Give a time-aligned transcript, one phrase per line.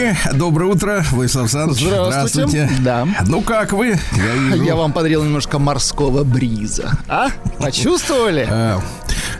[0.00, 0.16] товарищи.
[0.34, 1.82] Доброе утро, Владислав Александрович.
[1.82, 2.46] Здравствуйте.
[2.48, 2.70] Здравствуйте.
[2.82, 3.06] Да.
[3.26, 3.98] Ну как вы?
[4.12, 4.62] Я, вижу.
[4.64, 6.92] Я вам подарил немножко морского бриза.
[7.08, 7.28] А?
[7.58, 8.48] Почувствовали?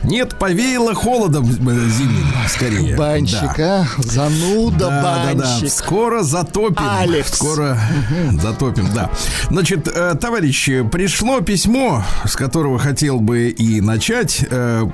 [0.03, 2.95] Нет, повеяло холодом зимним, скорее.
[2.95, 3.81] Банщик, да.
[3.81, 4.01] а?
[4.01, 5.37] Зануда да, банщик.
[5.37, 5.69] Да, да.
[5.69, 6.85] Скоро затопим.
[6.99, 7.33] Алекс.
[7.33, 8.39] Скоро угу.
[8.39, 9.11] затопим, да.
[9.49, 14.43] Значит, э, товарищи, пришло письмо, с которого хотел бы и начать.
[14.49, 14.85] Э,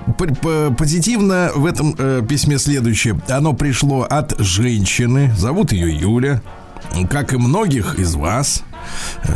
[0.77, 3.19] позитивно в этом э, письме следующее.
[3.29, 5.33] Оно пришло от женщины.
[5.37, 6.41] Зовут ее Юля.
[7.09, 8.63] Как и многих из вас.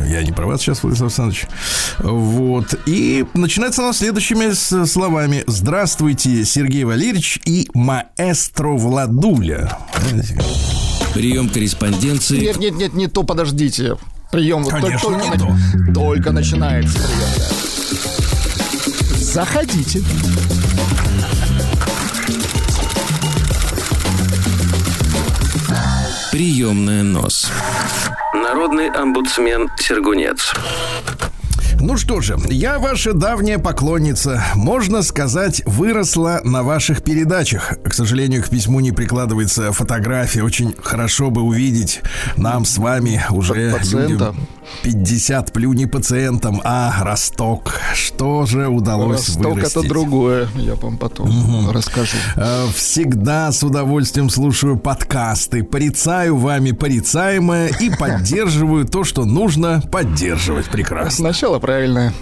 [0.08, 1.48] Я не про вас сейчас, Владислав Александрович.
[2.04, 2.76] Вот.
[2.86, 4.54] И начинается оно следующими
[4.86, 5.44] словами.
[5.48, 9.78] Здравствуйте, Сергей Валерьевич и маэстро Владуля.
[11.14, 12.40] Прием корреспонденции.
[12.40, 13.98] Нет, нет, нет, не то, подождите.
[14.32, 15.94] Прием вот Конечно, только, не то.
[15.94, 17.72] только начинается прием.
[19.18, 20.02] Заходите.
[26.32, 27.52] Приемная нос.
[28.34, 30.54] Народный омбудсмен Сергунец.
[31.82, 34.44] Ну что же, я ваша давняя поклонница.
[34.54, 37.74] Можно сказать, выросла на ваших передачах.
[37.84, 40.44] К сожалению, к письму не прикладывается фотография.
[40.44, 42.02] Очень хорошо бы увидеть
[42.38, 44.36] нам с вами уже Пациента.
[44.84, 47.81] 50 плю не пациентам, а росток.
[47.94, 49.78] Что же удалось Росток вырастить?
[49.78, 50.48] это другое.
[50.56, 52.18] Я вам потом расскажу.
[52.36, 60.68] Э, Всегда с удовольствием слушаю подкасты, порицаю вами порицаемое и поддерживаю то, что нужно поддерживать.
[60.68, 61.12] Прекрасно.
[61.32, 62.14] Сначала правильное.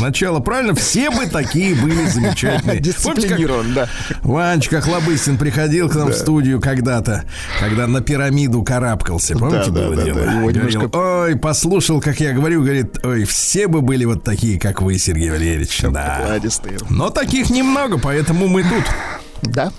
[0.00, 2.80] Начало правильно, все бы такие были замечательные.
[2.88, 3.88] Дисциплинирован, да.
[4.22, 7.24] Ванечка Хлобыстин приходил к нам в студию когда-то,
[7.60, 9.36] когда на пирамиду карабкался.
[9.36, 9.96] Помните, было
[10.52, 10.90] дело?
[10.92, 15.30] Ой, послушал, как я говорю, говорит, ой, все бы были вот такие, как вы, Сергей
[15.30, 15.80] Валерьевич.
[15.82, 16.18] Да.
[16.20, 16.78] Покладистые.
[16.90, 18.84] Но таких немного, поэтому мы тут.
[19.42, 19.72] Да?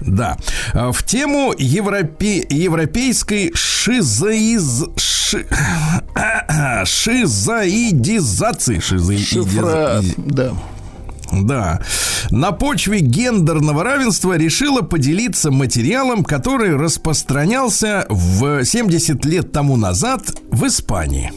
[0.00, 0.36] Да.
[0.74, 2.44] А, В тему европе...
[2.50, 4.84] европейской шизоиз...
[4.96, 5.46] ши-
[6.84, 8.78] шизоидизации.
[8.78, 10.02] Шизоидиз- Шифра.
[10.16, 10.52] Да.
[11.32, 11.80] Да.
[12.30, 20.66] На почве гендерного равенства решила поделиться материалом, который распространялся в 70 лет тому назад в
[20.66, 21.32] Испании.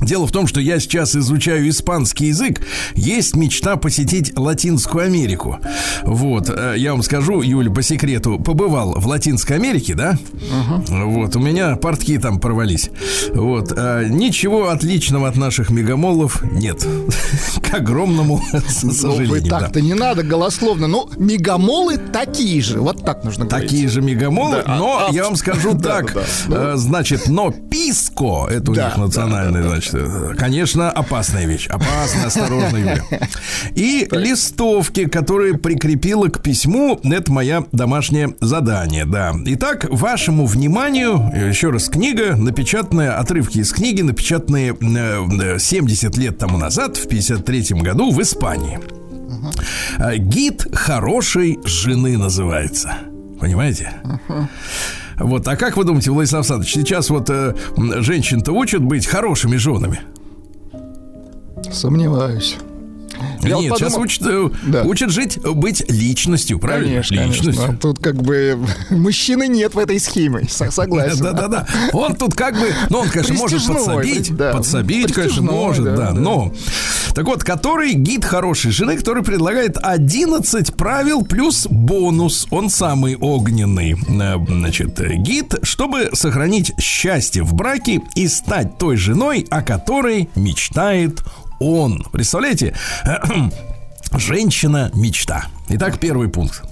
[0.00, 2.60] Дело в том, что я сейчас изучаю испанский язык.
[2.94, 5.58] Есть мечта посетить Латинскую Америку.
[6.04, 10.16] Вот, э, я вам скажу, Юля, по секрету, побывал в Латинской Америке, да?
[10.88, 12.90] Вот, у меня портки там порвались.
[13.34, 16.86] Вот, э, ничего отличного от наших мегамолов нет.
[17.62, 18.40] К огромному
[18.82, 19.50] Ну, сожалению.
[19.50, 20.86] так-то не надо голословно.
[20.86, 22.80] Ну, мегамолы такие же.
[22.80, 23.68] Вот так нужно говорить.
[23.70, 26.16] Такие же мегамолы, но а- я вам скажу так,
[26.48, 32.76] э, значит, но писко, это у них национальный, значит, э, конечно, опасная вещь, опасная, осторожно,
[32.76, 33.02] Юля.
[33.74, 39.34] И листовки, которые прикрепила к письму, это моя домашнее задание, да.
[39.44, 46.16] Итак, вашему вниманию, э, еще раз, книга, напечатанная, отрывки из книги, напечатанные э, э, 70
[46.16, 48.78] лет тому назад, в 53 году в Испании.
[49.98, 52.94] А, Гид хорошей жены называется.
[53.40, 53.92] Понимаете?
[55.18, 60.00] Вот, а как вы думаете, Владислав Александрович, сейчас вот э, женщин-то учат быть хорошими женами?
[61.72, 62.56] Сомневаюсь.
[63.42, 64.82] Я вот Нет, сейчас подумал- учат, э, Да.
[64.82, 66.88] учат жить, быть личностью, правильно?
[66.88, 67.54] Конечно, личностью.
[67.54, 67.76] конечно.
[67.78, 68.58] Тут как бы
[68.90, 70.46] мужчины нет в этой схеме.
[70.50, 71.22] Со- Согласен.
[71.22, 71.66] Да-да-да.
[71.92, 74.52] Он тут как бы, ну, он, конечно, может подсобить, да.
[74.52, 76.20] подсобить, конечно, может, да, да, да.
[76.20, 76.52] но...
[77.14, 82.46] Так вот, который гид хорошей жены, который предлагает 11 правил плюс бонус.
[82.50, 88.96] Он самый огненный, э, значит, э, гид, чтобы сохранить счастье в браке и стать той
[88.96, 91.22] женой, о которой мечтает
[91.58, 92.04] он.
[92.12, 92.74] Представляете?
[94.12, 95.46] Женщина-мечта.
[95.68, 96.62] Итак, первый пункт.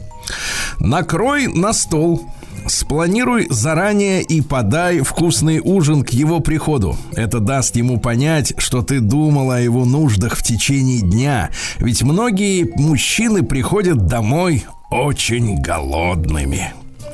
[0.79, 2.27] Накрой на стол.
[2.67, 6.97] Спланируй заранее и подай вкусный ужин к его приходу.
[7.15, 11.51] Это даст ему понять, что ты думала о его нуждах в течение дня.
[11.79, 16.73] Ведь многие мужчины приходят домой очень голодными.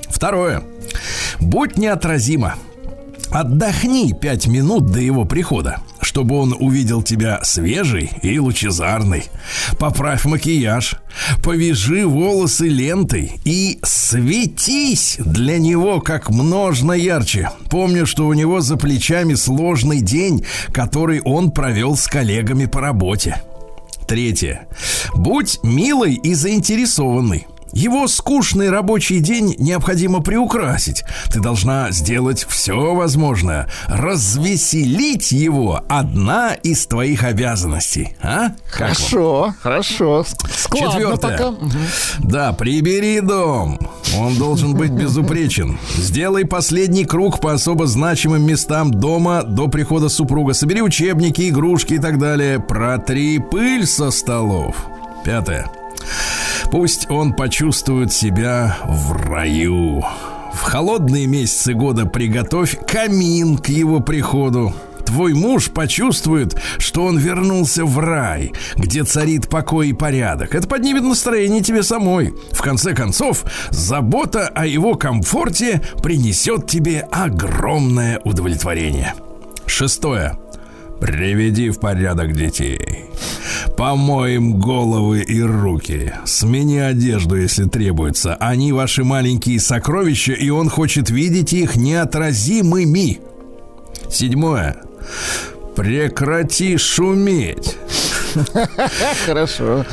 [0.08, 0.62] Второе.
[1.40, 2.54] Будь неотразима.
[3.32, 9.25] Отдохни пять минут до его прихода, чтобы он увидел тебя свежий и лучезарный.
[9.79, 10.96] Поправь макияж,
[11.43, 17.49] повяжи волосы лентой и светись для него как можно ярче.
[17.70, 23.40] Помню, что у него за плечами сложный день, который он провел с коллегами по работе.
[24.06, 24.68] Третье.
[25.14, 27.47] Будь милой и заинтересованной.
[27.73, 31.05] Его скучный рабочий день необходимо приукрасить.
[31.31, 33.69] Ты должна сделать все возможное.
[33.88, 38.14] Развеселить его одна из твоих обязанностей.
[38.23, 38.52] А?
[38.69, 40.25] Хорошо, хорошо.
[40.55, 41.38] Складно Четвертое.
[41.38, 41.55] пока.
[42.19, 43.79] Да, прибери дом.
[44.19, 45.79] Он должен быть безупречен.
[45.95, 50.52] Сделай последний круг по особо значимым местам дома до прихода супруга.
[50.52, 52.61] Собери учебники, игрушки и так далее.
[52.61, 54.76] Протри пыль со столов.
[55.25, 55.71] Пятое.
[56.73, 60.02] Пусть он почувствует себя в раю.
[60.55, 64.73] В холодные месяцы года приготовь камин к его приходу.
[65.05, 70.55] Твой муж почувствует, что он вернулся в рай, где царит покой и порядок.
[70.55, 72.33] Это поднимет настроение тебе самой.
[72.52, 79.12] В конце концов, забота о его комфорте принесет тебе огромное удовлетворение.
[79.67, 80.38] Шестое.
[81.02, 83.06] Приведи в порядок детей.
[83.76, 86.14] Помоем головы и руки.
[86.25, 88.37] Смени одежду, если требуется.
[88.37, 93.18] Они ваши маленькие сокровища, и он хочет видеть их неотразимыми.
[94.09, 94.76] Седьмое.
[95.75, 97.76] Прекрати шуметь.
[99.26, 99.84] Хорошо.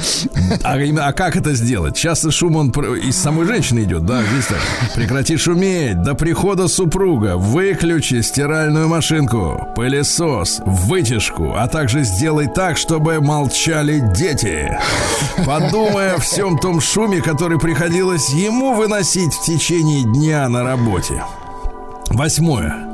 [0.63, 1.96] А, а как это сделать?
[1.96, 4.60] Часто шум он из самой женщины идет, да, здесь так.
[4.96, 7.38] Прекрати шуметь до прихода супруга.
[7.38, 14.77] Выключи стиральную машинку, пылесос, вытяжку, а также сделай так, чтобы молчали дети.
[15.46, 21.24] Подумай о всем том шуме, который приходилось ему выносить в течение дня на работе.
[22.10, 22.88] Восьмое.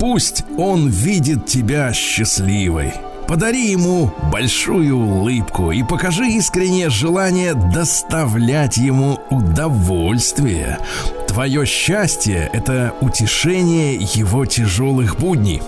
[0.00, 2.92] Пусть он видит тебя счастливой.
[3.28, 10.78] Подари ему большую улыбку и покажи искреннее желание доставлять ему удовольствие.
[11.26, 15.60] Твое счастье– это утешение его тяжелых будней.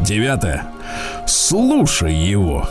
[0.00, 0.64] Девятое.
[1.26, 2.68] Слушай его.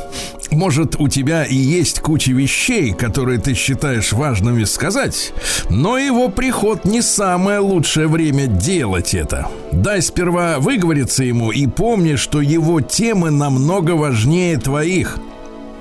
[0.52, 5.34] Может, у тебя и есть куча вещей, которые ты считаешь важными сказать,
[5.70, 9.50] но его приход не самое лучшее время делать это.
[9.72, 15.18] Дай сперва выговориться ему и помни, что его темы намного важнее твоих.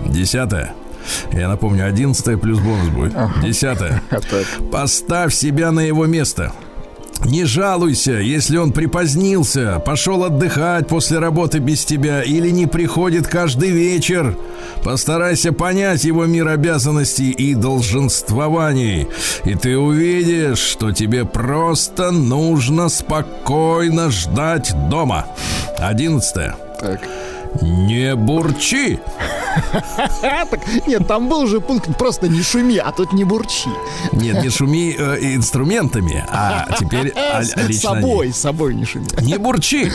[0.05, 0.75] Десятое.
[1.33, 3.15] Я напомню, одиннадцатое плюс бонус будет.
[3.43, 4.03] Десятое.
[4.73, 6.53] Поставь себя на его место.
[7.25, 13.71] Не жалуйся, если он припозднился, пошел отдыхать после работы без тебя или не приходит каждый
[13.71, 14.37] вечер.
[14.85, 19.09] Постарайся понять его мир обязанностей и долженствований,
[19.45, 25.27] и ты увидишь, что тебе просто нужно спокойно ждать дома.
[25.79, 26.57] Одиннадцатое.
[26.81, 27.01] Так.
[27.63, 29.01] Не бурчи.
[30.23, 33.69] А, так, нет, там был же пункт просто не шуми, а тут не бурчи.
[34.13, 39.07] Нет, не шуми э, инструментами, а теперь а, С лично собой, с собой не шуми.
[39.23, 39.93] Не бурчи.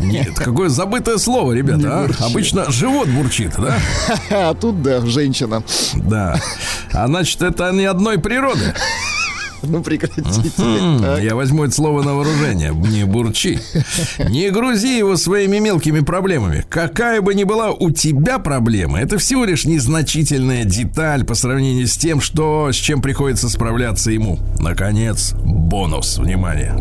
[0.00, 2.08] Нет, какое забытое слово, ребята.
[2.20, 2.24] а?
[2.26, 3.78] Обычно живот бурчит, да?
[4.30, 5.62] А тут, да, женщина.
[5.94, 6.40] Да.
[6.92, 8.74] А значит, это не одной природы.
[9.62, 10.22] Ну, прекратите.
[11.22, 12.70] Я возьму это слово на вооружение.
[12.72, 13.58] Не бурчи.
[14.28, 16.64] Не грузи его своими мелкими проблемами.
[16.68, 21.96] Какая бы ни была у тебя проблема, это всего лишь незначительная деталь по сравнению с
[21.96, 24.38] тем, что, с чем приходится справляться ему.
[24.58, 26.18] Наконец, бонус.
[26.18, 26.74] Внимание.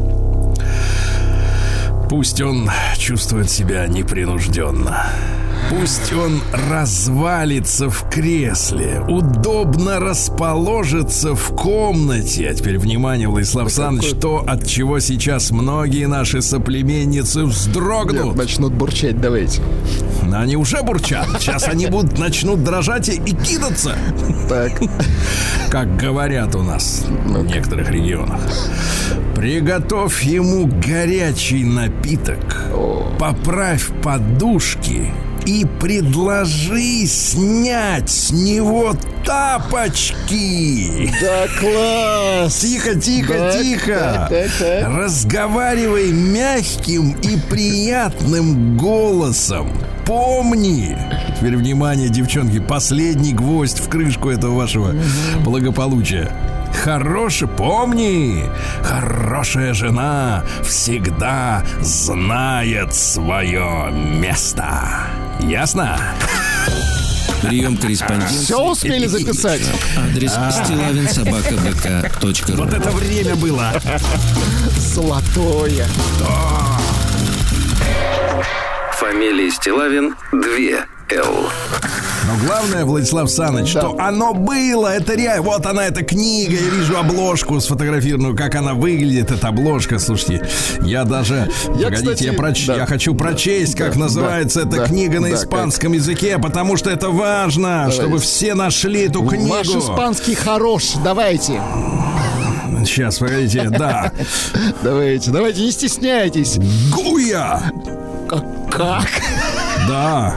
[2.09, 5.07] Пусть он чувствует себя непринужденно.
[5.69, 12.49] Пусть он развалится в кресле, удобно расположится в комнате.
[12.49, 18.35] А теперь внимание, Владислав Саныч, то, от чего сейчас многие наши соплеменницы Нет, вздрогнут.
[18.37, 19.61] начнут бурчать, давайте.
[20.23, 21.27] Но Они уже бурчат.
[21.39, 23.93] Сейчас они будут начнут дрожать и, и кидаться,
[24.47, 24.71] Так.
[25.69, 28.39] как говорят у нас в некоторых регионах.
[29.35, 32.63] Приготовь ему горячий напиток.
[33.19, 35.11] Поправь подушки
[35.47, 38.93] и предложи снять с него
[39.25, 41.09] тапочки.
[41.21, 42.57] Да, класс!
[42.59, 43.93] Тихо, тихо, Так, тихо.
[43.93, 44.87] так, так, так.
[44.89, 49.69] Разговаривай мягким и приятным голосом.
[50.05, 50.97] Помни.
[51.37, 54.93] Теперь внимание, девчонки, последний гвоздь в крышку этого вашего
[55.45, 56.29] благополучия.
[56.73, 58.45] Хороший, помни,
[58.83, 65.07] хорошая жена всегда знает свое место.
[65.39, 65.99] Ясно?
[67.41, 68.45] Прием корреспонденции.
[68.45, 69.61] Все успели записать?
[69.97, 73.73] Адрес стилавинсобакабк.ру Вот это время было.
[74.77, 75.85] Золотое.
[78.93, 80.39] Фамилия Стилавин 2
[81.11, 81.49] Л.
[82.27, 83.79] Но главное, Владислав Саныч, Да.
[83.81, 85.43] что оно было, это реально.
[85.43, 89.97] Вот она, эта книга, я вижу обложку сфотографированную, как она выглядит, эта обложка.
[89.97, 90.45] Слушайте,
[90.81, 91.49] я даже...
[91.75, 92.75] Я, погодите, кстати, я, проч- да.
[92.75, 96.75] я хочу прочесть, как Да, называется да, эта да, книга на да, испанском языке, потому
[96.75, 99.47] что это важно, чтобы все нашли эту книгу.
[99.47, 100.95] Ваш испанский хорош.
[101.03, 101.61] Давайте.
[102.85, 104.11] Сейчас, погодите, да.
[104.83, 106.57] Давайте, давайте, не стесняйтесь.
[106.93, 107.71] Гуя!
[108.69, 109.07] Как?
[109.87, 110.35] Да.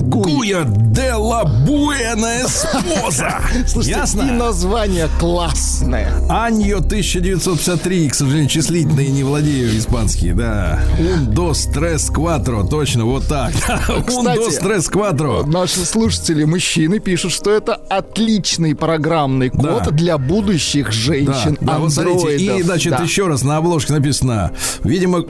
[0.00, 3.40] Гуя де ла Буэна Эспоза.
[3.66, 4.22] Слушайте, Ясно?
[4.22, 6.12] и название классное.
[6.28, 10.80] Аньо 1953, к сожалению, числительные не владею испанский, да.
[10.98, 13.52] Un, dos, tres, cuatro, точно, вот так.
[14.08, 15.44] Un, dos, tres, cuatro.
[15.46, 19.90] Наши слушатели, мужчины, пишут, что это отличный программный код Да.
[19.90, 21.56] для будущих женщин.
[21.60, 23.02] да, вот смотрите, и, значит, Да.
[23.02, 24.52] еще раз на обложке написано,
[24.84, 25.18] видимо,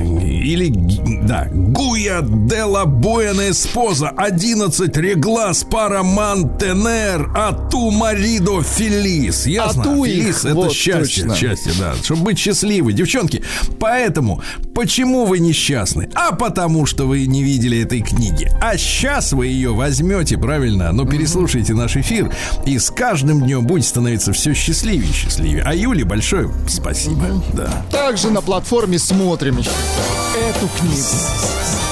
[0.00, 0.72] или,
[1.26, 9.46] да, Гуя де ла Буэна Эспоза, 11 реглас пара мантенер, а ту маридо фелис.
[9.46, 9.82] Ясно?
[9.82, 11.36] А ту их, фелис это вот, счастье, точно.
[11.36, 12.92] счастье, да, чтобы быть счастливой.
[12.92, 13.42] Девчонки,
[13.78, 14.42] поэтому,
[14.74, 16.08] почему вы несчастны?
[16.14, 18.50] А потому, что вы не видели этой книги.
[18.60, 20.92] А сейчас вы ее возьмете, правильно?
[20.92, 22.32] Но переслушайте наш эфир,
[22.64, 25.62] и с каждым днем будете становиться все счастливее и счастливее.
[25.64, 27.42] А Юле большое спасибо.
[27.52, 27.84] Да.
[27.90, 31.85] Также на платформе смотрим эту книгу.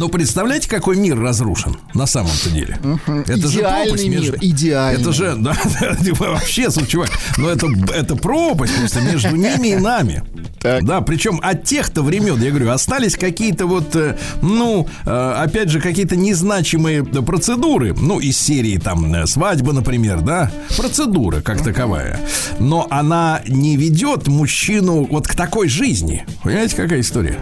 [0.00, 2.78] Ну, представляете, какой мир разрушен на самом-то деле?
[3.26, 4.36] Это же пропасть мир, между...
[4.40, 4.98] идеальный.
[4.98, 5.54] Это же, да,
[6.18, 10.24] вообще, слушай, чувак, но это, это пропасть просто между ними и нами.
[10.60, 10.86] Так.
[10.86, 15.82] Да, причем от тех-то времен, я говорю, остались какие-то вот, э, ну, э, опять же,
[15.82, 22.18] какие-то незначимые процедуры, ну, из серии там э, свадьба, например, да, процедура как таковая.
[22.58, 26.24] Но она не ведет мужчину вот к такой жизни.
[26.42, 27.36] Понимаете, какая история?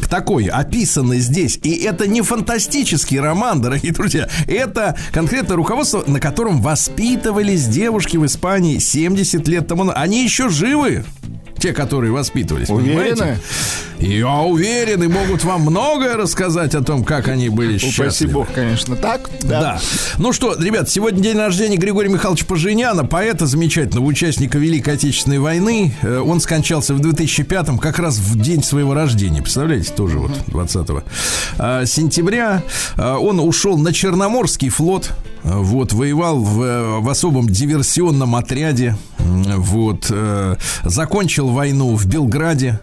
[0.00, 1.58] К такой, описанной здесь.
[1.62, 4.28] И это не фантастический роман, дорогие друзья.
[4.46, 10.02] Это конкретно руководство, на котором воспитывались девушки в Испании 70 лет тому назад.
[10.02, 11.04] Они еще живы
[11.58, 12.70] те, которые воспитывались.
[12.70, 13.14] Уверены?
[13.14, 13.40] Понимаете?
[13.98, 18.04] Я уверен, и могут вам многое рассказать о том, как они были счастливы.
[18.04, 19.30] Упаси бог, конечно, так.
[19.42, 19.60] Да.
[19.60, 19.80] да.
[20.18, 25.94] Ну что, ребят, сегодня день рождения Григория Михайловича Поженяна, поэта замечательного, участника Великой Отечественной войны.
[26.02, 29.40] Э, он скончался в 2005-м, как раз в день своего рождения.
[29.40, 30.88] Представляете, тоже вот 20
[31.58, 32.62] а, сентября.
[32.96, 35.12] А, он ушел на Черноморский флот.
[35.44, 38.96] Вот, воевал в, в особом диверсионном отряде.
[39.18, 42.80] Вот, э, закончил войну в Белграде.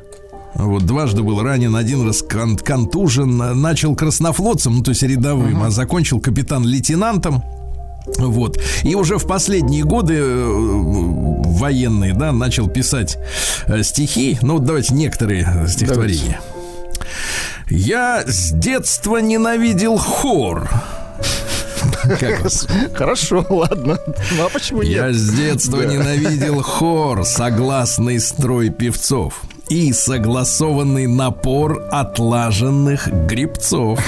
[0.56, 5.68] Вот дважды был ранен, один раз кон- контужен, начал краснофлотцем, ну то есть рядовым, uh-huh.
[5.68, 7.44] а закончил капитан-лейтенантом.
[8.18, 8.60] Вот.
[8.84, 13.18] И уже в последние годы э, военные, да, начал писать
[13.68, 14.40] э, стихи.
[14.42, 16.42] Ну, вот давайте некоторые стихотворения.
[16.42, 16.60] Давайте.
[17.70, 20.70] Я с детства ненавидел хор.
[22.94, 24.00] Хорошо, ладно.
[24.38, 24.92] Ну а почему нет?
[24.92, 34.00] Я с детства ненавидел хор, согласный строй певцов и согласованный напор отлаженных грибцов,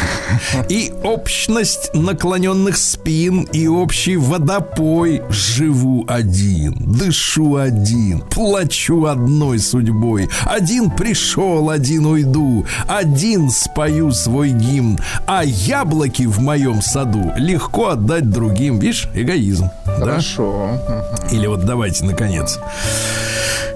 [0.69, 5.21] и общность наклоненных спин, и общий водопой.
[5.29, 10.29] Живу один, дышу один, плачу одной судьбой.
[10.45, 18.29] Один пришел, один уйду, один спою свой гимн, а яблоки в моем саду легко отдать
[18.29, 18.79] другим.
[18.79, 19.69] Видишь, эгоизм.
[19.85, 20.79] Хорошо.
[20.87, 21.27] Да?
[21.31, 22.59] Или вот давайте, наконец.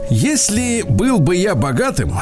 [0.10, 2.14] Если был бы я богатым,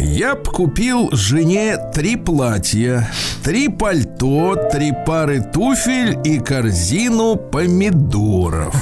[0.00, 3.08] я б купил жене три платья,
[3.44, 8.74] три пальто, три пары туфель и корзину помидоров.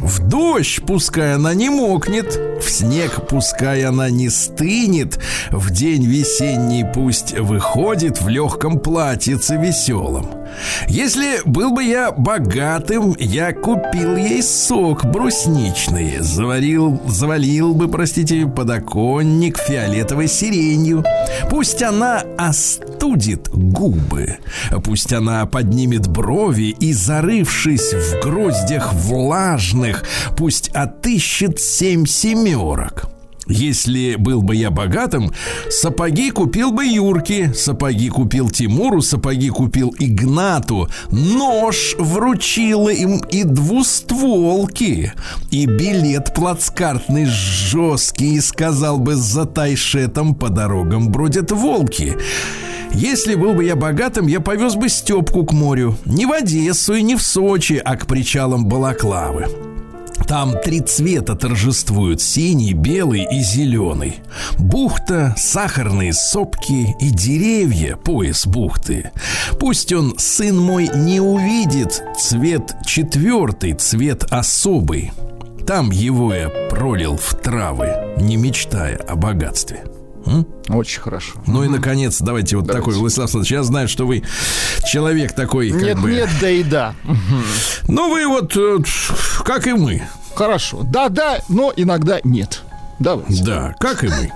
[0.00, 5.18] В дождь пускай она не мокнет, в снег пускай она не стынет,
[5.50, 10.45] в день весенний пусть выходит в легком платьице веселом.
[10.88, 19.58] Если был бы я богатым, я купил ей сок брусничный, заварил, завалил бы, простите, подоконник
[19.58, 21.04] фиолетовой сиренью.
[21.50, 24.38] Пусть она остудит губы,
[24.84, 30.04] пусть она поднимет брови и, зарывшись в гроздях влажных,
[30.36, 33.15] пусть отыщет семь семерок.
[33.48, 35.32] Если был бы я богатым,
[35.70, 45.12] сапоги купил бы Юрке, сапоги купил Тимуру, сапоги купил Игнату, нож вручила им и двустволки,
[45.50, 52.16] и билет плацкартный жесткий, и сказал бы за тайшетом по дорогам бродят волки.
[52.92, 55.96] Если был бы я богатым, я повез бы Степку к морю.
[56.04, 59.65] Не в Одессу и не в Сочи, а к причалам Балаклавы.
[60.26, 64.16] Там три цвета торжествуют синий, белый и зеленый.
[64.58, 69.10] Бухта, сахарные сопки и деревья, пояс бухты.
[69.60, 75.12] Пусть он, сын мой, не увидит цвет четвертый, цвет особый.
[75.66, 79.84] Там его я пролил в травы, не мечтая о богатстве.
[80.26, 80.46] М?
[80.68, 81.32] Очень хорошо.
[81.46, 82.84] Ну и наконец, давайте вот давайте.
[82.84, 84.24] такой, Владислав Александрович, я знаю, что вы
[84.90, 86.10] человек такой, как нет, бы...
[86.10, 86.94] Нет, да и да.
[87.88, 88.78] Ну вы вот, э,
[89.44, 90.02] как и мы.
[90.34, 90.82] Хорошо.
[90.82, 92.62] Да, да, но иногда нет.
[92.98, 93.44] Давайте.
[93.44, 94.32] Да, как и мы.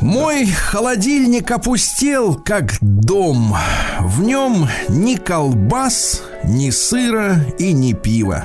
[0.00, 3.56] Мой холодильник опустел, как дом.
[4.00, 8.44] В нем ни колбас, ни сыра и ни пива.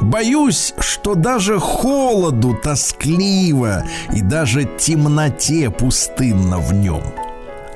[0.00, 7.02] Боюсь, что даже холоду тоскливо и даже темноте пустынно в нем.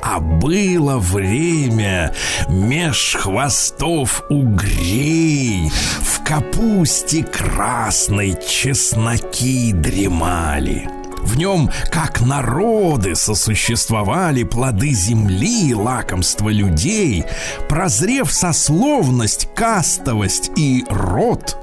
[0.03, 2.15] А было время
[2.49, 10.89] меж хвостов угрей В капусте красной чесноки дремали—
[11.23, 17.25] в нем, как народы, сосуществовали плоды земли, лакомства людей,
[17.69, 21.57] прозрев сословность, кастовость и род,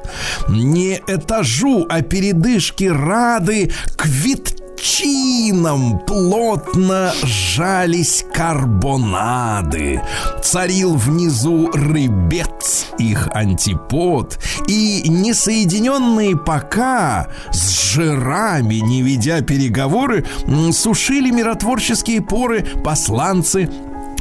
[0.47, 10.01] не этажу, а передышки рады квит чином плотно сжались карбонады.
[10.43, 20.25] Царил внизу рыбец, их антипод, и несоединенные пока с жирами, не ведя переговоры,
[20.71, 23.69] сушили миротворческие поры посланцы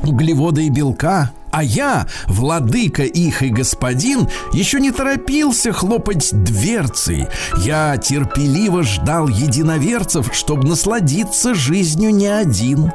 [0.03, 7.27] углевода и белка, а я, владыка их и господин, еще не торопился хлопать дверцей.
[7.59, 12.93] Я терпеливо ждал единоверцев, чтобы насладиться жизнью не один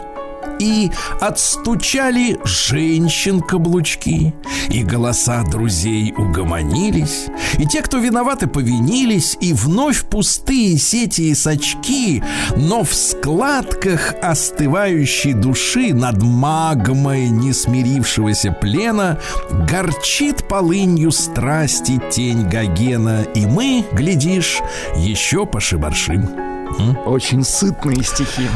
[0.59, 4.33] и отстучали женщин каблучки,
[4.69, 7.27] и голоса друзей угомонились,
[7.57, 12.23] и те, кто виноваты, повинились, и вновь пустые сети и сачки,
[12.55, 19.19] но в складках остывающей души над магмой несмирившегося плена
[19.69, 24.61] горчит полынью страсти тень Гогена, и мы, глядишь,
[24.97, 26.60] еще пошибаршим.
[27.05, 28.47] Очень сытные стихи.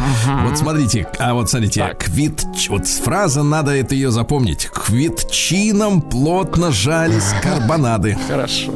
[0.44, 1.98] Вот смотрите, а вот смотрите, так.
[1.98, 4.66] квит, вот фраза, надо это ее запомнить.
[4.66, 8.18] К ветчинам плотно жались карбонады.
[8.28, 8.72] Хорошо.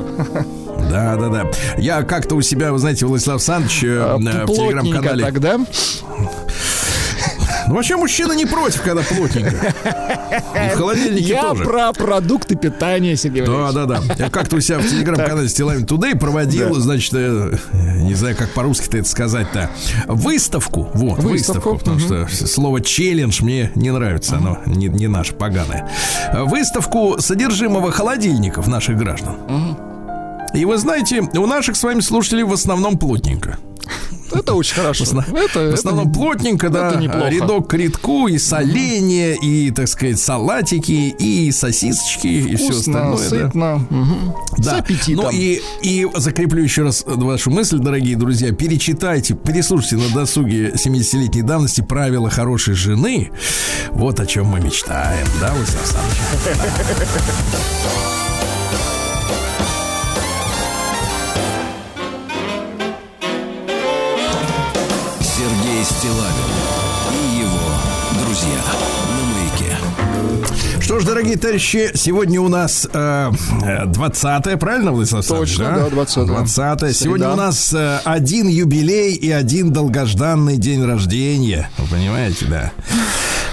[0.89, 1.45] Да, да, да.
[1.77, 5.25] Я как-то у себя, вы знаете, Владислав Александрович а, э, в телеграм-канале.
[5.25, 5.59] тогда?
[7.69, 9.55] Ну, вообще мужчина не против, когда плотненько.
[10.55, 11.65] И в холодильнике Я тоже.
[11.65, 14.01] про продукты питания, Сергей Да, да, да.
[14.17, 16.79] Я как-то у себя в телеграм-канале Стилавин Тудей проводил, да.
[16.79, 19.69] значит, э, не знаю, как по-русски-то это сказать-то,
[20.07, 20.89] выставку.
[20.95, 21.73] Вот, выставку.
[21.73, 22.27] выставку потому угу.
[22.27, 25.87] что слово челлендж мне не нравится, оно не, не наше поганое.
[26.33, 29.35] Выставку содержимого холодильников наших граждан.
[29.47, 30.57] Угу.
[30.57, 33.59] И вы знаете, у наших с вами слушателей в основном плотненько.
[34.31, 35.05] Это очень хорошо.
[35.05, 36.95] В, это, в основном это, плотненько, да.
[36.95, 37.29] Неплохо.
[37.29, 39.45] Рядок к рядку, и соленья, угу.
[39.45, 43.17] и, так сказать, салатики, и сосисочки, Вкусно, и все остальное.
[43.17, 43.87] сытно.
[43.89, 43.97] Да.
[43.97, 44.35] Угу.
[44.57, 44.63] да.
[44.63, 45.25] С аппетитом.
[45.25, 48.51] Ну и, и закреплю еще раз вашу мысль, дорогие друзья.
[48.53, 53.31] Перечитайте, переслушайте на досуге 70-летней давности правила хорошей жены.
[53.91, 56.69] Вот о чем мы мечтаем, да, Владислав Александрович?
[65.89, 66.21] Стилавин
[67.11, 68.61] и его друзья
[69.09, 69.75] на маяке.
[70.79, 76.25] Что ж, дорогие товарищи, сегодня у нас э, 20-е, правильно, Владислав Точно, да, да 20
[76.27, 81.69] 20 Сегодня у нас э, один юбилей и один долгожданный день рождения.
[81.79, 82.71] Вы понимаете, да?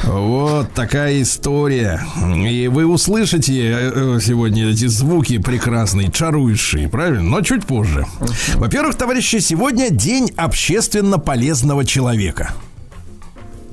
[0.07, 2.01] Вот такая история.
[2.49, 7.25] И вы услышите э, сегодня эти звуки прекрасные, чарующие, правильно?
[7.25, 8.07] Но чуть позже.
[8.55, 12.53] Во-первых, товарищи, сегодня день общественно полезного человека.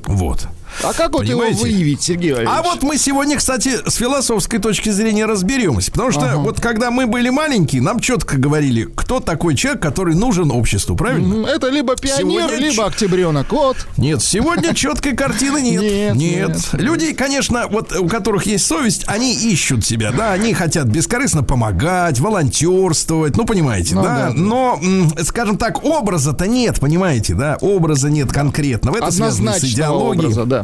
[0.05, 0.47] Вот.
[0.81, 1.53] А как вот Понимаете?
[1.53, 2.57] его выявить, Сергей Валерьевич?
[2.57, 5.91] А вот мы сегодня, кстати, с философской точки зрения разберемся.
[5.91, 6.37] Потому что ага.
[6.37, 11.47] вот когда мы были маленькие, нам четко говорили, кто такой человек, который нужен обществу, правильно?
[11.47, 12.69] Это либо пионер, сегодня...
[12.69, 13.51] либо октябренок.
[13.51, 13.77] Вот.
[13.97, 15.81] Нет, сегодня четкой картины нет.
[15.81, 16.49] Нет, нет.
[16.49, 16.69] нет.
[16.73, 22.19] Люди, конечно, вот у которых есть совесть, они ищут себя, да, они хотят бескорыстно помогать,
[22.19, 24.29] волонтерствовать, ну, понимаете, ну, да?
[24.29, 24.33] да.
[24.33, 24.79] Но,
[25.23, 27.57] скажем так, образа-то нет, понимаете, да?
[27.61, 28.97] Образа нет конкретного.
[28.97, 30.25] Это связано с идеологией.
[30.25, 30.62] Образа, да.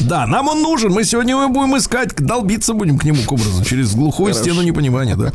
[0.00, 0.92] Да, нам он нужен.
[0.92, 4.50] Мы сегодня его будем искать, долбиться будем к нему к образу через глухую Хорошо.
[4.50, 5.32] стену непонимания, да.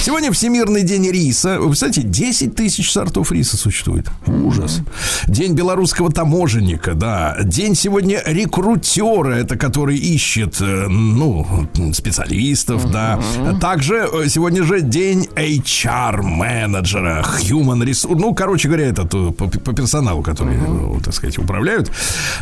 [0.00, 1.58] Сегодня Всемирный день риса.
[1.58, 4.06] Вы представляете, 10 тысяч сортов риса существует.
[4.26, 4.80] Ужас.
[5.28, 7.36] День белорусского таможенника, да.
[7.42, 11.46] День сегодня рекрутера, это который ищет, э, ну,
[11.92, 13.20] специалистов, да.
[13.60, 18.16] Также э, сегодня же день HR-менеджера, human resource.
[18.16, 20.58] Ну, короче говоря, это по, по персоналу, который,
[21.02, 21.90] так сказать, управляют.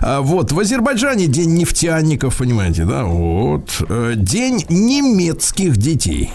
[0.01, 3.05] А, вот, в Азербайджане Казани день нефтяников, понимаете, да?
[3.05, 3.85] Вот.
[3.87, 6.31] Э, день немецких детей.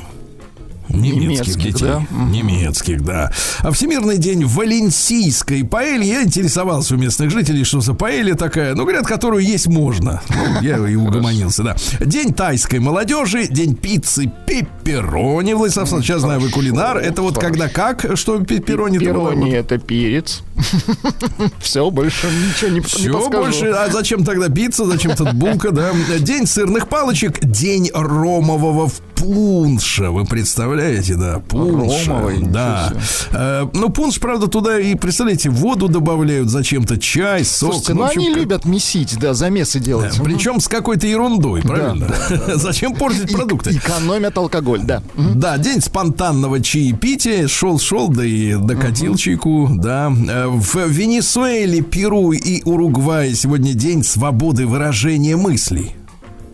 [0.88, 1.86] Немецких, немецких детей.
[1.86, 2.06] Да?
[2.32, 3.32] Немецких, да.
[3.62, 6.06] А Всемирный день валенсийской паэльи.
[6.06, 8.76] Я интересовался у местных жителей, что за паэлья такая.
[8.76, 10.22] Ну, говорят, которую есть можно.
[10.30, 11.76] Ну, я и угомонился, да.
[12.00, 15.54] День тайской молодежи, день пиццы пепперони.
[15.54, 16.98] Владислав сейчас знаю, вы кулинар.
[16.98, 18.16] Это вот когда как?
[18.16, 19.00] Что пепперони?
[19.00, 20.44] Пепперони это перец.
[21.60, 23.68] Все, больше ничего не Все, больше.
[23.68, 24.86] А зачем тогда пицца?
[24.86, 25.92] Зачем тут булка, да?
[26.20, 30.12] День сырных палочек, день ромового пунша.
[30.12, 31.40] Вы представляете, да?
[31.40, 32.12] Пунша.
[32.12, 32.40] Ромовый.
[32.42, 32.94] Да.
[33.32, 37.74] Э, ну, пунш, правда, туда и, представляете, воду добавляют зачем-то, чай, сок.
[37.74, 40.18] Слушайте, ну, ну они любят месить, да, замесы делать.
[40.18, 42.08] Да, причем с какой-то ерундой, правильно?
[42.56, 43.72] Зачем портить продукты?
[43.72, 45.02] Экономят алкоголь, да.
[45.16, 47.48] Да, день спонтанного чаепития.
[47.48, 50.12] Шел-шел, да и докатил чайку, да.
[50.50, 55.97] В Венесуэле, Перу и Уругвае сегодня день свободы выражения мыслей.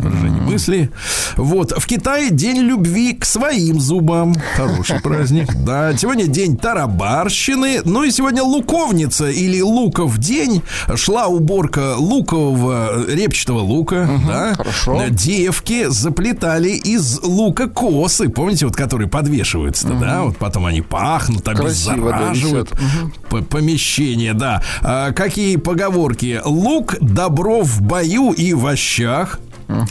[0.04, 0.90] Выражение мысли.
[1.38, 1.72] Вот.
[1.78, 4.36] В Китае день любви к своим зубам.
[4.56, 5.50] Хороший праздник.
[5.64, 5.96] Да.
[5.98, 7.82] Сегодня день тарабарщины.
[7.86, 10.62] Ну и сегодня луковница или луков день.
[10.96, 14.10] Шла уборка лукового репчатого лука.
[14.28, 14.54] да.
[14.56, 15.02] хорошо.
[15.10, 18.30] Девки заплетали из лука косы.
[18.30, 20.24] Помните, вот которые подвешиваются, да?
[20.24, 23.20] Вот потом они пахнут, да, обеззараживают висят.
[23.30, 24.62] п- помещение, да.
[24.82, 26.42] А, какие поговорки?
[26.44, 28.68] Лук добро в бою и в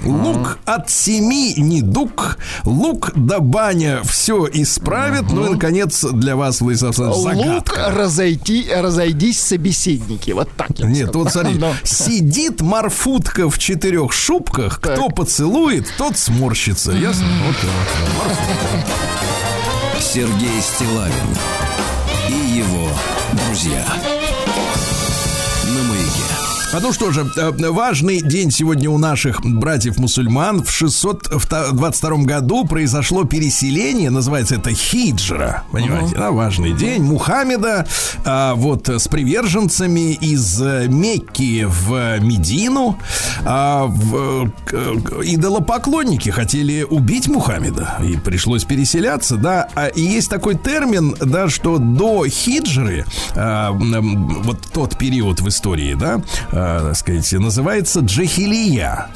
[0.04, 5.24] Лук от семи недуг, лук да баня все исправит.
[5.30, 7.90] Ну и, наконец, для вас, Владислав Александрович, Лук загадка.
[7.96, 10.30] разойти, разойдись, собеседники.
[10.32, 11.72] Вот так я Нет, вот смотри, Ну.
[11.84, 16.92] сидит морфутка в четырех шубках, кто поцелует, тот сморщится.
[16.92, 17.26] Ясно?
[17.46, 17.56] Вот,
[18.26, 20.02] вот.
[20.02, 21.12] Сергей Стилавин
[22.28, 22.88] и его
[23.46, 23.84] друзья.
[26.74, 30.62] А ну что же, э, важный день сегодня у наших братьев-мусульман.
[30.64, 37.02] В 622 году произошло переселение, называется это хиджра, понимаете, да, важный день.
[37.02, 37.86] Мухаммеда
[38.24, 42.98] а, вот с приверженцами из Мекки в Медину.
[43.44, 44.50] А, в,
[45.24, 49.68] идолопоклонники хотели убить Мухаммеда, и пришлось переселяться, да.
[49.74, 53.04] А, и есть такой термин, да, что до хиджры,
[53.36, 56.22] а, вот тот период в истории, да,
[56.64, 59.08] а, так сказать, называется джахилия.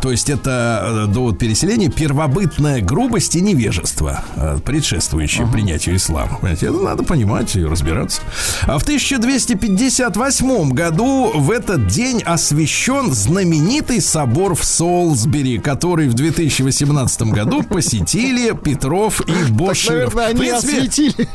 [0.00, 6.36] То есть это э, до переселения первобытная грубость и невежество, э, предшествующее принятию ислама.
[6.38, 8.22] Понимаете, это надо понимать и разбираться.
[8.62, 17.22] А в 1258 году в этот день освящен знаменитый собор в Солсбери, который в 2018
[17.32, 20.14] году посетили Петров и Так, Боширов.
[20.14, 21.28] наверное, В они принципе, осветили.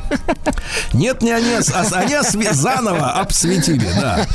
[0.94, 4.28] нет, не они, ос- они осве- заново обсветили, да.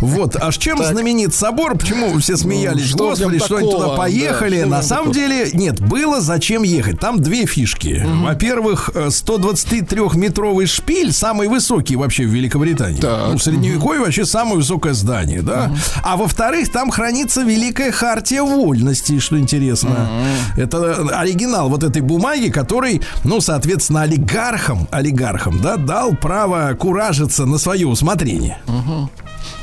[0.00, 1.76] Вот, а с чем знаменит собор?
[1.76, 2.84] Почему все смеялись?
[2.88, 3.84] Что Господи, что они такого?
[3.86, 4.60] туда поехали?
[4.62, 5.28] Да, На самом такого?
[5.28, 6.98] деле, нет, было зачем ехать.
[7.00, 8.04] Там две фишки.
[8.22, 13.00] Во-первых, э, 123-метровый шпиль, самый высокий вообще в Великобритании.
[13.00, 13.28] Так.
[13.32, 15.72] Ну, в Средневековье вообще самое высокое здание, да.
[16.02, 20.08] А во-вторых, там хранится Великая Хартия Вольности, что интересно.
[20.56, 27.58] Это оригинал вот этой бумаги, который, ну, соответственно, олигархам, олигархам, да, дал право куражиться на
[27.58, 28.58] свое усмотрение.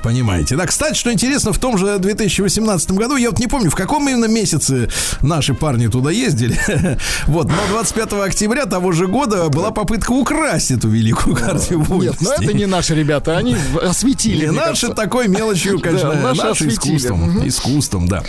[0.03, 0.65] Понимаете, да?
[0.65, 4.25] Кстати, что интересно, в том же 2018 году, я вот не помню, в каком именно
[4.25, 4.89] месяце
[5.21, 6.57] наши парни туда ездили.
[7.27, 12.23] Вот, но 25 октября того же года была попытка украсть эту великую хартию Нет, вольности.
[12.23, 14.45] но это не наши ребята, они осветили.
[14.45, 18.23] Не наши такой мелочью, конечно, наши искусством, искусством, да,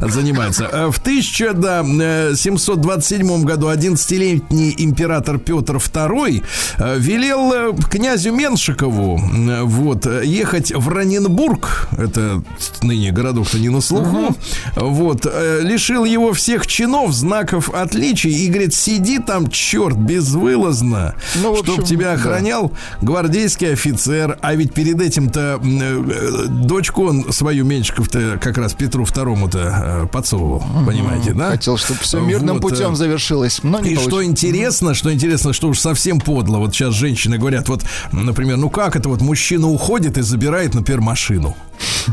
[0.00, 0.68] занимаются.
[0.70, 6.42] Э, В 1727 году 11-летний император Петр II
[6.78, 12.42] э, велел э, князю Меншикову э, вот, э, ехать в Раненбург, это
[12.82, 14.36] ныне городок-то не на слуху,
[14.76, 21.56] вот, э, лишил его всех чинов, знаков отличий и говорит, сиди там, черт, безвылазно, Ну,
[21.56, 22.12] чтоб общем, тебя да.
[22.14, 29.04] охранял гвардейский офицер, а ведь перед этим-то э, дочку он свою Меньшиков-то как раз Петру
[29.04, 31.50] Второму-то э, подсовывал, понимаете, да?
[31.50, 34.28] Хотел, чтобы все мирным Вот, путем э, завершилось, но не и что получилось.
[34.28, 36.58] интересно, что интересно, что уж совсем подло.
[36.58, 40.99] Вот сейчас женщины говорят, вот, например, ну как это вот мужчина уходит и забирает, например,
[41.00, 41.56] машину.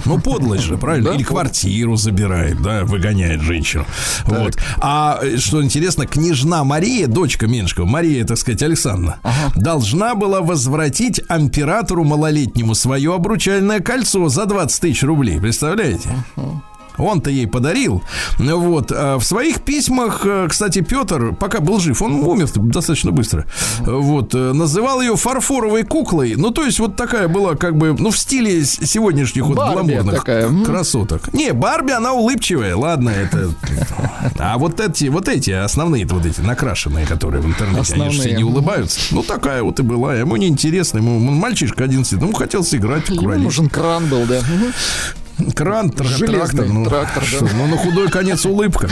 [0.06, 1.10] Ну, подлость же, правильно?
[1.10, 3.86] Да, Или квартиру забирает, да, выгоняет женщину.
[4.26, 4.58] Вот.
[4.80, 9.20] А э, что интересно, княжна Мария, дочка Меншикова, Мария, так сказать, Александровна,
[9.56, 15.40] должна была возвратить императору малолетнему свое обручальное кольцо за 20 тысяч рублей.
[15.40, 16.10] Представляете?
[16.98, 18.04] Он-то ей подарил.
[18.40, 18.92] Вот.
[18.92, 23.46] А В своих письмах, э, кстати, Петр, пока был жив, он умер достаточно быстро.
[23.80, 24.34] Вот.
[24.36, 26.36] э, Называл ее фарфоровой куклой.
[26.36, 30.16] Ну, то есть, вот такая была, как бы, ну, в стиле сегодняшних вот Барби гламурных
[30.16, 31.34] такая, красоток.
[31.34, 32.76] Не, Барби, она улыбчивая.
[32.76, 33.52] Ладно, это...
[34.40, 38.22] А вот эти, вот эти основные, вот эти накрашенные, которые в интернете, они же все
[38.22, 38.38] Основные.
[38.38, 39.00] не улыбаются.
[39.12, 40.16] Ну, такая вот и была.
[40.16, 40.98] Ему неинтересно.
[41.00, 43.10] Ему мальчишка 11 лет, ему хотел сыграть.
[43.10, 44.42] Ему нужен кран был, да.
[45.56, 47.28] Кран, Железный трактор, ну, трактор, да.
[47.38, 48.90] что, ну, на худой конец улыбка.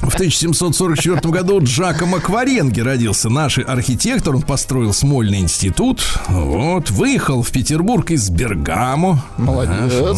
[0.00, 3.28] В 1744 году Джакомо Кваренги родился.
[3.28, 6.02] Наш архитектор, он построил Смольный институт.
[6.28, 9.24] Вот, выехал в Петербург из Бергамо.
[9.38, 9.92] Молодец.
[9.94, 10.16] Вот,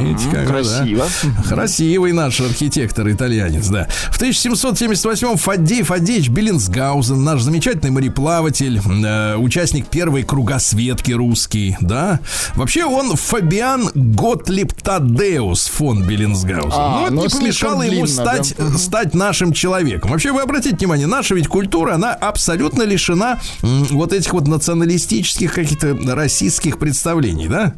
[0.00, 0.32] видите, Мгм.
[0.32, 0.78] как бы, да.
[0.78, 1.06] Красиво.
[1.48, 3.86] Красивый наш архитектор итальянец, да.
[4.10, 12.20] В 1778-м Фаддей Фадеевич Беллинсгаузен, наш замечательный мореплаватель, э, участник первой кругосветки русский, да.
[12.54, 16.72] Вообще он Фабиан Готлиб Тадеус фон Беллинсгаузен.
[16.72, 18.78] А, ну, это ну, не помешало ему длинно, стать, да.
[18.78, 20.10] стать нашим человеком.
[20.10, 25.52] Вообще, вы обратите внимание, наша ведь культура, она абсолютно лишена м, вот этих вот националистических
[25.52, 27.74] каких-то российских представлений, да?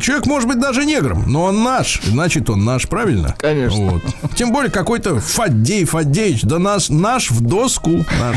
[0.00, 3.34] Человек может быть даже негром, но он наш, значит, он наш, правильно?
[3.38, 3.78] Конечно.
[3.90, 4.02] Вот.
[4.36, 8.04] Тем более какой-то Фаддей Фаддеевич, да нас, наш в доску.
[8.20, 8.36] наш.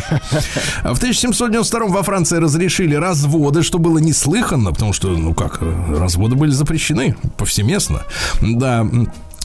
[0.84, 5.96] А В 1792 во Франции разрешили разводы, что было неслыханно, потому что, ну как, э,
[5.98, 7.96] разводы были запрещены повсеместно.
[8.41, 8.86] Да.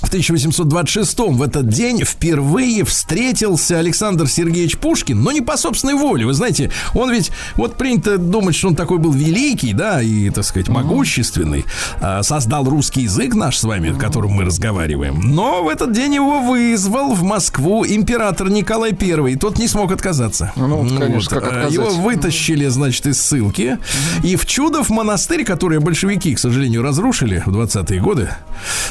[0.02, 6.26] В 1826 в этот день впервые встретился Александр Сергеевич Пушкин, но не по собственной воле.
[6.26, 10.44] Вы знаете, он ведь, вот принято думать, что он такой был великий, да, и, так
[10.44, 11.64] сказать, могущественный.
[12.00, 15.20] А, Создал русский язык наш с вами, которым мы разговариваем.
[15.20, 19.92] Но в этот день его вызвал в Москву император Николай I, и тот не смог
[19.92, 20.52] отказаться.
[20.56, 21.72] Ну, конечно, как а, отказать?
[21.72, 23.78] Его вытащили, значит, из ссылки.
[24.24, 28.30] И в Чудов монастырь, который большевики, к сожалению, разрушили в 20-е годы,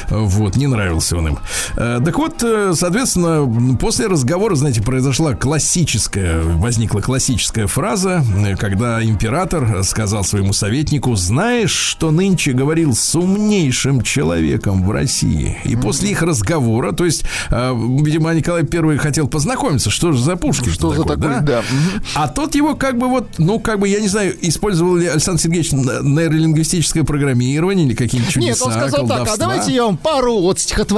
[0.08, 1.38] вот, не нравился он им.
[1.74, 9.82] Так вот, э, соответственно, после разговора, знаете, произошла классическая, возникла классическая фраза, э, когда император
[9.84, 15.56] сказал своему советнику, знаешь, что нынче говорил с умнейшим человеком в России.
[15.64, 20.36] И после их разговора, то есть, э, видимо, Николай I хотел познакомиться, что же за
[20.36, 21.62] Пушкин Что за такой, да.
[21.62, 22.02] Мгм.
[22.14, 25.40] а тот его как бы вот, ну, как бы, я не знаю, использовал ли Александр
[25.40, 30.40] Сергеевич нейролингвистическое программирование или какие-нибудь чудеса, Нет, он сказал так, а давайте я вам пару
[30.40, 30.91] вот стихотворений.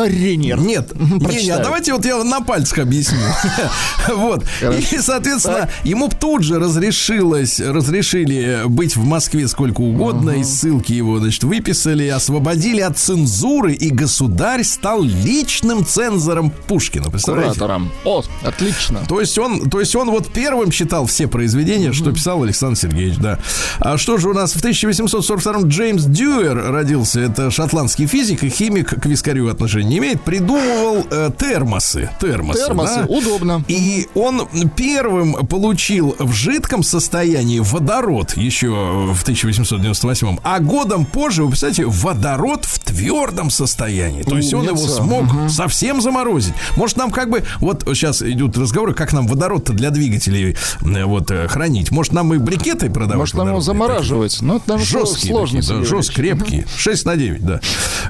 [0.60, 3.18] Нет, не, не, а давайте вот я на пальцах объясню.
[4.14, 4.44] Вот.
[4.92, 11.18] И, соответственно, ему тут же разрешилось, разрешили быть в Москве сколько угодно, из ссылки его,
[11.18, 17.10] значит, выписали, освободили от цензуры, и государь стал личным цензором Пушкина.
[17.10, 17.54] Представляете?
[17.54, 17.92] Куратором.
[18.04, 19.00] О, отлично.
[19.08, 23.16] То есть он, то есть он вот первым читал все произведения, что писал Александр Сергеевич,
[23.18, 23.38] да.
[23.78, 29.00] А что же у нас в 1842 Джеймс Дьюер родился, это шотландский физик и химик,
[29.00, 33.06] к вискарю отношения не имеет, придумывал э, термосы, термосы, Термосы, да.
[33.08, 33.64] удобно.
[33.68, 41.50] И он первым получил в жидком состоянии водород еще в 1898, а годом позже, вы
[41.50, 44.22] представляете, водород в твердом состоянии.
[44.22, 46.54] То есть он его смог совсем заморозить.
[46.76, 51.30] Может, нам как бы, вот сейчас идут разговоры, как нам водород-то для двигателей э, вот
[51.30, 51.90] э, хранить.
[51.90, 53.18] Может, нам и брикеты продавать?
[53.18, 54.38] Может, нам его замораживать.
[54.40, 55.60] Ну, это, наверное, Жесткие сложно.
[55.60, 56.66] такие, да, жесткие, крепкие.
[56.76, 57.60] 6 на 9, да.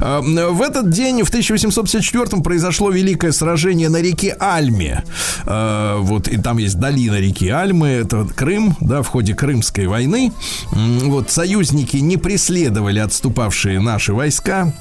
[0.00, 1.30] В этот день, в
[1.64, 5.02] 1854 произошло великое сражение на реке Альме.
[5.46, 10.32] А, Вот, и там есть долина реки Альмы, это Крым, да, в ходе Крымской войны.
[10.72, 14.72] Вот, союзники не преследовали отступавшие наши войска.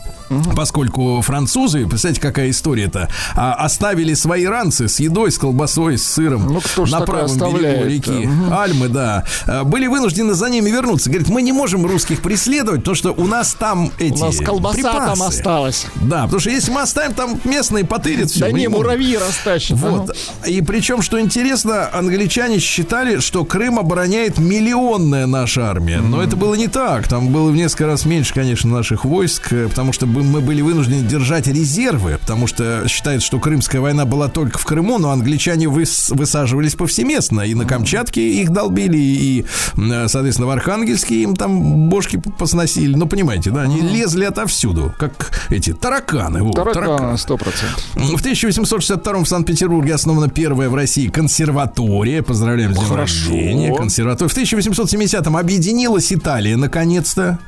[0.56, 6.46] Поскольку французы, представляете, какая история-то, а, оставили свои ранцы с едой, с колбасой, с сыром
[6.48, 11.10] Ну, кто на правом берегу реки Альмы, да, А, были вынуждены за ними вернуться.
[11.10, 14.82] Говорит, мы не можем русских преследовать, потому что у нас там эти У нас колбаса
[14.82, 15.24] там припасы.
[15.40, 15.86] осталась.
[15.96, 18.40] Да, потому что если мы оставим, там местные потырят все.
[18.42, 19.78] Да не, муравьи растащат.
[19.80, 20.16] Вот.
[20.48, 26.00] И причем, что интересно, англичане считали, что Крым обороняет миллионная наша армия.
[26.00, 27.08] Но это было не так.
[27.08, 30.62] Там было в несколько раз меньше, конечно, наших войск, э, потому что бы- мы были
[30.62, 35.66] вынуждены держать резервы, потому что считается, что Крымская война была только в Крыму, но англичане
[35.68, 37.42] выс- высаживались повсеместно.
[37.42, 39.46] И на Камчатке их долбили, и,
[39.78, 42.96] э, соответственно, в Архангельске им там бошки посносили.
[42.96, 46.44] Ну, понимаете, да, они лезли отовсюду, как эти тараканы.
[46.44, 47.84] Вот, Тараканы, сто процентов.
[47.96, 52.22] в 1862 в Санкт-Петербурге основана первая в России консерватория.
[52.22, 53.76] Поздравляем с днем рождения.
[53.76, 54.30] Консерватория.
[54.30, 57.40] В 1870-м объединилась Италия наконец-то.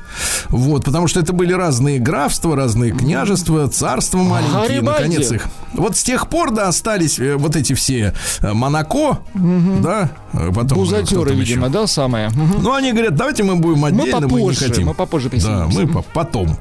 [0.48, 4.80] Вот, потому что это были разные графства, разные княжества, царства маленькие.
[4.80, 5.02] Гарибальди.
[5.02, 5.46] Наконец их.
[5.74, 10.78] Вот с тех пор, да, остались э, вот эти все э, Монако, да, э, потом...
[10.78, 11.72] Бузатеры, видимо, еще?
[11.72, 12.30] да, самые?
[12.30, 12.62] Мгм.
[12.62, 14.86] Ну, они говорят, давайте мы будем отдельно, мы, не попозже, хотим.
[14.86, 16.56] мы попозже Да, мы по- потом.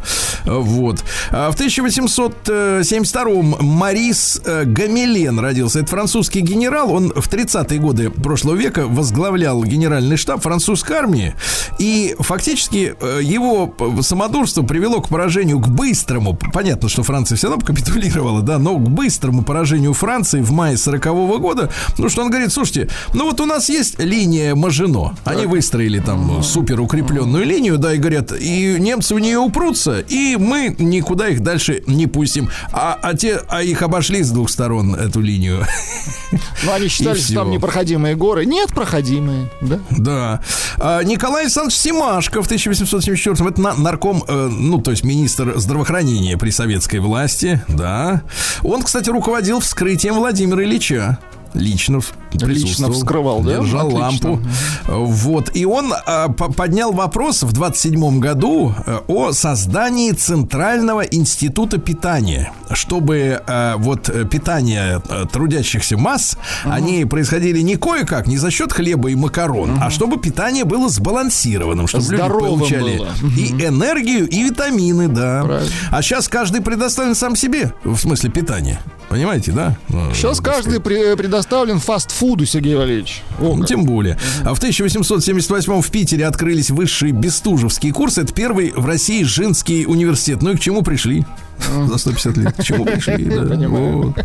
[0.45, 1.03] Вот.
[1.31, 5.79] А В 1872-м Марис Гамелен родился.
[5.79, 6.91] Это французский генерал.
[6.91, 11.35] Он в 30-е годы прошлого века возглавлял генеральный штаб французской армии.
[11.79, 16.37] И фактически его самодурство привело к поражению, к быстрому.
[16.51, 21.05] Понятно, что Франция все равно капитулировала, да, но к быстрому поражению Франции в мае 40
[21.39, 21.69] года.
[21.97, 25.15] Ну, что он говорит, слушайте, ну вот у нас есть линия Мажино.
[25.25, 30.37] Они выстроили там супер укрепленную линию, да, и говорят, и немцы в нее упрутся, и
[30.37, 32.49] мы никуда их дальше не пустим.
[32.71, 35.65] А, а те, а их обошли с двух сторон эту линию.
[36.63, 38.45] Ну, они считали, что там непроходимые горы.
[38.45, 39.79] Нет, проходимые, да?
[39.91, 40.41] Да.
[40.77, 45.74] А Николай Александрович Семашко в 1874 это на- нарком, э, ну, то есть министр здравоохранения
[46.37, 48.23] при советской власти, да.
[48.63, 51.19] Он, кстати, руководил вскрытием Владимира Ильича.
[51.55, 52.01] Лично
[52.33, 53.59] Лично вскрывал, да?
[53.59, 54.31] Держал Отлично.
[54.31, 54.39] лампу.
[54.87, 55.51] Вот.
[55.55, 62.51] И он а, по- поднял вопрос в 27 году э, о создании Центрального института питания,
[62.71, 65.01] чтобы э, вот э, питание
[65.31, 70.65] трудящихся масс, они происходили не кое-как, не за счет хлеба и макарон, а чтобы питание
[70.65, 73.07] было сбалансированным, чтобы люди Здоровым получали было.
[73.37, 75.43] и энергию, и витамины, да.
[75.43, 75.71] Правильно.
[75.91, 78.81] А сейчас каждый предоставлен сам себе, в смысле питания.
[79.07, 79.77] Понимаете, да?
[79.89, 81.15] Ну, Сейчас так каждый при-
[81.45, 83.21] предоставлен фастфуду, Сергей Валерьевич.
[83.39, 83.67] О, ну, как.
[83.67, 84.17] тем более.
[84.43, 88.21] А в 1878 в Питере открылись высшие бестужевские курсы.
[88.21, 90.41] Это первый в России женский университет.
[90.41, 91.23] Ну и к чему пришли?
[91.87, 92.55] За 150 лет.
[92.55, 93.25] К чему пришли?
[93.25, 93.67] да.
[93.67, 94.15] Вот.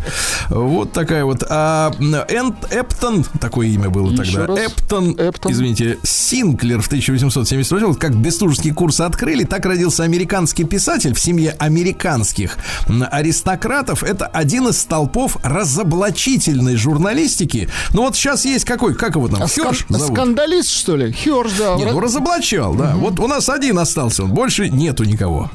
[0.51, 1.45] Вот такая вот.
[1.49, 1.93] А
[2.29, 4.65] Энд Эптон, такое имя было Еще тогда.
[4.67, 5.53] Эптон, Эптон.
[5.53, 11.55] извините, Синклер в 1878 вот как бестужевские курсы открыли, так родился американский писатель в семье
[11.59, 12.57] американских
[13.11, 14.03] аристократов.
[14.03, 17.69] Это один из столпов разоблачительной журналистики.
[17.95, 20.17] Ну вот сейчас есть какой, как его там, А скан- Хёрш зовут?
[20.17, 21.13] скандалист, что ли?
[21.13, 21.75] Хёрш, да.
[21.77, 22.95] Нет, Ра- ну разоблачал, да.
[22.97, 25.51] Вот у нас один остался, он больше нету никого.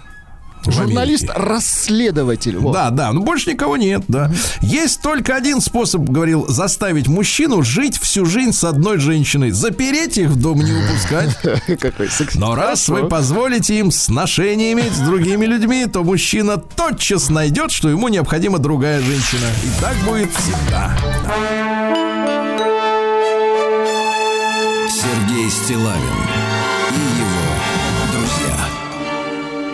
[0.71, 2.57] Журналист-расследователь.
[2.57, 2.73] вот.
[2.73, 4.31] Да, да, но больше никого нет, да.
[4.61, 9.51] Есть только один способ, говорил, заставить мужчину жить всю жизнь с одной женщиной.
[9.51, 11.37] Запереть их в дом не выпускать.
[11.79, 12.35] Какой секс.
[12.35, 17.89] Но раз вы позволите им сношение иметь с другими людьми, то мужчина тотчас найдет, что
[17.89, 19.45] ему необходима другая женщина.
[19.63, 20.95] И так будет всегда.
[24.89, 26.34] Сергей Стилавин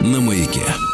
[0.04, 0.91] На маяке.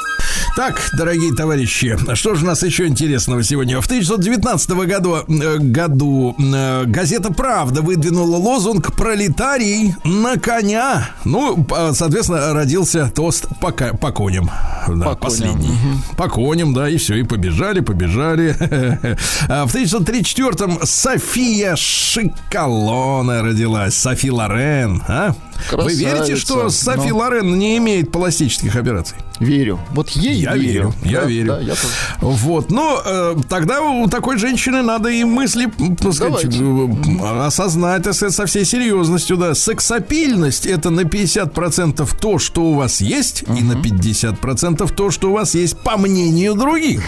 [0.58, 3.80] Так, дорогие товарищи, что же у нас еще интересного сегодня?
[3.80, 11.12] В 1919 году, э, году э, газета «Правда» выдвинула лозунг «Пролетарий на коня».
[11.26, 14.50] Ну, п- соответственно, родился тост по, по коням.
[14.88, 15.70] Да, По коням, последний.
[16.18, 18.56] По коням, да, и все, и побежали, побежали.
[19.50, 23.96] А В 1934-м София Шикалона родилась.
[23.96, 25.36] Софи Лорен, а?
[25.72, 26.84] Вы верите, что Красавица.
[26.98, 27.18] Софи Ну.
[27.18, 29.18] Лорен не имеет пластических операций?
[29.40, 29.80] Верю.
[29.92, 31.48] Вот ей Я верю, я Да, верю.
[31.48, 31.94] Да, я тоже.
[32.22, 37.24] Вот, но э, тогда у такой женщины надо и мысли, так сказать, Давайте.
[37.24, 39.54] э, осознать, так сказать, со всей серьезностью, да.
[39.54, 45.34] Сексапильность это на 50% то, что у вас есть, и на 50% то, что у
[45.34, 47.02] вас есть по мнению других.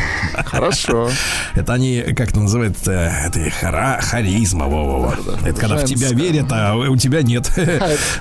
[0.46, 1.10] Хорошо.
[1.56, 5.16] Это они, как это называется, это хара, харизма, во-во-во.
[5.46, 7.50] Это когда в тебя верят, а у тебя нет.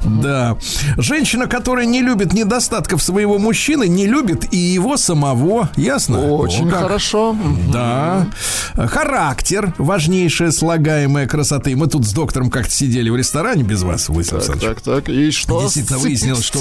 [0.04, 0.56] Да.
[0.96, 5.68] Женщина, которая не любит недостатков своего мужчины, не любит и его самого.
[5.76, 6.20] Ясно?
[6.20, 6.82] Очень О, как.
[6.82, 7.36] хорошо.
[7.72, 8.26] Да.
[8.76, 11.74] Характер важнейшая слагаемая красоты.
[11.76, 15.08] Мы тут с доктором как-то сидели в ресторане без вас, Владислав Так, так, так.
[15.08, 15.62] И что?
[15.62, 16.58] Действительно выяснилось, что,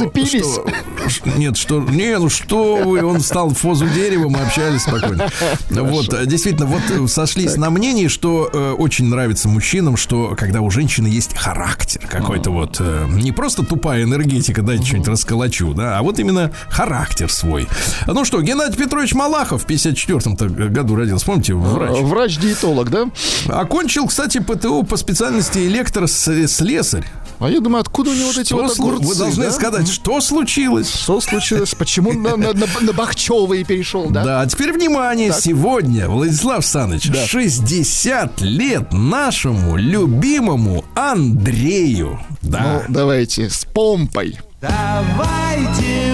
[1.08, 5.30] что- нет, что не, ну что вы, он встал в позу дерева, мы общались спокойно.
[5.70, 10.62] Вот, э, действительно, вот э, сошлись на мнении, что э, очень нравится мужчинам, что когда
[10.62, 15.98] у женщины есть характер какой-то вот, э, не просто тупая энергетика, дайте что-нибудь расколочу, да,
[16.00, 17.68] а вот именно характер свой.
[18.06, 20.36] Ну что, Геннадий Петрович Малахов в 54-м
[20.74, 21.98] году родился, помните, врач.
[21.98, 23.10] Э, Врач-диетолог, да?
[23.48, 27.06] Окончил, кстати, ПТУ по специальности электрослесарь.
[27.40, 29.52] А я думаю, откуда у него вот эти Что вот огурцы, Вы должны да?
[29.52, 30.92] сказать, что случилось.
[30.92, 31.76] Что случилось?
[31.76, 34.24] Почему на, на, на, на Бахчевые перешел, да?
[34.24, 42.20] Да, а теперь внимание, сегодня, Владислав Саныч, 60 лет нашему любимому Андрею.
[42.42, 42.84] Да.
[42.88, 44.40] Ну, давайте, с помпой.
[44.60, 46.07] Давайте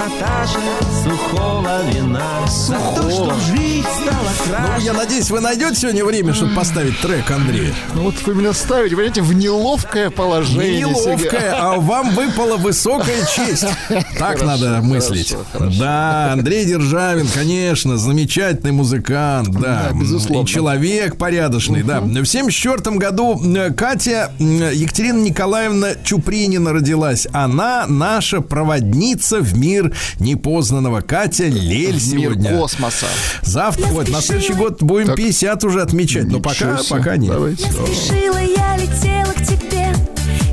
[0.00, 0.58] Наташа,
[1.04, 2.46] сухого вина.
[2.48, 4.86] За то, что жизнь стала ну, краше.
[4.86, 7.74] я надеюсь, вы найдете сегодня время, чтобы поставить трек Андрея.
[7.94, 10.80] Ну вот вы меня ставите, понимаете, в неловкое Не положение.
[10.80, 13.66] Неловкая, а вам выпала высокая честь.
[14.18, 15.30] Так Хорошо, надо мыслить.
[15.30, 15.80] хорошо, хорошо.
[15.80, 20.44] Да, Андрей Державин, конечно, замечательный музыкант, да, Да, безусловно.
[20.44, 22.00] и человек порядочный, да.
[22.00, 27.26] В 74 году э, Катя Екатерина Николаевна Чупринина родилась.
[27.32, 31.00] Она наша проводница в мир непознанного.
[31.00, 32.50] Катя Лель Мир сегодня.
[32.58, 33.06] космоса.
[33.42, 35.16] Завтра, вот, на следующий год будем Так.
[35.16, 36.98] 50 уже отмечать, но пока, себе.
[36.98, 37.32] пока нет.
[37.32, 37.64] Давайте.
[37.64, 39.92] Спешила, я летела к тебе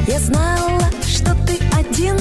[0.08, 2.18] Я знала, что ты один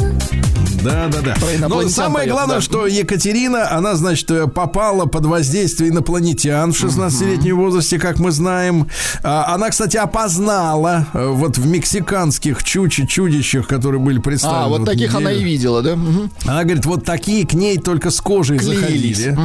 [0.87, 1.35] Да, да, да.
[1.35, 2.61] Про Но самое главное, да.
[2.63, 8.89] что Екатерина, она, значит, э, попала под воздействие инопланетян в 16-летнем возрасте, как мы знаем.
[9.23, 14.65] А, Она, кстати, опознала э, вот в мексиканских чучи чудищах, которые были представлены.
[14.65, 15.99] А, вот таких она и видела, да?
[16.47, 19.19] Она говорит, вот такие к ней только с кожей Клеились.
[19.19, 19.39] заходили.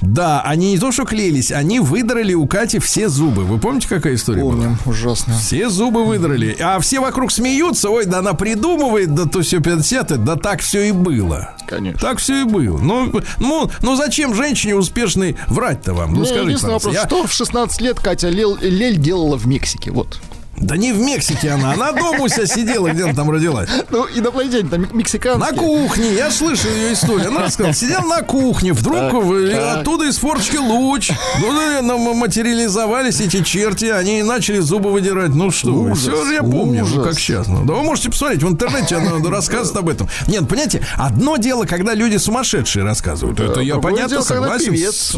[0.00, 3.44] Да, они не то, что клеились, они выдрали у Кати все зубы.
[3.44, 4.52] Вы помните, какая история была?
[4.52, 5.34] Помним, ужасно.
[5.38, 6.56] Все зубы выдрали.
[6.60, 7.90] А все вокруг смеются.
[7.90, 11.54] Ой, да она придумывает, да то все 50 да так все и было.
[11.66, 11.98] Конечно.
[12.00, 12.78] Так все и было.
[12.78, 16.12] Ну, ну, ну зачем женщине успешной врать-то вам?
[16.12, 19.46] Ну, Мне скажите, единственный вопрос, Я- что в 16 лет Катя Лель, Лель делала в
[19.46, 19.90] Мексике?
[19.90, 20.20] Вот.
[20.62, 23.68] Да не в Мексике она, она дома у себя сидела, где она там родилась.
[23.90, 25.52] Ну, инопланетяне там мексиканские.
[25.52, 27.28] На кухне, я слышал ее историю.
[27.28, 29.76] Она рассказала, сидел на кухне, вдруг Так, так.
[29.78, 31.10] оттуда из форточки луч.
[31.40, 35.30] Ну, материализовались эти черти, они начали зубы выдирать.
[35.34, 37.04] Ну что Ужас, все же я помню, ну, ужас.
[37.04, 37.48] как сейчас.
[37.48, 40.08] Ну, да вы можете посмотреть, в интернете она рассказывает об этом.
[40.28, 43.40] Нет, понимаете, одно дело, когда люди сумасшедшие рассказывают.
[43.40, 44.74] Это я понятно дело, согласен.
[44.76, 45.16] с-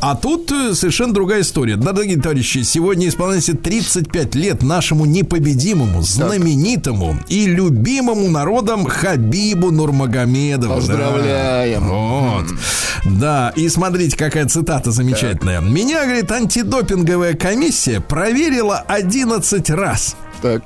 [0.00, 1.76] А тут э, совершенно другая история.
[1.76, 10.74] Да, Дорогие товарищи, сегодня исполняется 35 лет нашему непобедимому, знаменитому и любимому народом Хабибу Нурмагомедову.
[10.74, 10.80] Да.
[10.80, 11.88] Поздравляем.
[11.88, 12.44] Вот.
[13.04, 15.60] Да, и смотрите, какая цитата замечательная.
[15.60, 20.16] Меня, говорит, антидопинговая комиссия проверила 11 раз.
[20.42, 20.62] Так.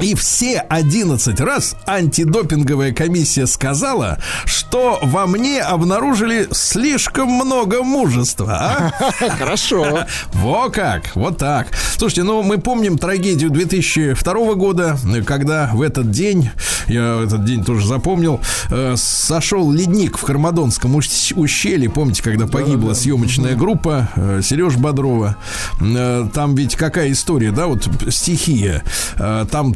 [0.00, 8.92] И все 11 раз антидопинговая комиссия сказала, что во мне обнаружили слишком много мужества.
[9.00, 9.28] А?
[9.38, 10.04] Хорошо.
[10.32, 11.68] Во как, вот так.
[11.96, 16.50] Слушайте, ну мы помним трагедию 2002 года, когда в этот день,
[16.88, 18.40] я этот день тоже запомнил,
[18.70, 21.88] э, сошел ледник в Хармадонском ущ- ущелье.
[21.88, 25.36] Помните, когда погибла съемочная группа э, Сереж Бодрова?
[25.80, 28.82] Э, там ведь какая история, да, вот стихия.
[29.16, 29.72] Э, там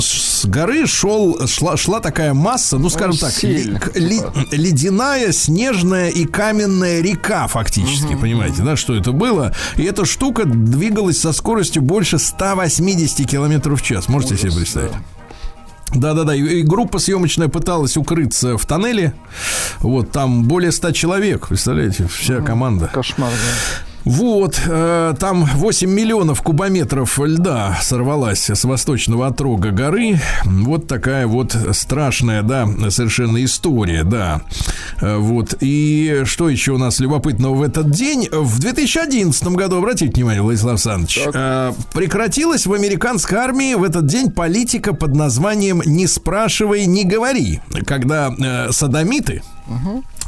[0.00, 3.80] с горы шел, шла, шла такая масса, ну скажем так, сильно.
[3.94, 9.54] ли- ли- ледяная, снежная и каменная река фактически, понимаете, да, что это было?
[9.76, 14.08] И эта штука двигалась со скоростью больше 180 километров в час.
[14.08, 14.92] Можете себе представить?
[15.94, 19.12] Да-да-да, и, и группа съемочная пыталась укрыться в тоннеле.
[19.80, 22.86] Вот, там более 100 человек, представляете, вся команда.
[22.92, 23.91] Кошмар, да.
[24.04, 30.20] Вот, э, там 8 миллионов кубометров льда сорвалась с восточного отрога горы.
[30.44, 34.42] Вот такая вот страшная, да, совершенно история, да.
[35.00, 38.28] Э, вот, и что еще у нас любопытного в этот день?
[38.30, 44.30] В 2011 году, обратите внимание, Владислав Александрович, э, прекратилась в американской армии в этот день
[44.30, 49.42] политика под названием «Не спрашивай, не говори», когда э, садомиты,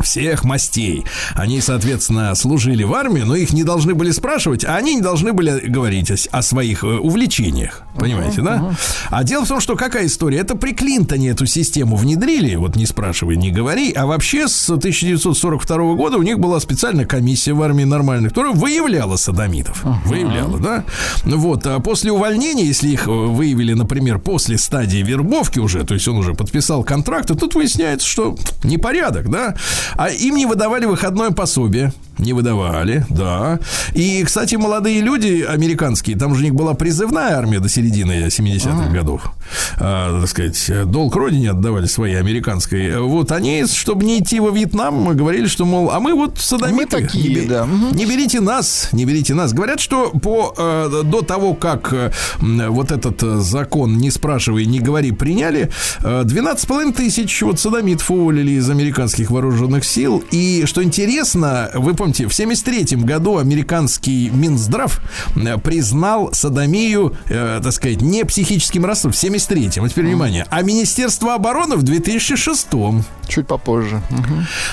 [0.00, 1.04] всех мастей.
[1.34, 5.32] Они, соответственно, служили в армии, но их не должны были спрашивать, а они не должны
[5.32, 7.82] были говорить о, своих э, увлечениях.
[7.96, 8.74] Понимаете, да?
[9.10, 10.38] А дело в том, что какая история?
[10.38, 15.94] Это при Клинтоне эту систему внедрили, вот не спрашивай, не говори, а вообще с 1942
[15.94, 19.84] года у них была специальная комиссия в армии нормальных, которая выявляла садомитов.
[20.04, 20.84] Выявляла, да?
[21.24, 26.06] Вот, а после увольнения, если их э, выявили, например, после стадии вербовки уже, то есть
[26.08, 29.54] он уже подписал контракт, и тут выясняется, что непорядок, да?
[29.96, 31.92] А им не выдавали выходное пособие.
[32.18, 33.58] Не выдавали, да.
[33.92, 38.90] И, кстати, молодые люди американские, там же у них была призывная армия до середины 70-х
[38.92, 39.32] годов.
[39.78, 42.98] А, так сказать, долг родине отдавали своей американской.
[43.00, 46.74] Вот они, чтобы не идти во Вьетнам, говорили, что, мол, а мы вот садомиты.
[46.74, 47.68] Мы такие, не, бе- да.
[47.92, 49.52] Не берите нас, не берите нас.
[49.52, 52.10] Говорят, что по, э, до того, как э,
[52.40, 55.70] вот этот э, закон «не спрашивай, не говори» приняли,
[56.02, 60.22] э, 12,5 тысяч вот садомитов уволили из американских вооруженных сил.
[60.30, 65.00] И, что интересно, вы помните, в 73 году американский Минздрав
[65.36, 69.84] э, признал садомию, э, так сказать, не психическим расстройством в 73-м.
[69.84, 70.46] А теперь внимание.
[70.50, 73.04] А Министерство обороны в 2006-м.
[73.26, 74.02] Чуть попозже.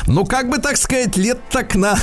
[0.07, 1.97] Ну, как бы, так сказать, лет так на...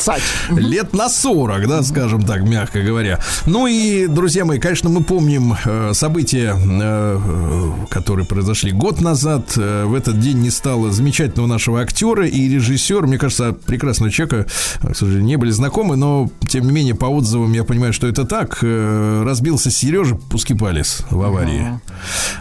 [0.00, 0.22] Цать.
[0.48, 3.20] Лет на 40, да, скажем так, мягко говоря.
[3.44, 9.52] Ну и, друзья мои, конечно, мы помним э, события, э, которые произошли год назад.
[9.58, 13.06] Э, в этот день не стало замечательного нашего актера и режиссера.
[13.06, 14.46] Мне кажется, прекрасного человека,
[14.80, 18.24] к сожалению, не были знакомы, но, тем не менее, по отзывам я понимаю, что это
[18.24, 18.62] так.
[18.62, 21.78] Разбился Сережа Пускипалис в аварии.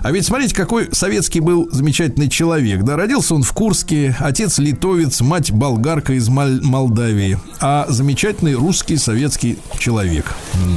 [0.02, 2.84] А ведь смотрите, какой советский был замечательный человек.
[2.84, 9.58] Да, родился он в Курске, отец литовец, мать болгарка из Молдавии, а замечательный русский советский
[9.78, 10.26] человек.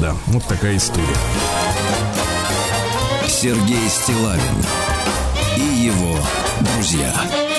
[0.01, 1.07] Да, вот такая история.
[3.27, 4.65] Сергей Стилавин
[5.57, 6.17] и его
[6.75, 7.52] друзья.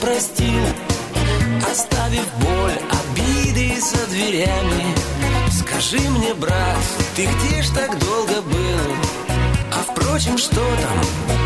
[0.00, 0.68] простила,
[1.70, 4.94] оставив боль, обиды за дверями.
[5.50, 6.78] Скажи мне, брат,
[7.16, 8.96] ты где ж так долго был?
[9.72, 11.00] А впрочем, что там?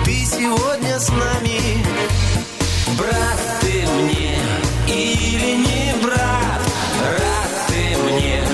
[0.04, 1.84] Ты сегодня с нами.
[2.98, 4.38] Брат ты мне
[4.86, 6.62] или не брат?
[7.00, 8.44] Рад ты мне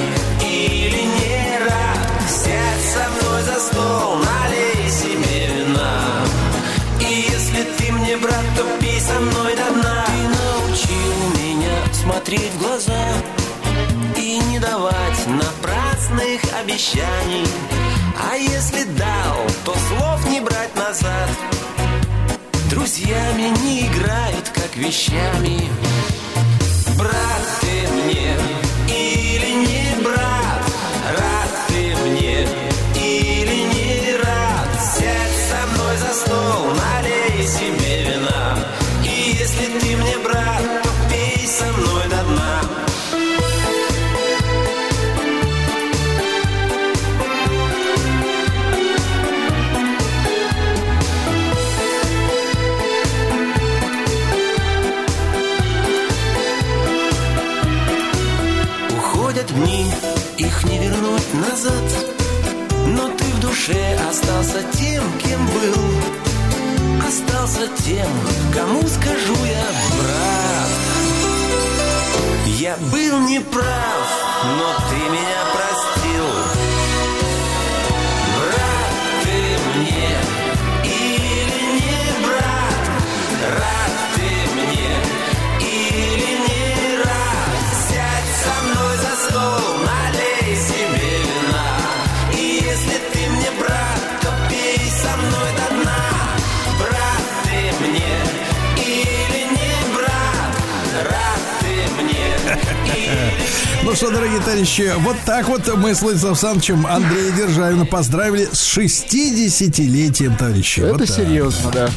[0.43, 2.31] или не рад?
[2.31, 6.25] Сядь со мной за стол, налей себе вина.
[7.01, 9.55] И если ты мне брат, то пей со мной
[12.29, 13.07] смотреть в глаза
[14.17, 17.47] И не давать напрасных обещаний.
[18.31, 21.31] А если дал, то слов не брать назад.
[22.71, 25.71] Друзьями не играют, как вещами.
[26.99, 28.37] Брат ты мне
[28.89, 30.65] или не брат?
[31.17, 32.43] Рад ты мне
[32.95, 34.69] или не рад?
[34.83, 37.18] Сядь со мной за стол, налей
[63.69, 67.07] душе остался тем, кем был.
[67.07, 68.09] Остался тем,
[68.55, 69.67] кому скажу я,
[69.99, 70.69] брат
[72.47, 74.09] Я был неправ,
[74.45, 75.48] но ты меня
[103.89, 108.77] Ну что, дорогие товарищи, вот так вот мы с Владиславом Александровичем Андрея Державина поздравили с
[108.77, 110.81] 60-летием, товарищи.
[110.81, 111.89] Это Вот серьезно, да.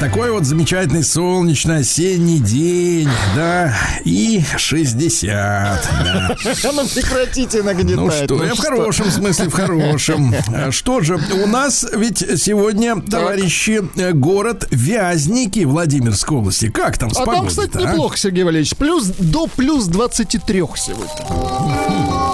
[0.00, 6.36] Такой вот замечательный солнечный осенний день, да, и 60, да.
[6.72, 7.96] Ну прекратите нагнетать.
[7.96, 10.34] Ну что, я в хорошем смысле, в хорошем.
[10.54, 16.70] А Что же, у нас ведь сегодня, товарищи, э, город Вязники Владимирской области.
[16.70, 18.74] Как там с А там, кстати, неплохо, Сергей Валерьевич.
[18.76, 22.26] Плюс до плюс 23 сегодня.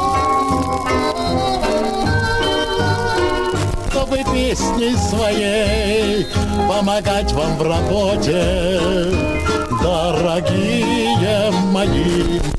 [4.57, 6.27] песней своей
[6.69, 8.81] помогать вам в работе,
[9.83, 12.56] дорогие мои.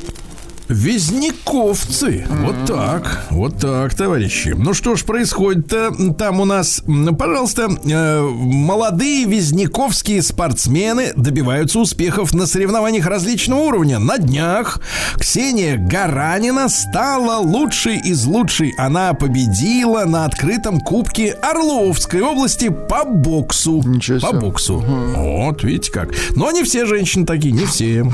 [0.69, 2.25] Вязниковцы.
[2.29, 3.25] Вот так.
[3.29, 4.53] Вот так, товарищи.
[4.57, 6.83] Ну что ж происходит-то там у нас?
[7.17, 13.99] Пожалуйста, э, молодые вязниковские спортсмены добиваются успехов на соревнованиях различного уровня.
[13.99, 14.81] На днях
[15.17, 18.73] Ксения Гаранина стала лучшей из лучшей.
[18.77, 23.81] Она победила на открытом кубке Орловской области по боксу.
[23.85, 24.39] Ничего По себе.
[24.39, 24.79] боксу.
[24.79, 26.09] Вот, видите как.
[26.35, 28.05] Но не все женщины такие, не все.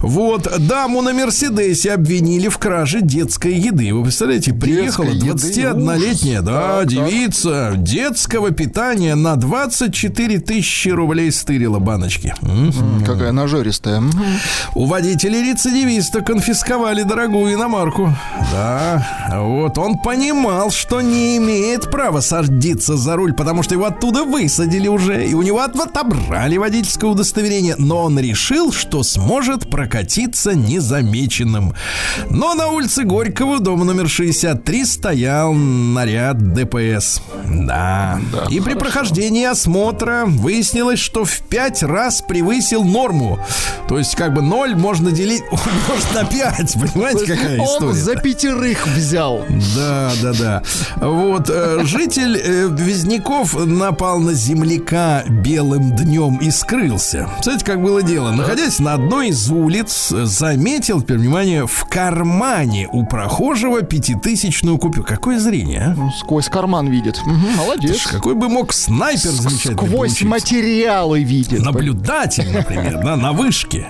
[0.00, 1.12] Вот, даму на
[1.68, 3.92] Мерседесе обвинили в краже детской еды.
[3.92, 5.26] Вы представляете, приехала еды?
[5.28, 6.88] 21-летняя, да, Так, так.
[6.88, 12.34] девица детского питания на 24 тысячи рублей стырила баночки.
[13.04, 14.02] Какая нажористая.
[14.74, 18.14] У водителя рецидивиста конфисковали дорогую иномарку.
[18.50, 19.06] Да,
[19.42, 24.88] вот он понимал, что не имеет права садиться за руль, потому что его оттуда высадили
[24.88, 30.54] уже, и у него от- отобрали водительское удостоверение, но он решил, что сможет прокатиться
[31.58, 31.74] незамеченным.
[32.30, 37.20] Но на улице Горького, дома номер 63, стоял наряд ДПС.
[37.46, 38.20] Да.
[38.50, 43.38] и при прохождении осмотра выяснилось, что в пять раз превысил норму.
[43.88, 45.42] То есть, как бы ноль можно делить
[45.88, 46.74] может на 5.
[46.74, 47.92] Понимаете, какая Он история?
[47.94, 49.44] за пятерых взял.
[49.76, 50.62] Да, да, да.
[50.96, 57.28] Вот э, житель э, Вездяков напал на земляка белым днем и скрылся.
[57.42, 58.30] Знаете, как было дело?
[58.32, 65.04] Находясь на одной из улиц, заметил, теперь внимание, в кармане у прохожего пятитысячную купюру.
[65.04, 65.94] Какое зрение, а?
[65.96, 67.20] Ну, Сквозь карман видит.
[67.26, 68.06] Мгм, Молодец.
[68.06, 70.26] Какой бы мог снайпер замечательный Сквозь получиться.
[70.26, 71.60] материалы видит.
[71.64, 73.86] Наблюдатель, например, да, на вышке.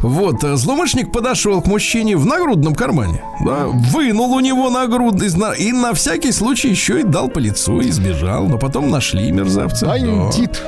[0.00, 5.34] Вот, э, злоумышленник подошел к мужчине в нагрудном кармане, да, вынул у него нагруд из
[5.34, 8.46] на- и на всякий случай еще и дал по лицу и сбежал.
[8.46, 9.86] Но потом нашли мерзавца.
[9.86, 10.62] Бандит.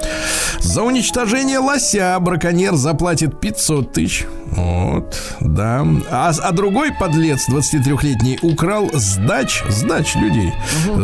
[0.61, 4.27] За уничтожение лося браконьер заплатит 500 тысяч.
[4.47, 5.87] Вот, да.
[6.11, 10.53] А, а другой подлец, 23-летний, украл сдач, сдач людей.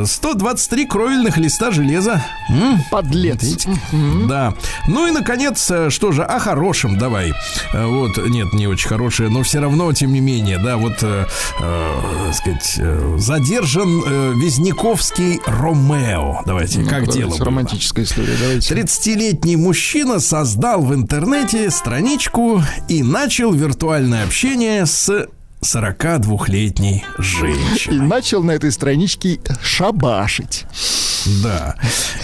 [0.04, 2.22] 123 кровельных листа железа.
[2.48, 2.80] М?
[2.90, 3.42] Подлец.
[3.42, 3.70] Видите?
[4.28, 4.54] Да.
[4.88, 7.32] Ну и, наконец, э, что же, о хорошем давай.
[7.72, 11.26] Э, Вот, нет, не очень хорошее, но все равно, тем не менее, да, вот, э,
[11.60, 16.42] э, сказать, э, задержан э, Визняковский Ромео.
[16.46, 17.44] Давайте, как Давайте, дело было?
[17.46, 18.74] Романтическая история, давайте.
[18.74, 25.08] 30-летний мужчина создал в интернете страничку и начал виртуальное общение с
[25.62, 28.04] 42-летней И женщины.
[28.04, 30.64] начал на этой страничке шабашить.
[31.42, 31.74] Да.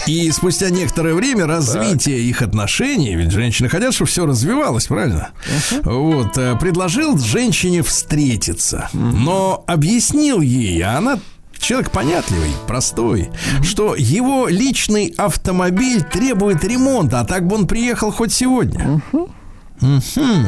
[0.07, 5.29] И спустя некоторое время развитие их отношений, ведь женщины хотят, чтобы все развивалось, правильно?
[5.83, 11.19] Вот, э, предложил женщине встретиться, но объяснил ей, а она
[11.59, 13.29] человек понятливый, простой,
[13.61, 19.01] что его личный автомобиль требует ремонта, а так бы он приехал хоть сегодня.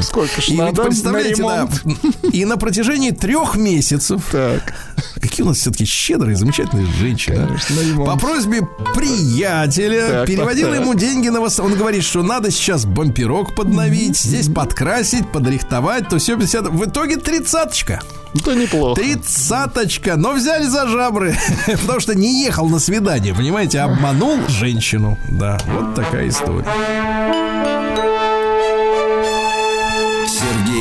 [0.02, 1.84] Сколько ж И надо на представляете, да, ремонт?
[2.32, 4.72] и на протяжении трех месяцев Так,
[5.20, 7.46] Какие у нас все-таки щедрые, замечательные женщины.
[7.46, 8.04] Конечно, на.
[8.06, 8.62] По просьбе
[8.94, 10.84] приятеля Так, переводил так, так.
[10.84, 11.58] ему деньги на вос...
[11.60, 16.68] Он говорит, что надо сейчас бамперок подновить, здесь подкрасить, подрихтовать, то все 50.
[16.68, 18.00] В итоге тридцаточка.
[18.34, 19.00] это неплохо.
[19.00, 20.16] Тридцаточка.
[20.16, 25.18] Но взяли за жабры, потому что не ехал на свидание, понимаете, обманул женщину.
[25.28, 26.64] Да, вот такая история.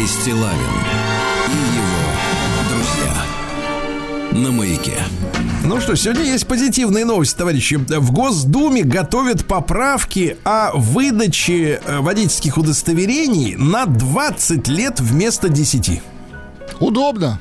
[0.05, 0.59] Сергей Стилавин
[1.47, 4.43] и его друзья.
[4.43, 5.03] На маяке.
[5.63, 7.75] Ну что, сегодня есть позитивные новости, товарищи.
[7.75, 16.01] В Госдуме готовят поправки о выдаче э, водительских удостоверений на 20 лет вместо 10.
[16.79, 17.39] Удобно.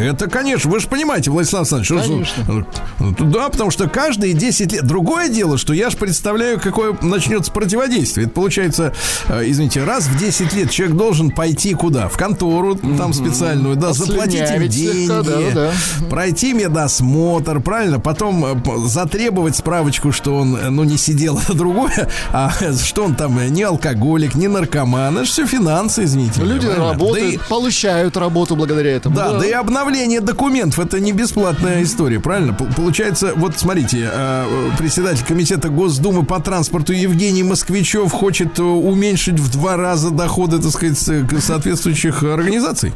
[0.00, 2.66] Это, конечно, вы же понимаете, Владислав Александрович, что- Конечно.
[3.14, 4.84] что- да, потому что каждые 10 лет.
[4.84, 8.26] Другое дело, что я же представляю, какое начнется противодействие.
[8.26, 8.92] Это получается,
[9.28, 12.08] э, извините, раз в 10 лет человек должен пойти куда?
[12.08, 15.70] В контору там специальную, да, заплатить им Послюнявить слегка, деньги, да,
[16.10, 18.00] пройти медосмотр, правильно?
[18.00, 18.54] Потом э,
[18.86, 22.50] затребовать справочку, что он, э, ну, не сидел, а другое, а
[22.84, 25.14] что он там не алкоголик, не наркоман.
[25.16, 26.40] Это же все финансы, извините.
[26.40, 26.92] меня, Люди правильно?
[26.92, 29.14] работают, Да и- получают работу благодаря этому.
[29.14, 32.52] да, да и обновление документов это не бесплатная история, правильно?
[32.52, 39.50] Получается, вот смотрите, э, председатель комитета Госдумы по транспорту Евгений Москвичев хочет э, уменьшить в
[39.50, 40.98] два раза доходы, так сказать,
[41.42, 42.92] соответствующих организаций.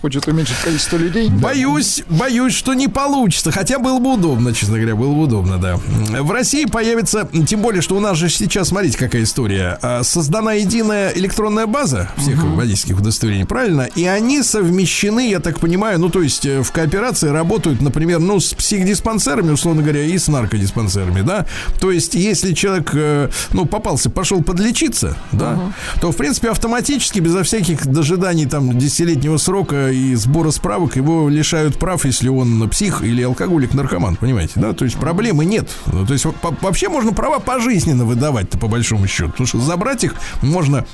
[0.00, 1.28] Хочет уменьшить количество людей.
[1.28, 3.50] Боюсь, боюсь, что не получится.
[3.50, 5.78] Хотя было бы удобно, честно говоря, было бы удобно, да.
[6.20, 9.78] В России появится, тем более, что у нас же сейчас, смотрите, какая история.
[9.82, 13.82] А, Создана единая электронная база всех водительских удостоверений, правильно?
[13.94, 18.40] И они совмещены, я так понимаю, ну, то есть э, в кооперации работают, например, ну,
[18.40, 21.46] с психдиспансерами, условно говоря, и с наркодиспансерами, да.
[21.78, 27.42] То есть, если человек, э, ну, попался, пошел подлечиться, да, то, в принципе, автоматически, безо
[27.42, 33.22] всяких дожиданий там десятилетнего срока и сбора справок его лишают прав, если он псих или
[33.22, 34.72] алкоголик, наркоман, понимаете, да?
[34.72, 35.68] То есть проблемы нет.
[35.86, 36.26] Ну, То есть
[36.60, 40.84] вообще можно права пожизненно выдавать-то по большому счету, потому что забрать их можно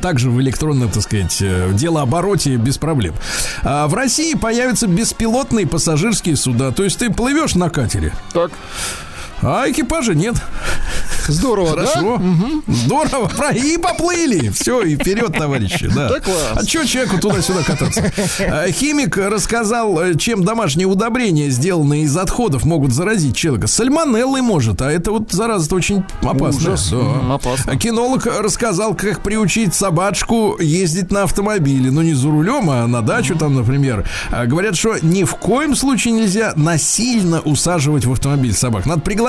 [0.00, 3.14] также в электронном, так сказать, э, делообороте без проблем.
[3.62, 6.72] А в России появятся беспилотные пассажирские суда.
[6.72, 8.50] То есть ты плывешь на катере, Так,
[9.42, 10.34] а экипажа нет.
[11.28, 11.86] здорово, да?
[11.86, 12.20] Хорошо.
[12.66, 13.28] Здорово.
[13.28, 14.50] Про- И поплыли.
[14.50, 15.88] Все, и вперед, товарищи.
[15.94, 16.08] Да.
[16.08, 16.36] Да класс.
[16.54, 18.12] А что человеку туда-сюда кататься?
[18.40, 23.66] А, Химик рассказал, э, чем домашние удобрения, сделанные из отходов, могут заразить человека.
[23.66, 26.72] Сальмонеллой может, а это вот зараза очень опасно.
[26.72, 26.92] Ужас.
[26.92, 27.72] М, опасно.
[27.72, 31.90] А кинолог рассказал, как приучить собачку ездить на автомобиле.
[31.90, 34.08] Ну, не за рулем, а на дачу там, например.
[34.30, 38.86] А Говорят, что ни в коем случае нельзя насильно усаживать в автомобиль собак.
[38.86, 39.23] Надо пригласить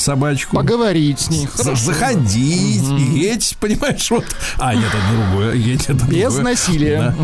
[0.00, 0.56] собачку.
[0.56, 1.46] Поговорить с ней.
[1.46, 1.76] Хорошо.
[1.76, 2.82] заходить,
[3.14, 4.24] едь, понимаешь, вот.
[4.58, 6.42] А, нет, это другое, едь, это Без другое.
[6.42, 7.14] насилия.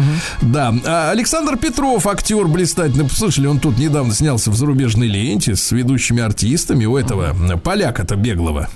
[0.41, 0.73] Да.
[0.73, 0.81] Да.
[0.87, 6.23] А Александр Петров, актер блистательный, слышали, он тут недавно снялся в зарубежной ленте с ведущими
[6.23, 8.69] артистами у этого поляка-то беглого.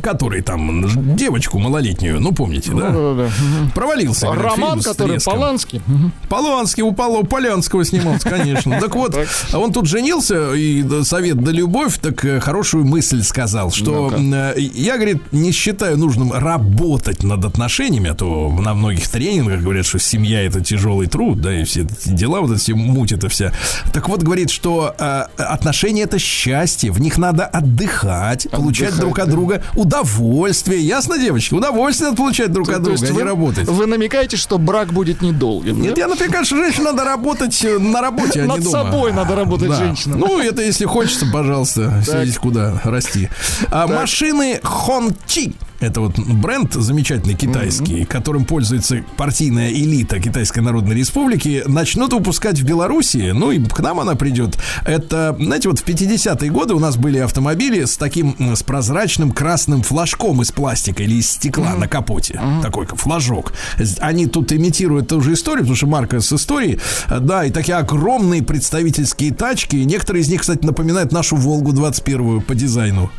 [0.00, 2.90] Который там девочку малолетнюю, ну помните, да?
[2.90, 3.30] Да-да-да.
[3.74, 4.26] Провалился.
[4.26, 5.20] говорят, Роман, фильм с который.
[5.20, 5.82] Поланский.
[6.28, 8.80] Поланский, у Пало, Полянского снимался, конечно.
[8.80, 9.16] Так вот,
[9.52, 14.12] а он тут женился, и да, совет да любовь, так э, хорошую мысль сказал, что
[14.16, 19.86] э, я, говорит, не считаю нужным работать над отношениями, а то на многих тренингах говорят,
[19.86, 23.52] что семья это тяжелый труд, да, и все эти дела, вот эти муть это вся.
[23.92, 29.30] Так вот, говорит, что э, отношения это счастье, в них надо отдыхать, получать друг от
[29.30, 30.80] друга удовольствие.
[30.80, 31.54] Ясно, девочки?
[31.54, 33.68] Удовольствие надо получать друг от То друга, есть а не вы, работать.
[33.68, 35.80] вы намекаете, что брак будет недолгим.
[35.80, 36.02] Нет, да?
[36.02, 38.84] я например, что женщине надо работать э, на работе, а Над не дома.
[38.84, 39.76] собой надо работать Да.
[39.76, 40.20] женщинам.
[40.20, 43.28] Ну, это если хочется, пожалуйста, съездить куда расти.
[43.70, 45.54] А машины Хончи.
[45.82, 52.64] Это вот бренд замечательный китайский, которым пользуется партийная элита Китайской Народной Республики, начнут выпускать в
[52.64, 54.56] Беларуси, ну и к нам она придет.
[54.86, 59.82] Это, знаете, вот в 50-е годы у нас были автомобили с таким, с прозрачным красным
[59.82, 62.40] флажком из пластика или из стекла на капоте.
[62.62, 63.52] Такой как флажок.
[63.98, 66.78] Они тут имитируют ту же историю, потому что марка с историей.
[67.10, 69.74] Да, и такие огромные представительские тачки.
[69.74, 73.10] Некоторые из них, кстати, напоминают нашу Волгу 21 по дизайну.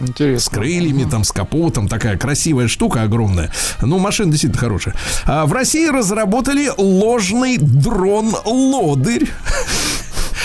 [0.00, 0.58] С Интересно.
[0.58, 1.88] крыльями, там, с капотом.
[1.88, 3.50] Такая красивая штука огромная.
[3.80, 4.94] Ну, машина действительно хорошая.
[5.24, 9.28] А в России разработали ложный дрон-лодырь.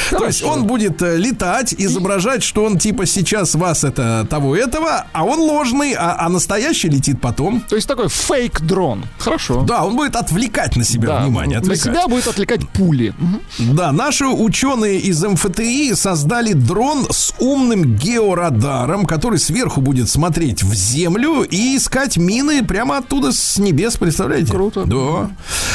[0.10, 5.06] То есть он будет э, летать, изображать, что он типа сейчас вас это того этого,
[5.12, 7.62] а он ложный, а, а настоящий летит потом.
[7.62, 9.06] То есть такой фейк-дрон.
[9.18, 9.62] Хорошо.
[9.64, 11.58] Да, он будет отвлекать на себя Да, внимание.
[11.58, 11.84] На Отвлекать.
[11.84, 13.14] себя будет отвлекать пули.
[13.60, 20.74] Да, наши ученые из МФТИ создали дрон с умным георадаром, который сверху будет смотреть в
[20.74, 24.52] землю и искать мины прямо оттуда с небес, представляете?
[24.52, 24.84] Круто.
[24.86, 25.30] Да.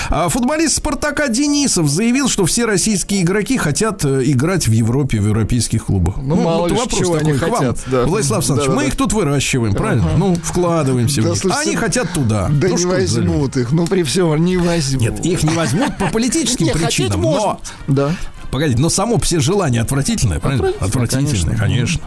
[0.08, 5.86] А футболист Спартака Денисов заявил, что все российские игроки хотят играть в Европе, в европейских
[5.86, 6.16] клубах.
[6.22, 8.04] Ну, мало ли, чего они к вам, хотят, да.
[8.04, 8.82] Владислав Александрович, Да-да-да.
[8.82, 10.10] мы их тут выращиваем, правильно?
[10.16, 11.38] Ну, вкладываемся в Да, них.
[11.38, 12.48] слушайте, они хотят туда.
[12.50, 13.72] Да Ну, не возьмут их.
[13.72, 15.02] Ну, при всем, не возьмут.
[15.02, 18.14] Нет, их не возьмут по политическим причинам, но Да.
[18.50, 20.72] Погодите, но само все желание отвратительное, правильно?
[20.80, 22.02] Отвратительное, конечно.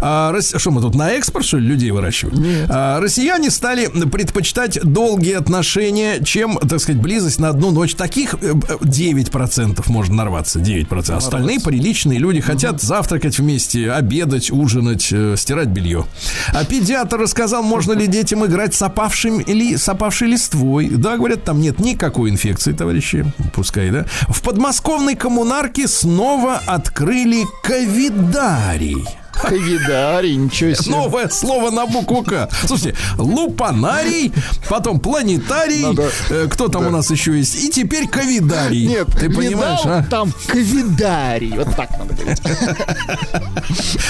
[0.00, 2.66] А, рос- что мы тут на экспорт, что ли, людей выращиваем?
[2.68, 7.94] А, россияне стали предпочитать долгие отношения, чем, так сказать, близость на одну ночь.
[7.94, 11.14] Таких э, э, 9% можно нарваться, 9%.
[11.16, 16.06] Остальные приличные люди хотят завтракать вместе, обедать, ужинать, э, стирать белье.
[16.52, 20.88] А педиатр рассказал, можно ли детям играть с опавшим или с опавшей листвой.
[20.88, 23.24] Да, говорят, там нет никакой инфекции, товарищи.
[23.52, 24.06] Пускай, да.
[24.28, 29.04] В подмосковной коммунарке снова открыли ковидарий.
[29.48, 30.90] Ковидарий, ничего себе.
[30.96, 32.48] Новое слово на букву К.
[32.66, 34.32] Слушайте, лупанарий,
[34.68, 38.86] потом планетарий, Надо- э, кто там у нас еще есть, и теперь ковидарий.
[38.86, 40.04] Нет, ты видал понимаешь, а?
[40.08, 41.52] там ковидарий.
[41.56, 42.40] Вот так надо говорить.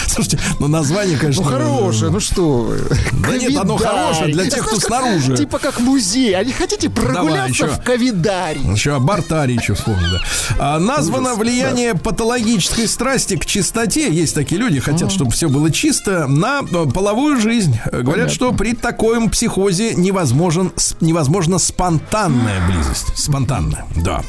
[0.06, 1.42] Слушайте, ну название, конечно.
[1.42, 2.74] Ну, хорошее, ну что.
[3.12, 5.36] Да нет, оно хорошее для тех, кто снаружи.
[5.36, 6.34] Типа как музей.
[6.36, 8.62] А не хотите прогуляться в ковидарий?
[8.72, 10.20] Еще о Бартаре еще вспомню, да.
[10.58, 14.10] А, названо влияние патологической страсти к чистоте.
[14.10, 17.78] Есть такие люди, хотят, чтобы все было чисто, на э, половую жизнь.
[17.90, 20.70] Э, Говорят, что при таком психозе невозможен,
[21.00, 23.06] невозможна спонтанная близость.
[23.16, 24.20] Спонтанная, да.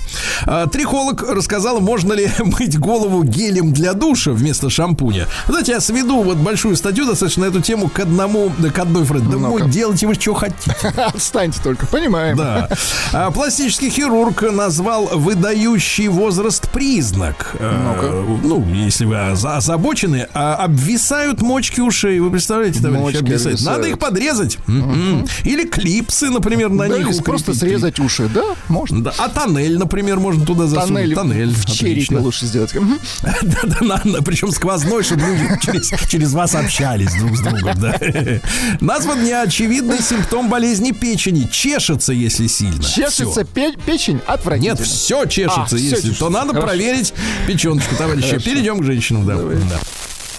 [0.45, 5.27] А, трихолог рассказал, можно ли мыть голову гелем для душа вместо шампуня.
[5.47, 9.25] Знаете, я сведу вот большую статью достаточно на эту тему к одному, к одной фразе.
[9.25, 10.71] Да мой, делайте вы что хотите.
[10.95, 12.37] Отстаньте только, понимаем.
[12.37, 12.69] Да.
[13.11, 17.53] А, пластический хирург назвал выдающий возраст признак.
[17.59, 22.19] Э, ну, если вы оза- озабочены, а, обвисают мочки ушей.
[22.19, 23.61] Вы представляете, товарищи, обвисают.
[23.61, 24.57] Надо их подрезать.
[24.67, 25.25] М-м.
[25.43, 29.01] Или клипсы, например, на Да, них или просто срезать уши, да, можно.
[29.03, 31.13] Да, а тоннель, например, можно туда засунуть.
[31.13, 31.53] Тоннель, Тоннель.
[31.53, 32.73] в черепе лучше сделать.
[33.41, 37.97] Да-да, причем сквозной, чтобы люди через, через вас общались друг с другом, да.
[38.81, 41.47] Назван неочевидный симптом болезни печени.
[41.51, 42.83] Чешется, если сильно.
[42.83, 44.77] Чешется пе- печень отвратительно.
[44.77, 46.19] Нет, все чешется, А, если чешется.
[46.19, 46.67] то надо Хорошо.
[46.67, 47.13] проверить
[47.47, 48.39] печеночку, товарищи.
[48.39, 49.35] Перейдем к женщинам, да.
[49.35, 49.79] Да.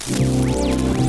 [0.09, 1.06] Thank you.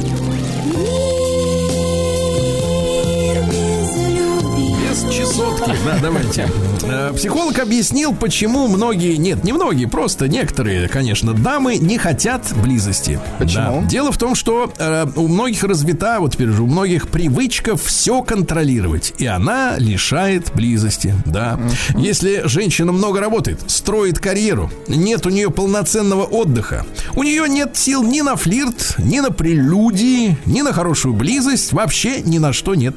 [5.38, 5.72] Без чесотки.
[5.84, 6.48] Да, давайте.
[6.82, 13.20] Э, Психолог объяснил, почему многие, нет, не многие, просто некоторые, конечно, дамы не хотят близости.
[13.38, 13.82] Почему?
[13.82, 13.88] Да.
[13.88, 18.22] Дело в том, что э, у многих развита, вот теперь же, у многих привычка все
[18.22, 21.14] контролировать, и она лишает близости.
[21.24, 21.60] Да.
[21.96, 26.84] Если женщина много работает, строит карьеру, нет у нее полноценного отдыха,
[27.14, 32.20] у нее нет сил ни на флирт, ни на прелюдии, ни на хорошую близость, вообще
[32.22, 32.96] ни на что нет.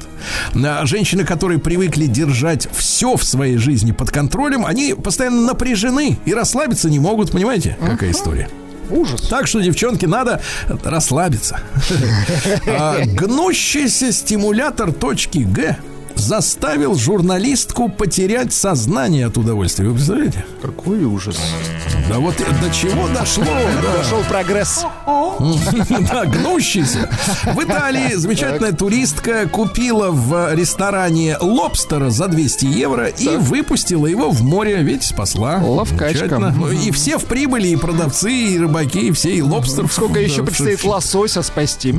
[0.54, 2.31] А Женщины, которые привыкли держать
[2.72, 8.10] все в своей жизни под контролем, они постоянно напряжены и расслабиться не могут, понимаете, какая
[8.10, 8.48] история.
[8.90, 9.22] Ужас.
[9.28, 10.42] Так что, девчонки, надо
[10.84, 11.60] расслабиться.
[12.66, 15.76] А, Гнущийся стимулятор точки Г
[16.16, 19.88] заставил журналистку потерять сознание от удовольствия.
[19.88, 20.44] Вы представляете?
[20.60, 21.38] Какой ужас.
[22.08, 23.44] Да вот до чего дошло.
[23.82, 23.98] да.
[23.98, 24.84] Пошел прогресс.
[26.12, 27.08] Да, гнущийся.
[27.54, 34.42] В Италии замечательная туристка купила в ресторане лобстера за 200 евро и выпустила его в
[34.42, 34.82] море.
[34.82, 35.58] Ведь спасла.
[35.58, 36.38] Ловкачка.
[36.38, 39.86] Ну, И все в прибыли, и продавцы, и рыбаки, и все, и лобстер.
[39.90, 41.94] Сколько еще предстоит лосося спасти.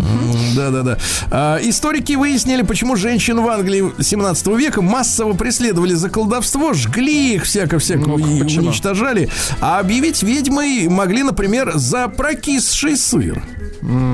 [0.55, 0.97] Да, да, да.
[1.31, 7.43] А, историки выяснили, почему женщин в Англии 17 века массово преследовали за колдовство, жгли их
[7.43, 8.67] всяко-всяко Ну, и почему?
[8.67, 9.29] уничтожали.
[9.61, 13.41] А объявить ведьмой могли, например, за прокисший сыр.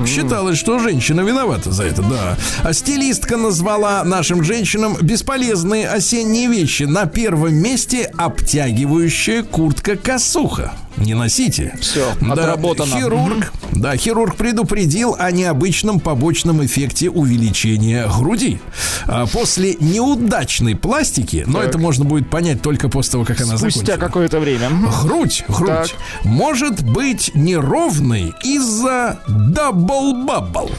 [0.06, 2.36] Считалось, что женщина виновата за это, да.
[2.64, 6.84] А стилистка назвала нашим женщинам бесполезные осенние вещи.
[6.84, 10.72] На первом месте обтягивающая куртка-косуха.
[10.96, 11.74] Не носите.
[11.80, 12.94] Всё, отработано.
[12.96, 18.60] Хирург, да, хирург предупредил о необычном побочном эффекте увеличения груди.
[19.06, 23.70] А, после неудачной пластики, но это можно будет понять только после того, как она Спустя
[23.70, 23.98] закончится.
[23.98, 24.68] какое-то время.
[25.02, 25.88] Грудь, грудь Так.
[26.24, 30.70] может быть неровной из-за double bubble.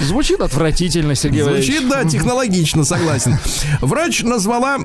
[0.00, 1.70] Звучит отвратительно, Сергей Валерьевич.
[1.70, 3.38] Звучит, да, технологично, согласен.
[3.80, 4.78] Врач назвала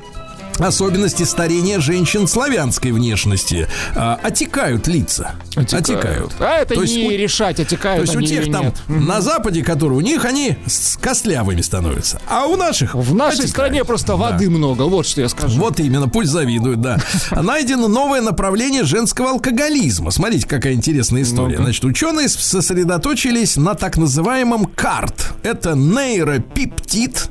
[0.60, 3.68] особенности старения женщин славянской внешности.
[3.96, 5.32] А, отекают лица.
[5.56, 6.34] Отекают.
[6.40, 8.76] А это То есть не у- решать, отекают То есть у тех там нет.
[8.88, 12.20] на Западе, которые у них, они с костлявыми становятся.
[12.30, 13.50] А у наших В нашей отекают.
[13.52, 14.16] стране просто Да.
[14.16, 15.60] воды много, вот что я скажу.
[15.60, 16.98] Вот именно, пусть завидуют, да.
[17.32, 20.12] Найдено новое направление женского алкоголизма.
[20.12, 21.58] Смотрите, какая интересная история.
[21.58, 25.34] Значит, ученые сосредоточились на так называемом КАРТ.
[25.44, 27.30] Это нейропептид,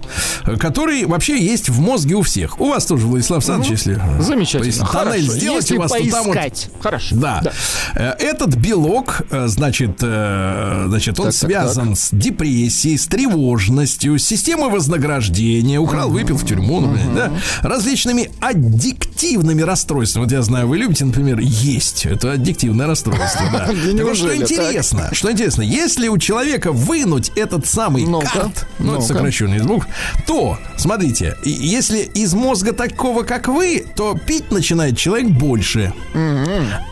[0.58, 2.60] который вообще есть в мозге у всех.
[2.60, 3.94] У вас тоже, Владислав Александрович, если...
[4.16, 4.64] Ну, Замечательно.
[4.66, 5.10] Если Хорошо.
[5.10, 6.68] тоннель сделать Если у вас, то там вот поискать.
[6.80, 7.16] Хорошо.
[7.16, 7.42] да.
[7.94, 14.18] Э, Этот белок, э, значит, э, значит, он Так, так, связан с депрессией, с тревожностью,
[14.18, 17.32] с системой вознаграждения, украл, выпил в тюрьму, например, да,
[17.68, 20.24] различными аддиктивными расстройствами.
[20.24, 22.06] Вот я знаю, вы любите, например, есть.
[22.06, 23.66] Это аддиктивное расстройство, да.
[24.06, 29.02] Так что интересно, что интересно, если у человека вынуть этот самый Ну-ка, карт, ну, это
[29.02, 29.86] сокращенный звук,
[30.26, 32.72] то, смотрите, если из мозга
[33.06, 35.92] такого, как вы, то пить начинает человек больше.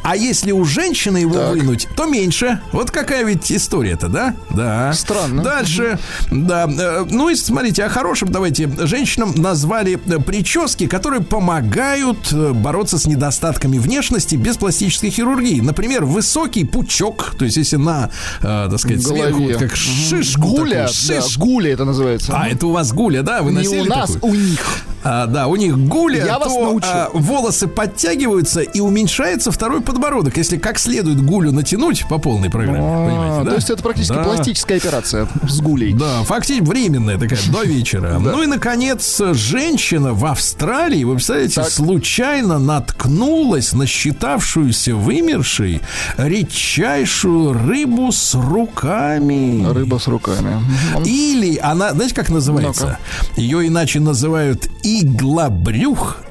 [0.05, 2.61] А если у женщины его вынуть, то меньше.
[2.71, 4.37] Вот какая ведь история-то, да?
[4.51, 4.93] Да.
[4.93, 5.43] Странно.
[5.43, 5.99] Дальше,
[6.31, 6.69] да.
[6.69, 8.71] э, Ну и смотрите, о хорошем давайте.
[8.87, 15.61] Женщинам назвали э, прически, которые помогают э, бороться с недостатками внешности без пластической хирургии.
[15.61, 18.11] Например, высокий пучок, то есть если на,
[18.41, 19.23] так сказать, голове.
[19.25, 22.33] сверху, вот как шишку Гуля, такую, да, гуля это называется.
[22.37, 23.43] А, это у вас гуля, да?
[23.43, 24.33] Вы не носили у нас, такую?
[24.33, 24.65] у них.
[25.03, 26.86] А, да, у них гуля, Я вас то научу.
[26.90, 30.36] а, волосы подтягиваются и уменьшается второй подбородок.
[30.36, 33.50] Если как следует гулю натянуть по полной программе, понимаете, А, да?
[33.50, 34.24] То есть это практически Да.
[34.24, 35.92] пластическая операция с гулей.
[35.94, 38.18] Да, фактически временная такая, до вечера.
[38.24, 41.70] Ну и, наконец, женщина в Австралии, вы представляете, Так.
[41.70, 45.80] случайно наткнулась на считавшуюся вымершей
[46.16, 49.64] редчайшую рыбу с руками.
[49.72, 50.61] Рыба с руками.
[51.05, 52.98] Или она, знаете, как называется?
[53.36, 55.84] Ее иначе называют иглобрюх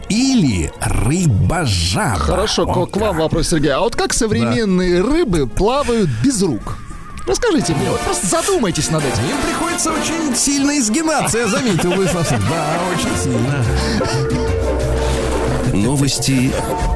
[0.10, 2.20] или рыбожаба.
[2.20, 3.72] Хорошо, О, к, вам вопрос, Сергей.
[3.72, 6.78] А вот как современные рыбы плавают без рук?
[7.26, 9.24] Расскажите мне, вот просто задумайтесь над этим.
[9.24, 12.51] Им приходится очень сильно изгинаться, я заметил, Владислав Александрович.
[12.51, 13.64] Да, очень сильно.
[15.74, 16.54] Новости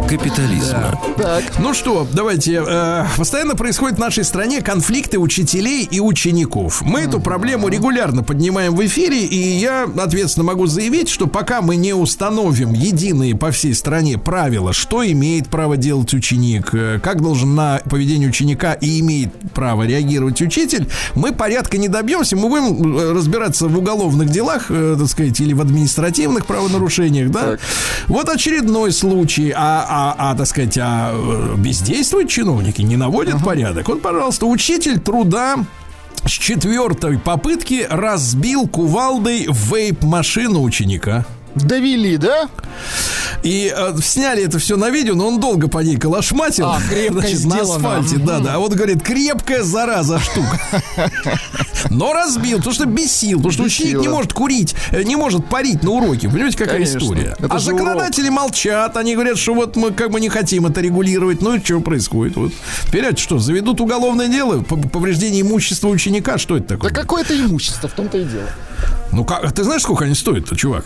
[0.07, 0.99] капитализма.
[1.17, 2.63] Так, Ну что, давайте.
[2.65, 6.81] э, постоянно происходят в нашей стране конфликты учителей и учеников.
[6.81, 11.75] Мы эту проблему регулярно поднимаем в эфире, и я ответственно могу заявить, что пока мы
[11.75, 17.55] не установим единые по всей стране правила, что имеет право делать ученик, э, как должен
[17.55, 22.35] на поведение ученика и имеет право реагировать учитель, мы порядка не добьемся.
[22.37, 27.57] Мы будем э, разбираться в уголовных делах, э, так сказать, или в административных правонарушениях, да.
[28.07, 33.87] Вот очередной случай, а, а, а, так сказать, а, бездействуют чиновники, не наводят порядок.
[33.87, 35.65] Вот, пожалуйста, учитель труда
[36.23, 41.25] с четвертой попытки разбил кувалдой вейп-машину ученика.
[41.65, 42.49] Довели, да?
[43.43, 46.67] И э, сняли это все на видео, но он долго по ней калашматил.
[46.67, 47.75] А, крепко на сделано.
[47.75, 48.55] асфальте, да, да.
[48.55, 50.59] А вот говорит, крепкая зараза штука.
[51.89, 55.83] Но разбил, потому что бесил, потому что ученик не может курить, э, не может парить
[55.83, 56.29] на уроке.
[56.29, 57.35] Понимаете, какая история?
[57.47, 61.41] А законодатели молчат, они говорят, что вот мы как бы не хотим это регулировать.
[61.41, 62.35] Ну и что происходит?
[62.35, 62.51] Вот.
[62.91, 66.37] Это что, заведут уголовное дело по повреждение имущества ученика?
[66.37, 66.89] Что это такое?
[66.91, 68.49] Да какое-то имущество, в том-то и дело.
[69.11, 70.85] Ну как, ты знаешь, сколько они стоят-то, чувак?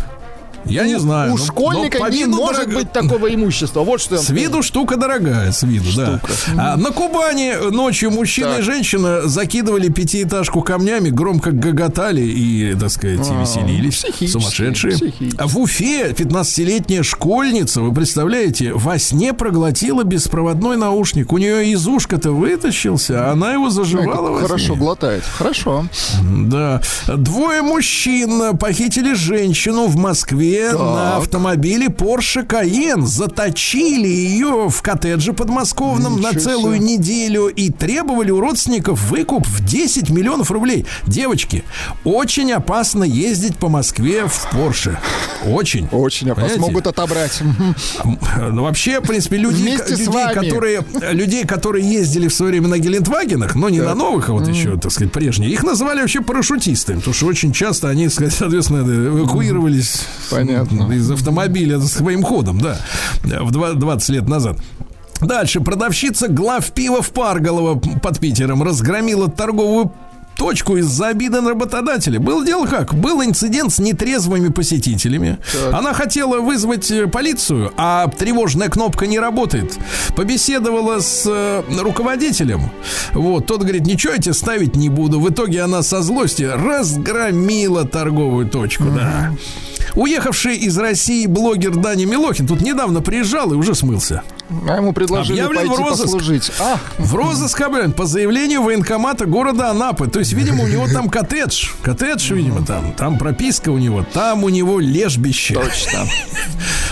[0.65, 1.33] Я не знаю.
[1.33, 3.81] У но- школьника но по не может дорого- быть такого имущества.
[3.81, 6.21] Вот что я С виду штука дорогая, с виду, да.
[6.57, 8.63] А, на Кубани ночью мужчина и Так.
[8.65, 13.95] женщина закидывали пятиэтажку камнями, громко гоготали и, так сказать, и веселились.
[13.95, 15.13] психически, Сумасшедшие.
[15.37, 21.33] А в Уфе 15-летняя школьница, вы представляете, во сне проглотила беспроводной наушник.
[21.33, 24.47] У нее из ушка-то вытащился, а она его заживала во сне.
[24.47, 25.23] Хорошо глотает.
[25.37, 25.85] Хорошо.
[26.21, 26.81] Да.
[27.07, 33.05] Двое мужчин похитили женщину в Москве на автомобиле Porsche Cayenne.
[33.05, 36.85] Заточили ее в коттедже подмосковном на Ничего целую себе.
[36.85, 40.85] неделю и требовали у родственников выкуп в 10 миллионов рублей.
[41.07, 41.63] Девочки,
[42.03, 44.97] очень опасно ездить по Москве в Porsche.
[45.45, 45.87] Очень.
[45.91, 46.49] Очень опасно.
[46.49, 46.59] Понимаете?
[46.61, 47.41] Могут отобрать.
[48.51, 53.55] Ну, вообще, в принципе, люди, людей, которые, людей, которые ездили в свое время на Гелендвагенах,
[53.55, 57.13] но не на новых, а вот еще, так сказать, прежние, их называли вообще парашютистами, потому
[57.13, 60.05] что очень часто они, соответственно, эвакуировались
[60.45, 60.91] Понятно.
[60.93, 62.77] из автомобиля своим ходом, да,
[63.23, 64.57] в два- 20 лет назад.
[65.21, 65.59] Дальше.
[65.61, 69.91] Продавщица глав пива в Парголово под Питером разгромила торговую
[70.35, 72.19] точку из-за обиды на работодателя.
[72.19, 72.95] Было дело как?
[72.95, 75.37] Был инцидент с нетрезвыми посетителями.
[75.71, 79.77] Она хотела вызвать э, полицию, а тревожная кнопка не работает.
[80.15, 82.71] Побеседовала с э, руководителем.
[83.13, 85.19] Вот, тот говорит, ничего я тебе ставить не буду.
[85.19, 89.31] В итоге она со злости разгромила торговую точку, да.
[89.95, 94.23] Уехавший из России блогер Дани Милохин тут недавно приезжал и уже смылся.
[94.67, 96.03] А ему предложили Объявлен в пойти розыск.
[96.03, 96.51] послужить.
[96.59, 100.07] А, В розыск объявлен по заявлению военкомата города Анапы.
[100.07, 101.69] То есть, видимо, у него там коттедж.
[101.81, 102.93] Коттедж, видимо, там.
[102.93, 104.05] Там прописка у него.
[104.13, 105.53] Там у него лежбище.
[105.55, 106.05] точно.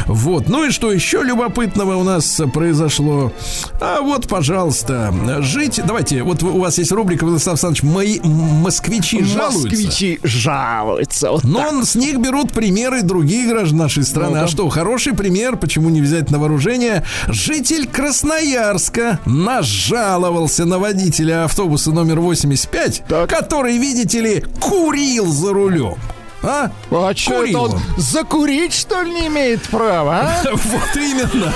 [0.07, 0.47] Вот.
[0.49, 3.32] Ну и что еще любопытного у нас произошло?
[3.80, 5.80] А вот, пожалуйста, жить...
[5.86, 9.68] Давайте, вот у вас есть рубрика, Владислав Александрович, «Мои москвичи жалуются».
[9.68, 11.32] Москвичи жалуются.
[11.32, 11.72] Вот Но так.
[11.74, 14.30] он- с них берут примеры другие граждан нашей страны.
[14.30, 14.43] Ну-ка.
[14.43, 17.03] А что, хороший пример, почему не взять на вооружение?
[17.49, 23.27] Житель Красноярска нажаловался на водителя автобуса номер 85, Так.
[23.27, 25.95] который, видите ли, курил за рулем.
[26.43, 26.69] А?
[26.91, 27.81] А что это Курил он он.
[27.97, 30.43] закурить, что ли, не имеет права, а?
[30.51, 31.51] Вот именно.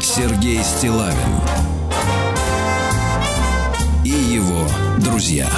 [0.00, 1.16] Сергей Стилавин
[4.04, 4.66] и его
[4.98, 5.48] друзья.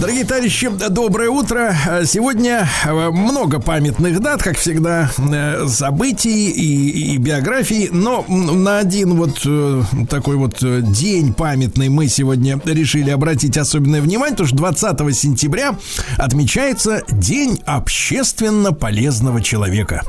[0.00, 1.74] Дорогие товарищи, доброе утро.
[2.04, 9.14] Сегодня э, много памятных дат, как всегда, э, событий и, и биографий, но на один
[9.14, 14.56] вот э, такой вот э, день памятный мы сегодня решили обратить особенное внимание, потому что
[14.58, 15.74] 20 сентября
[16.16, 20.04] отмечается День общественно полезного человека.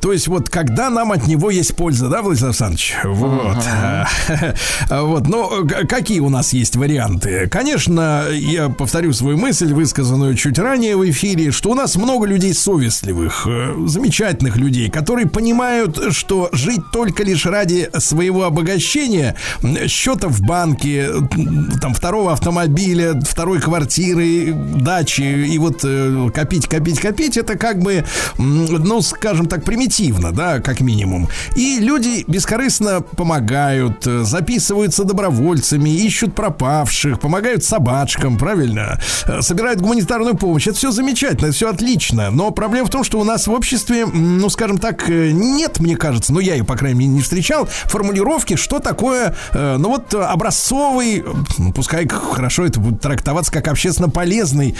[0.00, 2.96] То есть вот когда нам от него есть польза, да, Владислав Александрович?
[3.04, 3.56] Вот.
[4.90, 5.26] Вот.
[5.28, 7.48] Но к- какие у нас есть варианты?
[7.50, 12.54] Конечно, я повторю свою мысль, высказанную чуть ранее в эфире, что у нас много людей
[12.54, 19.36] совестливых, э, замечательных людей, которые понимают, что жить только лишь ради своего обогащения,
[19.88, 21.08] счета в банке,
[21.80, 28.04] там второго автомобиля, второй квартиры, дачи и вот э, копить, копить, копить, это как бы,
[28.38, 31.28] ну, скажем так, примитивно, да, как минимум.
[31.54, 38.98] И люди бескорыстно помогают, э, записываются добровольцами, ищут пропавших, помогают собачкам, правильно?
[39.26, 40.66] Э, Собирают гуманитарную помощь.
[40.66, 42.30] Это все замечательно, это все отлично.
[42.30, 45.96] Но проблема в том, что у нас в обществе, ну, скажем так, э, нет, мне
[45.96, 51.24] кажется, ну, я ее, по крайней мере, не встречал, формулировки, что такое, ну, вот образцовый,
[51.58, 54.76] ну, пускай хорошо это будет трактоваться как общественно полезный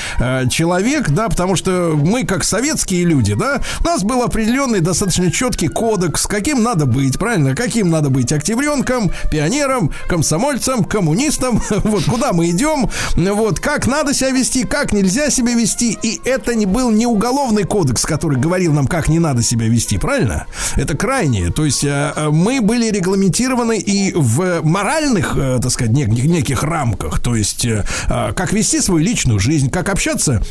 [0.50, 4.45] человек, да, потому что мы, как советские люди, да, у нас был определенный
[4.80, 12.04] достаточно четкий кодекс, каким надо быть, правильно, каким надо быть октябренком, пионером, комсомольцем, коммунистом, вот
[12.04, 16.66] куда мы идем, вот как надо себя вести, как нельзя себя вести, и это не
[16.66, 20.46] был не уголовный кодекс, который говорил нам, как не надо себя вести, правильно?
[20.76, 25.92] Это крайнее, то есть э, э, мы были регламентированы и в моральных, э, так сказать,
[25.92, 27.66] нек- неких рамках, то есть
[28.08, 30.42] как вести свою личную жизнь, как общаться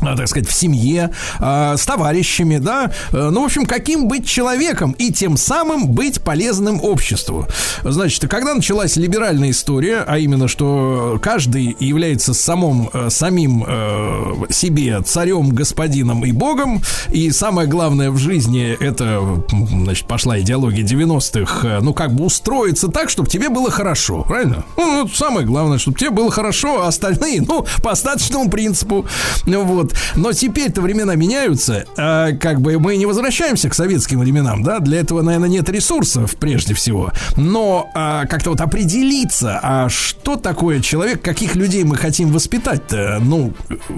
[0.00, 4.92] так сказать, в семье, а, с товарищами, да, Э, ну, в общем, каким быть человеком
[4.92, 7.46] и тем самым быть полезным обществу.
[7.82, 15.00] Значит, когда началась либеральная история, а именно, что каждый является самым, э, самим э, себе
[15.02, 19.20] царем, господином и богом, и самое главное в жизни, это,
[19.50, 24.64] значит, пошла идеология 90-х, э, ну, как бы устроиться так, чтобы тебе было хорошо, правильно?
[24.76, 29.06] Ну, самое главное, чтобы тебе было хорошо, а остальные, ну, по остаточному принципу,
[29.46, 29.94] ну, вот.
[30.16, 35.00] Но теперь-то времена меняются, а, как бы мы не возвращаемся к советским временам, да, для
[35.00, 41.22] этого, наверное, нет ресурсов, прежде всего, но а, как-то вот определиться, а что такое человек,
[41.22, 43.52] каких людей мы хотим воспитать-то, ну,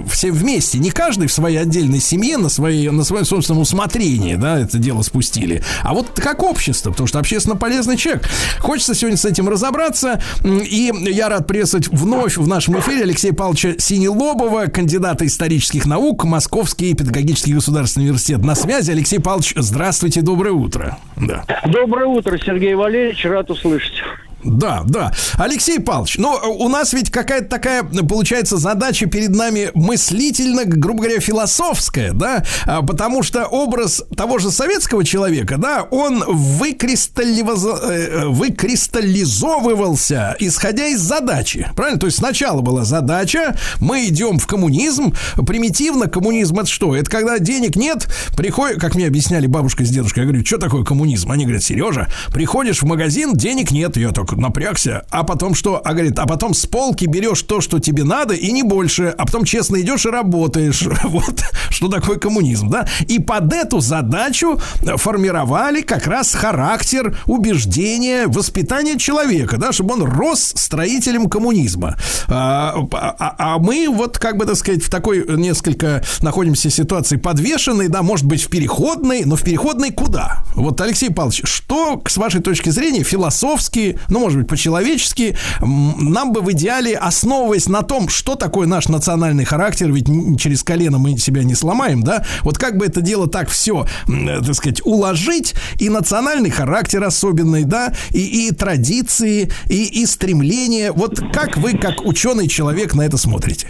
[0.09, 4.59] все вместе, не каждый в своей отдельной семье, на, своей, на своем собственном усмотрении, да,
[4.59, 8.29] это дело спустили, а вот как общество, потому что общественно полезный человек.
[8.59, 13.75] Хочется сегодня с этим разобраться, и я рад приветствовать вновь в нашем эфире Алексея Павловича
[13.79, 18.43] Синелобова, кандидата исторических наук, Московский педагогический государственный университет.
[18.43, 20.97] На связи, Алексей Павлович, здравствуйте, доброе утро.
[21.17, 21.45] Да.
[21.67, 24.03] Доброе утро, Сергей Валерьевич, рад услышать.
[24.47, 25.13] Да, да.
[25.35, 31.21] Алексей Павлович, ну, у нас ведь какая-то такая, получается, задача перед нами мыслительно, грубо говоря,
[31.21, 40.37] философская, да, А, потому что образ того же советского человека, да, он выкристаллизо- э, выкристаллизовывался,
[40.39, 41.99] исходя из задачи, правильно?
[41.99, 45.15] То есть сначала была задача, мы идем в коммунизм,
[45.47, 46.97] примитивно коммунизм это что?
[46.97, 50.85] Это когда денег нет, приходит, как мне объясняли бабушка с дедушкой, я говорю, что такое
[50.85, 51.31] коммунизм?
[51.31, 55.81] Они говорят, Сережа, приходишь в магазин, денег нет, я так, напрягся, а потом что?
[55.85, 59.25] А говорит, а потом с полки берешь то, что тебе надо, и не больше, а
[59.25, 60.87] потом честно идешь и работаешь.
[61.07, 62.87] Вот что такое коммунизм, да?
[63.07, 64.61] И под эту задачу
[64.97, 71.97] формировали как раз характер, убеждения, воспитание человека, да, чтобы он рос строителем коммунизма.
[72.29, 77.89] А, а, а мы вот, как бы так сказать, в такой несколько находимся ситуации подвешенной,
[77.89, 80.43] да, может быть, в переходной, но в переходной куда?
[80.55, 86.41] Вот, Алексей Павлович, что, с вашей точки зрения, философски, ну, может быть, по-человечески, нам бы
[86.41, 90.07] в идеале, основываясь на том, что такое наш национальный характер, ведь
[90.41, 94.55] через колено мы себя не сломаем, да, вот как бы это дело так все, так
[94.55, 101.59] сказать, уложить, и национальный характер особенный, да, и, и традиции, и, и стремления, вот как
[101.59, 103.69] вы, как ученый человек, на это смотрите?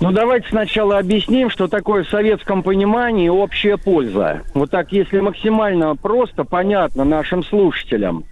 [0.00, 4.42] Ну, давайте сначала объясним, что такое в советском понимании общая польза.
[4.52, 8.24] Вот так, если максимально просто, понятно нашим слушателям.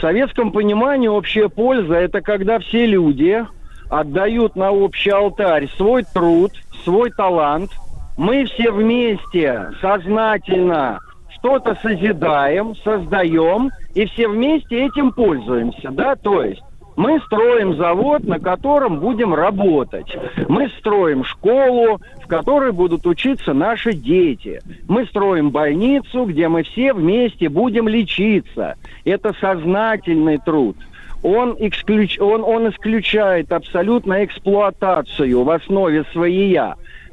[0.00, 3.44] В советском понимании общая польза– это когда все люди
[3.90, 6.52] отдают на общий алтарь свой труд,
[6.84, 7.70] свой талант.
[8.16, 11.00] Мы все вместе сознательно
[11.36, 16.62] что-то созидаем, создаем, и все вместе этим пользуемся, да, то есть
[16.96, 20.16] мы строим завод, на котором будем работать.
[20.48, 24.60] Мы строим школу, в которой будут учиться наши дети.
[24.88, 28.76] Мы строим больницу, где мы все вместе будем лечиться.
[29.04, 30.76] Это сознательный труд.
[31.22, 32.18] Он, исключ...
[32.18, 36.58] он, он исключает абсолютно эксплуатацию в основе своей.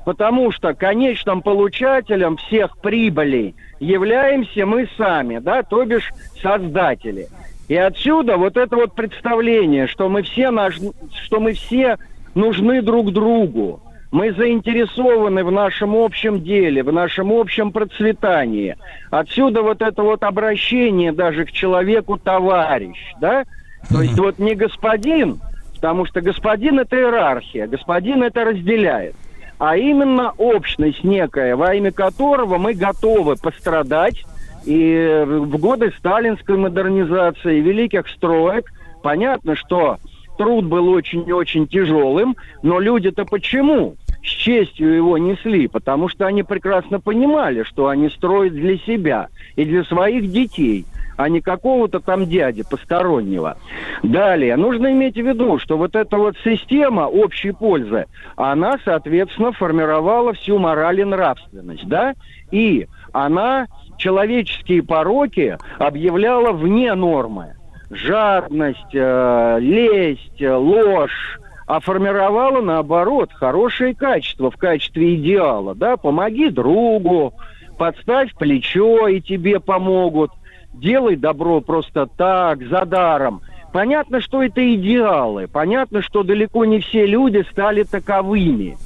[0.05, 7.27] Потому что конечным получателем всех прибылей являемся мы сами, да, то бишь создатели.
[7.67, 10.79] И отсюда вот это вот представление, что мы все, наш,
[11.25, 11.97] что мы все
[12.33, 13.81] нужны друг другу.
[14.09, 18.77] Мы заинтересованы в нашем общем деле, в нашем общем процветании.
[19.11, 23.43] Отсюда вот это вот обращение даже к человеку товарищ, да?
[23.89, 25.39] То есть вот не господин,
[25.75, 29.15] потому что господин это иерархия, господин это разделяет,
[29.59, 34.23] а именно общность некая, во имя которого мы готовы пострадать,
[34.67, 38.69] и в годы сталинской модернизации, великих строек,
[39.01, 39.97] понятно, что
[40.37, 45.69] труд был очень-очень тяжелым, но люди-то почему с честью его несли?
[45.69, 50.85] Потому что они прекрасно понимали, что они строят для себя и для своих детей–
[51.17, 53.57] а не какого-то там дяди постороннего.
[54.03, 60.33] Далее, нужно иметь в виду, что вот эта вот система общей пользы, она, соответственно, формировала
[60.33, 62.13] всю мораль и нравственность, да,
[62.51, 63.65] и она
[63.97, 67.53] человеческие пороки объявляла вне нормы.
[67.89, 75.75] Жадность, э, лесть, ложь, а формировала, наоборот, хорошие качества в качестве идеала.
[75.75, 75.97] Да?
[75.97, 77.33] Помоги другу,
[77.77, 80.31] подставь плечо, и тебе помогут.
[80.73, 83.41] Делай добро просто так, за даром.
[83.73, 85.47] Понятно, что это идеалы.
[85.47, 88.77] Понятно, что далеко не все люди стали таковыми.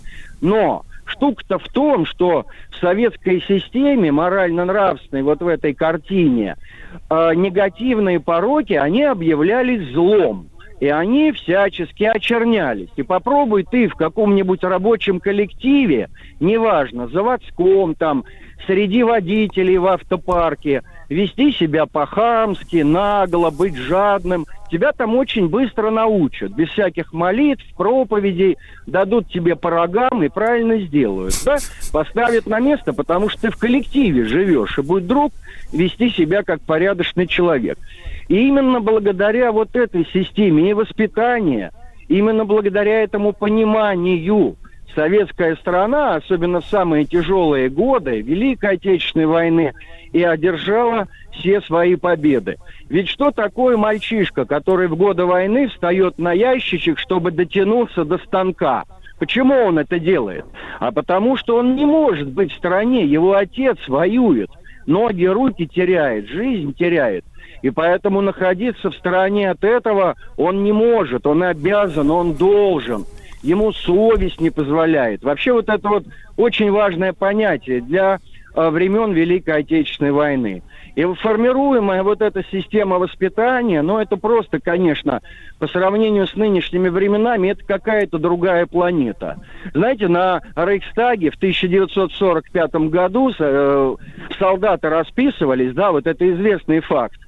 [0.41, 6.55] Но штука-то в том, что в советской системе морально-нравственной, вот в этой картине,
[7.09, 10.47] э, негативные пороки, они объявлялись злом.
[10.79, 12.89] И они всячески очернялись.
[12.95, 16.09] И попробуй ты в каком-нибудь рабочем коллективе,
[16.39, 18.23] неважно, заводском там,
[18.65, 20.81] среди водителей в автопарке,
[21.11, 24.47] вести себя по-хамски, нагло, быть жадным.
[24.71, 26.53] Тебя там очень быстро научат.
[26.53, 28.57] Без всяких молитв, проповедей.
[28.87, 31.35] Дадут тебе по рогам и правильно сделают.
[31.45, 31.57] Да?
[31.91, 34.79] Поставят на место, потому что ты в коллективе живешь.
[34.79, 35.33] И будет друг
[35.73, 37.77] вести себя как порядочный человек.
[38.29, 41.71] И именно благодаря вот этой системе и воспитания,
[42.07, 44.55] именно благодаря этому пониманию–
[44.95, 49.73] советская страна, особенно в самые тяжелые годы Великой Отечественной войны,
[50.11, 52.57] и одержала все свои победы.
[52.89, 58.83] Ведь что такое мальчишка, который в годы войны встает на ящичек, чтобы дотянуться до станка?
[59.19, 60.45] Почему он это делает?
[60.79, 64.49] А потому что он не может быть в стране, его отец воюет,
[64.85, 67.23] ноги, руки теряет, жизнь теряет.
[67.61, 73.05] И поэтому находиться в стороне от этого он не может, он обязан, он должен–
[73.43, 75.23] ему совесть не позволяет.
[75.23, 76.05] Вообще вот это вот
[76.37, 78.19] очень важное понятие для
[78.55, 80.63] э, времен Великой Отечественной войны.
[80.95, 85.21] И формируемая вот эта система воспитания, ну это просто, конечно,
[85.57, 89.37] по сравнению с нынешними временами, это какая-то другая планета.
[89.73, 93.95] Знаете, на Рейхстаге в 1945 году э,
[94.37, 97.19] солдаты расписывались, да, вот это известный факт.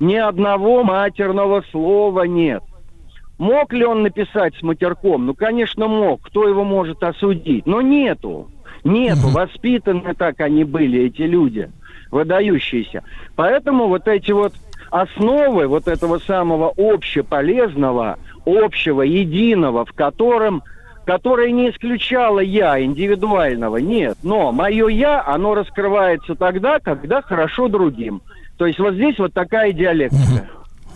[0.00, 2.62] Ни одного матерного слова нет.
[3.44, 5.26] Мог ли он написать с матерком?
[5.26, 6.22] Ну, конечно, мог.
[6.22, 7.66] Кто его может осудить?
[7.66, 8.48] Но нету.
[8.84, 9.28] Нету.
[9.28, 11.70] Воспитаны так они были, эти люди,
[12.10, 13.02] выдающиеся.
[13.36, 14.54] Поэтому вот эти вот
[14.90, 20.62] основы вот этого самого общеполезного, общего, единого, в котором
[21.04, 24.16] которое не исключало я индивидуального, нет.
[24.22, 28.22] Но мое я, оно раскрывается тогда, когда хорошо другим.
[28.56, 30.48] То есть вот здесь вот такая диалектика.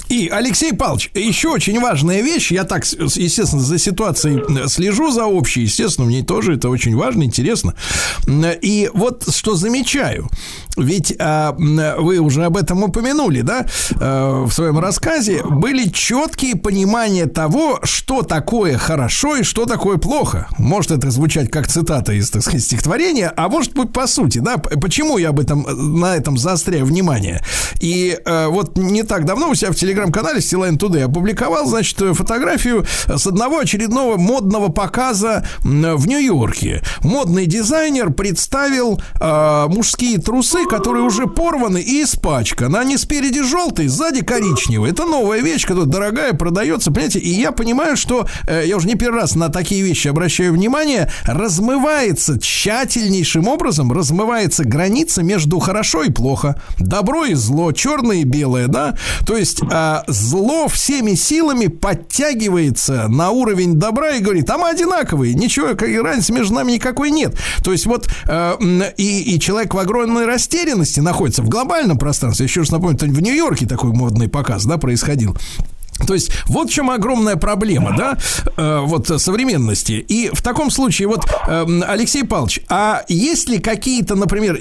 [0.09, 2.51] И, Алексей Павлович, еще очень важная вещь.
[2.51, 5.63] Я так, естественно, за ситуацией слежу за общей.
[5.63, 7.75] Естественно, мне тоже это очень важно, интересно.
[8.27, 10.29] И вот что замечаю.
[10.77, 11.55] Ведь а,
[11.99, 13.67] вы уже об этом упомянули, да,
[14.01, 15.43] а, в своем рассказе.
[15.45, 20.49] Были четкие понимания того, что такое хорошо и что такое плохо.
[20.57, 24.57] Может это звучать как цитата из, так сказать, стихотворения, а может быть по сути, да.
[24.57, 25.67] Почему я об этом,
[26.01, 27.43] на этом заостряю внимание?
[27.81, 31.99] И а, вот не так давно у себя в телеграме телеграм-канале Стилайн Today опубликовал, значит,
[31.99, 36.83] фотографию с одного очередного модного показа в Нью-Йорке.
[37.03, 42.77] Модный дизайнер представил э, мужские трусы, которые уже порваны и испачканы.
[42.77, 44.93] Они спереди желтые, сзади коричневые.
[44.93, 47.19] Это новая вещь, которая дорогая, продается, понимаете?
[47.19, 51.11] И я понимаю, что э, я уже не первый раз на такие вещи обращаю внимание.
[51.25, 58.69] Размывается тщательнейшим образом, размывается граница между хорошо и плохо, добро и зло, черное и белое,
[58.69, 58.97] да?
[59.27, 59.67] То есть э,
[60.07, 65.69] зло всеми силами подтягивается на уровень добра и говорит, а мы одинаковые, ничего,
[66.03, 67.37] разницы между нами никакой нет.
[67.63, 68.57] То есть вот э,
[68.97, 72.47] и, и человек в огромной растерянности находится в глобальном пространстве.
[72.47, 75.37] Еще раз напомню, в Нью-Йорке такой модный показ, да, происходил.
[76.07, 78.19] То есть вот в чем огромная проблема, да,
[78.57, 79.93] э, вот современности.
[79.93, 84.59] И в таком случае, вот, э, Алексей Павлович, а есть ли какие-то, например,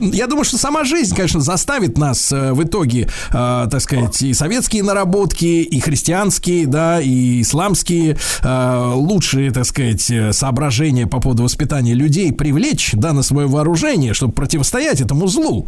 [0.00, 4.34] я думаю, что сама жизнь, конечно, заставит нас э, в итоге, э, так сказать, и
[4.34, 11.94] советские наработки, и христианские, да, и исламские, э, лучшие, так сказать, соображения по поводу воспитания
[11.94, 15.66] людей привлечь, да, на свое вооружение, чтобы противостоять этому злу,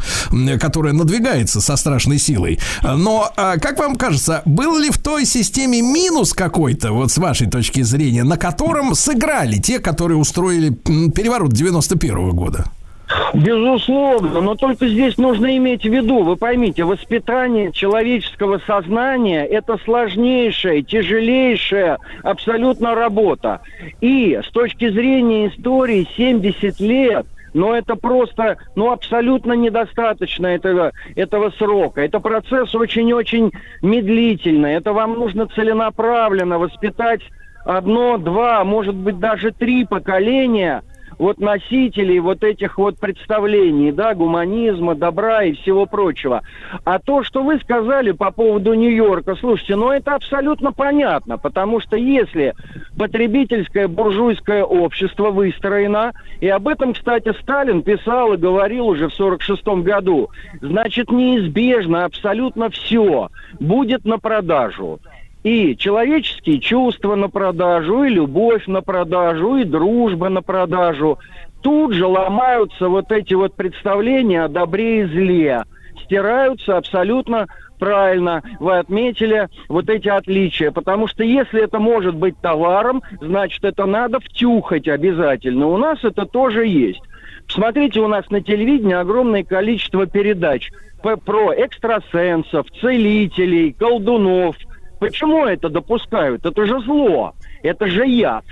[0.60, 2.58] которое надвигается со страшной силой.
[2.82, 7.48] Но, э, как вам кажется, был ли в той системе минус какой-то, вот с вашей
[7.48, 12.64] точки зрения, на котором сыграли те, которые устроили переворот 91 -го года?
[13.34, 20.82] Безусловно, но только здесь нужно иметь в виду, вы поймите, воспитание человеческого сознания– это сложнейшая,
[20.82, 23.60] тяжелейшая абсолютно работа.
[24.00, 31.50] И с точки зрения истории 70 лет– но это просто, ну, абсолютно недостаточно этого, этого
[31.50, 32.00] срока.
[32.02, 33.52] Это процесс очень-очень
[33.82, 34.74] медлительный.
[34.74, 37.22] Это вам нужно целенаправленно воспитать
[37.64, 40.82] одно, два, может быть, даже три поколения–
[41.18, 46.42] вот носителей вот этих вот представлений, да, гуманизма, добра и всего прочего.
[46.84, 51.96] А то, что вы сказали по поводу Нью-Йорка, слушайте, ну это абсолютно понятно, потому что
[51.96, 52.54] если
[52.98, 59.64] потребительское буржуйское общество выстроено, и об этом, кстати, Сталин писал и говорил уже в 46
[59.82, 60.30] году,
[60.60, 63.28] значит, неизбежно абсолютно все
[63.60, 65.00] будет на продажу
[65.42, 71.18] и человеческие чувства на продажу, и любовь на продажу, и дружба на продажу.
[71.62, 75.64] Тут же ломаются вот эти вот представления о добре и зле.
[76.04, 77.46] Стираются абсолютно
[77.78, 80.70] правильно вы отметили вот эти отличия.
[80.70, 85.66] Потому что если это может быть товаром, значит, это надо втюхать обязательно.
[85.66, 87.02] У нас это тоже есть.
[87.48, 90.70] Посмотрите, у нас на телевидении огромное количество передач
[91.02, 94.56] про экстрасенсов, целителей, колдунов–
[95.02, 96.46] Почему это допускают?
[96.46, 97.34] Это же зло,
[97.64, 98.44] это же яд.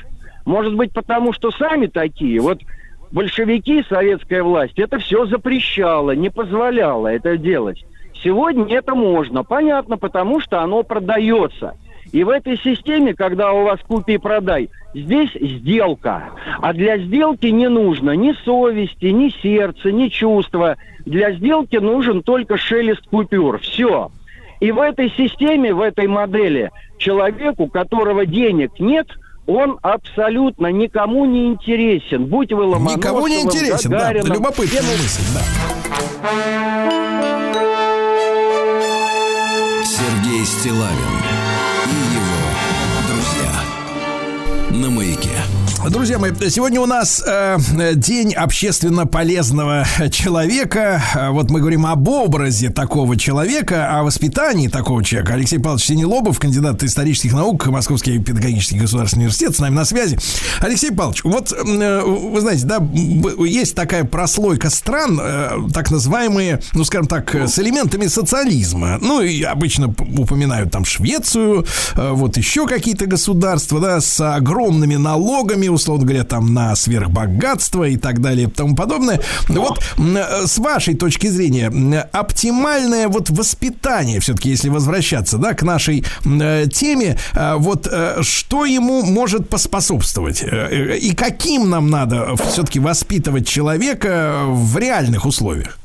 [0.45, 2.41] Может быть, потому что сами такие.
[2.41, 2.59] Вот
[3.13, 7.85] большевики, советская власть, это все запрещало, не позволяло это делать.
[8.25, 9.45] Сегодня это можно.
[9.45, 11.75] Понятно, потому что оно продается.
[12.11, 16.31] И в этой системе, когда у вас купи и продай, здесь сделка.
[16.61, 20.79] А для сделки не нужно ни совести, ни сердца, ни чувства.
[21.07, 23.61] Для сделки нужен только шелест купюр.
[23.61, 24.11] Все.
[24.61, 29.07] И в этой системе, в этой модели, человек, у которого денег нет,
[29.47, 32.27] он абсолютно никому не интересен.
[32.27, 34.35] Будь вы Ломоносовым, Никому не интересен, Гагарином, да.
[34.35, 35.41] Любопытная мысль, да.
[39.85, 41.17] Сергей Стилавин
[41.87, 42.41] и его
[43.09, 45.60] друзья на маяке.
[45.89, 47.57] Друзья мои, сегодня у нас э,
[47.95, 51.03] день общественно полезного человека.
[51.31, 55.33] Вот мы говорим об образе такого человека, о воспитании такого человека.
[55.33, 60.19] Алексей Павлович Синелобов, кандидат исторических наук, Московский педагогический государственный университет, с нами на связи.
[60.61, 62.87] Алексей Павлович, вот э, вы знаете, да,
[63.43, 68.99] есть такая прослойка стран, э, так называемые, ну, скажем так, с элементами социализма.
[69.01, 71.65] Ну, и обычно упоминают там Швецию,
[71.97, 77.97] э, вот еще какие-то государства, да, с огромными налогами, условно говоря, там на сверхбогатство и
[77.97, 79.21] так далее и тому подобное.
[79.49, 81.69] Вот э, с вашей точки зрения,
[82.13, 88.65] оптимальное вот воспитание, все-таки, если возвращаться, да, к нашей э, теме, э, вот э, что
[88.65, 90.43] ему может поспособствовать?
[90.43, 95.79] И каким нам надо все-таки воспитывать человека в реальных условиях?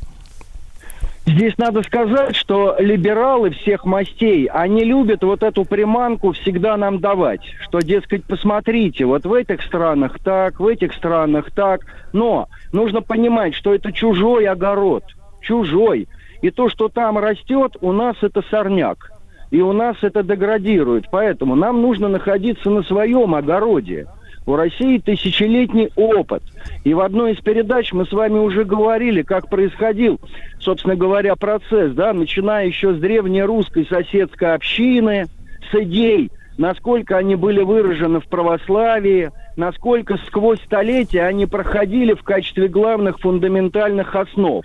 [1.26, 7.42] Здесь надо сказать, что либералы всех мастей, они любят вот эту приманку всегда нам давать.
[7.62, 11.82] Что, дескать, посмотрите, вот в этих странах так, в этих странах так.
[12.14, 15.04] Но нужно понимать, что это чужой огород.
[15.42, 16.08] Чужой.
[16.44, 19.12] И то, что там растет, у нас это сорняк.
[19.50, 21.06] И у нас это деградирует.
[21.10, 24.06] Поэтому нам нужно находиться на своем огороде.
[24.46, 26.44] У России тысячелетний опыт.
[26.84, 30.20] И в одной из передач мы с вами уже говорили, как происходил,
[30.60, 35.26] собственно говоря, процесс, да, начиная еще с древней русской соседской общины,
[35.72, 42.68] с идей, насколько они были выражены в православии, насколько сквозь столетия они проходили в качестве
[42.68, 44.64] главных фундаментальных основ.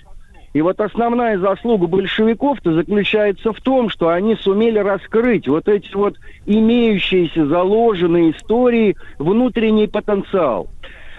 [0.53, 6.17] И вот основная заслуга большевиков-то заключается в том, что они сумели раскрыть вот эти вот
[6.47, 10.69] имеющиеся заложенные истории, внутренний потенциал.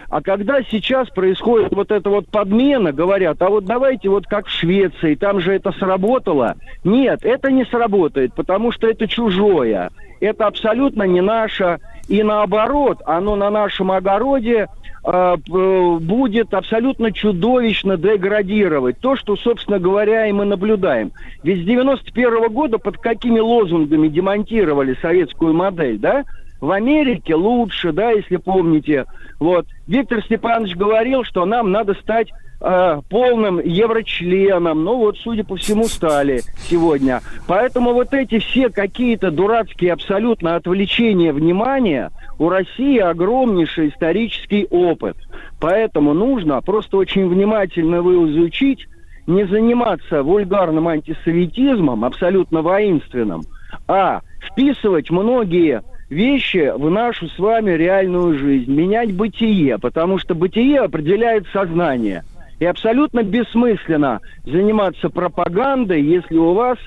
[0.09, 4.51] А когда сейчас происходит вот эта вот подмена, говорят, а вот давайте вот как в
[4.51, 6.55] Швеции, там же это сработало.
[6.83, 9.89] Нет, это не сработает, потому что это чужое.
[10.19, 11.79] Это абсолютно не наше.
[12.09, 14.67] И наоборот, оно на нашем огороде
[15.03, 18.99] будет абсолютно чудовищно деградировать.
[18.99, 21.11] То, что, собственно говоря, и мы наблюдаем.
[21.43, 26.23] Ведь с 91 -го года под какими лозунгами демонтировали советскую модель, да?
[26.61, 29.05] В Америке лучше, да, если помните.
[29.39, 29.65] Вот.
[29.87, 32.31] Виктор Степанович говорил, что нам надо стать
[32.61, 34.83] э, полным еврочленом.
[34.83, 37.21] Ну вот, судя по всему, стали сегодня.
[37.47, 45.17] Поэтому вот эти все какие-то дурацкие абсолютно отвлечения внимания, у России огромнейший исторический опыт.
[45.59, 48.87] Поэтому нужно просто очень внимательно его изучить,
[49.25, 53.41] не заниматься вульгарным антисоветизмом, абсолютно воинственным,
[53.87, 55.81] а вписывать многие
[56.11, 62.23] вещи в нашу с вами реальную жизнь, менять бытие, потому что бытие определяет сознание.
[62.59, 66.77] И абсолютно бессмысленно заниматься пропагандой, если у вас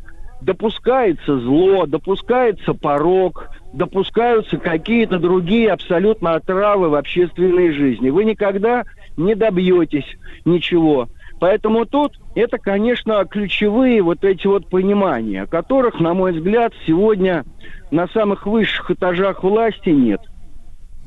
[0.41, 8.11] допускается зло, допускается порог, допускаются какие-то другие абсолютно отравы в общественной жизни.
[8.11, 8.85] Вы никогда
[9.17, 10.07] не добьетесь
[10.45, 11.09] ничего.
[11.41, 17.45] Поэтому тут это, конечно, ключевые вот эти вот понимания, которых, на мой взгляд, сегодня
[17.95, 20.21] на самых высших этажах власти нет.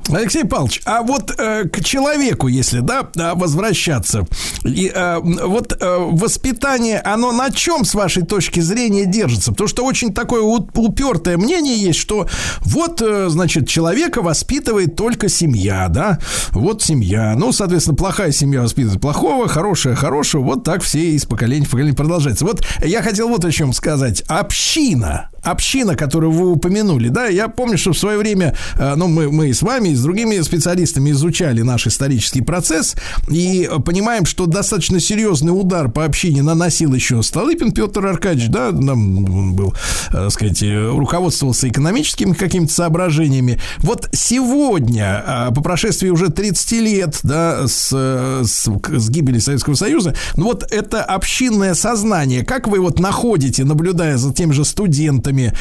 [0.09, 4.25] Алексей Павлович, а вот э, к человеку, если да, возвращаться,
[4.63, 9.51] и, э, вот э, воспитание, оно на чем, с вашей точки зрения, держится?
[9.51, 12.27] Потому что очень такое упертое мнение есть, что
[12.61, 16.19] вот, э, значит, человека воспитывает только семья, да,
[16.51, 17.35] вот семья.
[17.37, 21.95] Ну, соответственно, плохая семья воспитывает плохого, хорошая хорошего, вот так все из поколения в поколение
[21.95, 22.45] продолжается.
[22.45, 24.23] Вот я хотел вот о чем сказать.
[24.27, 29.31] Община, община, которую вы упомянули, да, я помню, что в свое время, э, ну, мы,
[29.31, 32.95] мы с вами, с другими специалистами изучали наш исторический процесс
[33.29, 39.55] и понимаем, что достаточно серьезный удар по общине наносил еще Столыпин Петр Аркадьевич, да, нам
[39.55, 39.73] был,
[40.09, 43.59] э, так сказать, руководствовался экономическими какими-то соображениями.
[43.79, 50.15] Вот сегодня, э, по прошествии уже 30 лет, да, с, с, с гибели Советского Союза,
[50.35, 55.53] ну вот это общинное сознание, как вы вот находите, наблюдая за тем же студентами,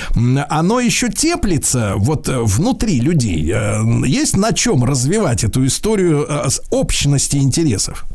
[0.49, 3.51] оно еще теплится вот э, внутри людей.
[3.53, 3.83] Э,
[4.27, 8.07] есть на чем развивать эту историю э, общности интересов?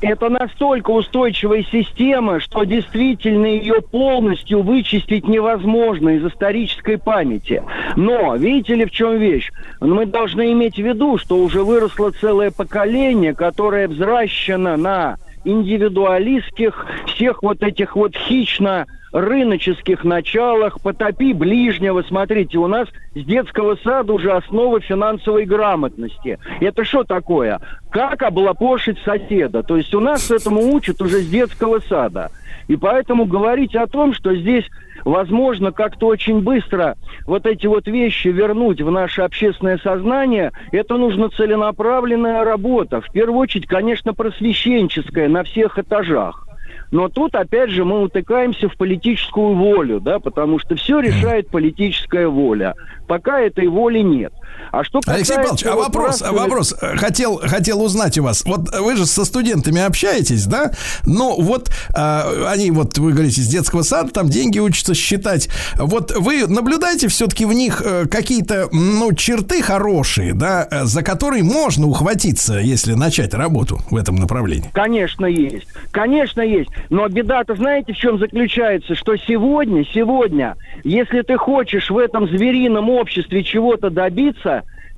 [0.00, 7.62] это настолько устойчивая система, что действительно ее полностью вычистить невозможно из исторической памяти.
[7.96, 9.50] Но, видите ли, в чем вещь?
[9.80, 17.42] Мы должны иметь в виду, что уже выросло целое поколение, которое взращено на индивидуалистских, всех
[17.42, 22.02] вот этих вот хищно рыноческих началах, потопи ближнего.
[22.02, 26.38] Смотрите, у нас с детского сада уже основа финансовой грамотности.
[26.60, 27.60] Это что такое?
[27.90, 29.62] Как облапошить соседа?
[29.62, 32.32] То есть у нас этому учат уже с детского сада.
[32.66, 34.64] И поэтому говорить о том, что здесь
[35.04, 36.96] возможно как-то очень быстро
[37.26, 43.00] вот эти вот вещи вернуть в наше общественное сознание, это нужно целенаправленная работа.
[43.00, 46.48] В первую очередь, конечно, просвещенческая на всех этажах.
[46.90, 52.28] Но тут, опять же, мы утыкаемся в политическую волю, да, потому что все решает политическая
[52.28, 52.74] воля.
[53.06, 54.32] Пока этой воли нет.
[54.72, 58.44] А что Алексей Павлович, а вопрос, а вопрос, хотел, хотел узнать у вас.
[58.44, 60.72] Вот вы же со студентами общаетесь, да?
[61.06, 65.48] Ну, вот э, они, вот вы говорите, с детского сада, там деньги учатся считать.
[65.76, 71.44] Вот вы наблюдаете все-таки в них э, какие-то, ну, черты хорошие, да, э, за которые
[71.44, 74.70] можно ухватиться, если начать работу в этом направлении?
[74.72, 75.68] Конечно, есть.
[75.92, 76.70] Конечно, есть.
[76.90, 78.94] Но беда-то, знаете, в чем заключается?
[78.94, 84.43] Что сегодня, сегодня, если ты хочешь в этом зверином обществе чего-то добиться,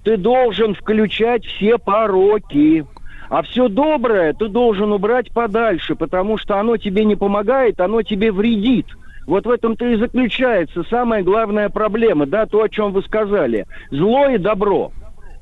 [0.07, 2.87] ты должен включать все пороки.
[3.29, 8.31] А все доброе ты должен убрать подальше, потому что оно тебе не помогает, оно тебе
[8.31, 8.87] вредит.
[9.27, 13.67] Вот в этом-то и заключается самая главная проблема, да, то, о чем вы сказали.
[13.91, 14.93] Зло и добро.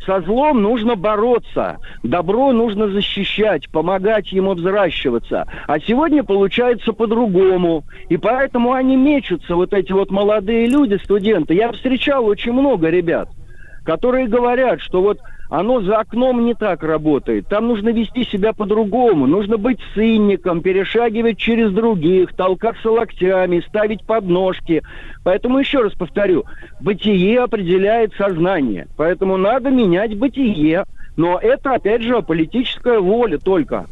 [0.07, 5.47] Со злом нужно бороться, добро нужно защищать, помогать ему взращиваться.
[5.67, 7.85] А сегодня получается по-другому.
[8.09, 11.53] И поэтому они мечутся, вот эти вот молодые люди, студенты.
[11.53, 13.29] Я встречал очень много ребят–
[13.85, 15.19] которые говорят, что вот
[15.51, 17.47] оно за окном не так работает.
[17.49, 19.27] Там нужно вести себя по-другому.
[19.27, 24.83] Нужно быть цинником, перешагивать через других, толкаться локтями, ставить подножки.
[25.23, 26.45] Поэтому еще раз повторю,
[26.81, 28.89] бытие определяет сознание.
[28.97, 30.85] Поэтому надо менять бытие.
[31.17, 33.87] Но это, опять же, политическая воля только.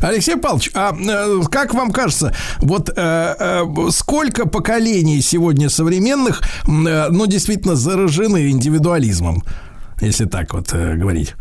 [0.00, 7.26] Алексей Павлович, а э, как вам кажется, вот э, э, сколько поколений сегодня современных, ну,
[7.26, 9.42] действительно заражены индивидуализмом,
[10.00, 11.34] если так вот говорить?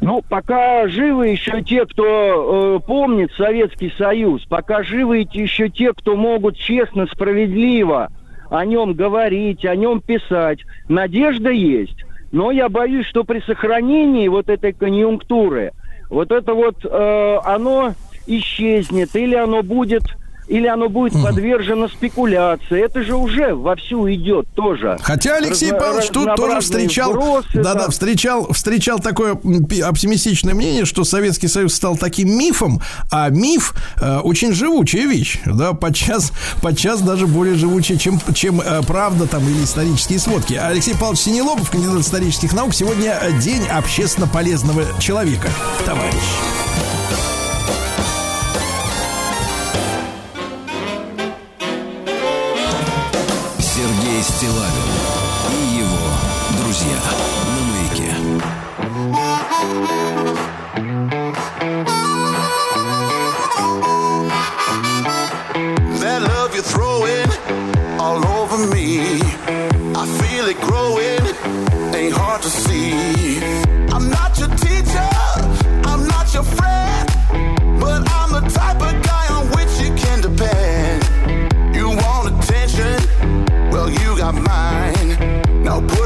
[0.00, 6.16] Ну, пока живы еще те, кто э, помнит Советский Союз, пока живы еще те, кто
[6.16, 8.10] могут честно, справедливо
[8.50, 10.58] о нем говорить, о нем писать,
[10.88, 12.04] надежда есть.
[12.32, 15.72] Но я боюсь, что при сохранении вот этой конъюнктуры–
[16.12, 17.94] вот это вот, э, оно
[18.26, 20.02] исчезнет, или оно будет
[20.48, 21.24] или оно будет угу.
[21.24, 22.82] подвержено спекуляции.
[22.82, 24.98] Это же уже вовсю идет тоже.
[25.02, 31.48] Хотя Алексей Павлович тут тоже встречал, да, да, встречал, встречал такое оптимистичное мнение, что Советский
[31.48, 37.54] Союз стал таким мифом, а миф э, очень живучая вещь, да, подчас, подчас даже более
[37.54, 40.54] живучая, чем, чем э, правда там или исторические сводки.
[40.54, 45.48] Алексей Павлович Синелобов, кандидат исторических наук, сегодня день общественно полезного человека,
[45.84, 47.41] товарищ.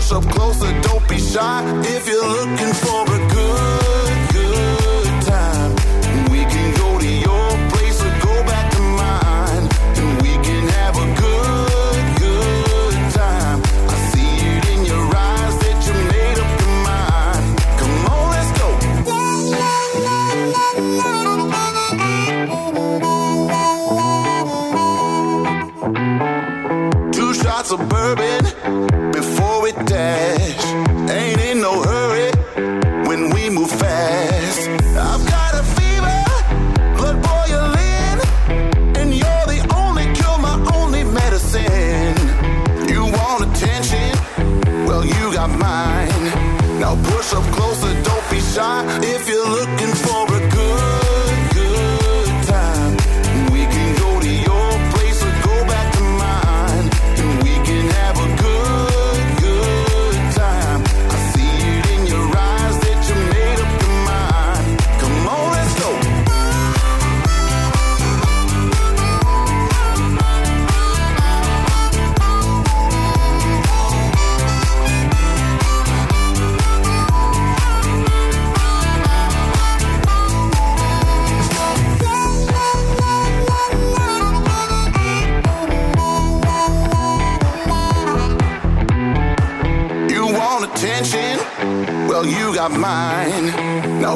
[0.07, 1.62] Push up closer, don't be shy.
[1.85, 3.06] If you're looking for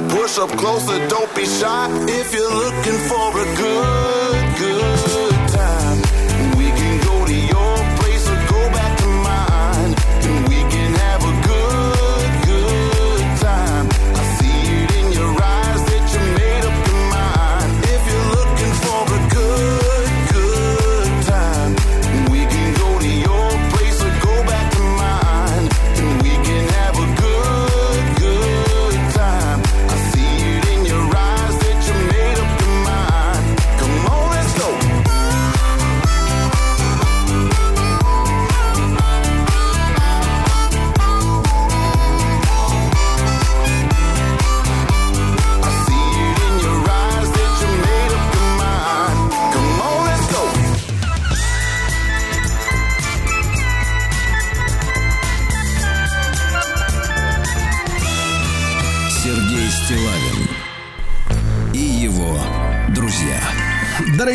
[0.09, 1.89] Push up closer, don't be shy.
[2.09, 4.20] If you're looking for a good,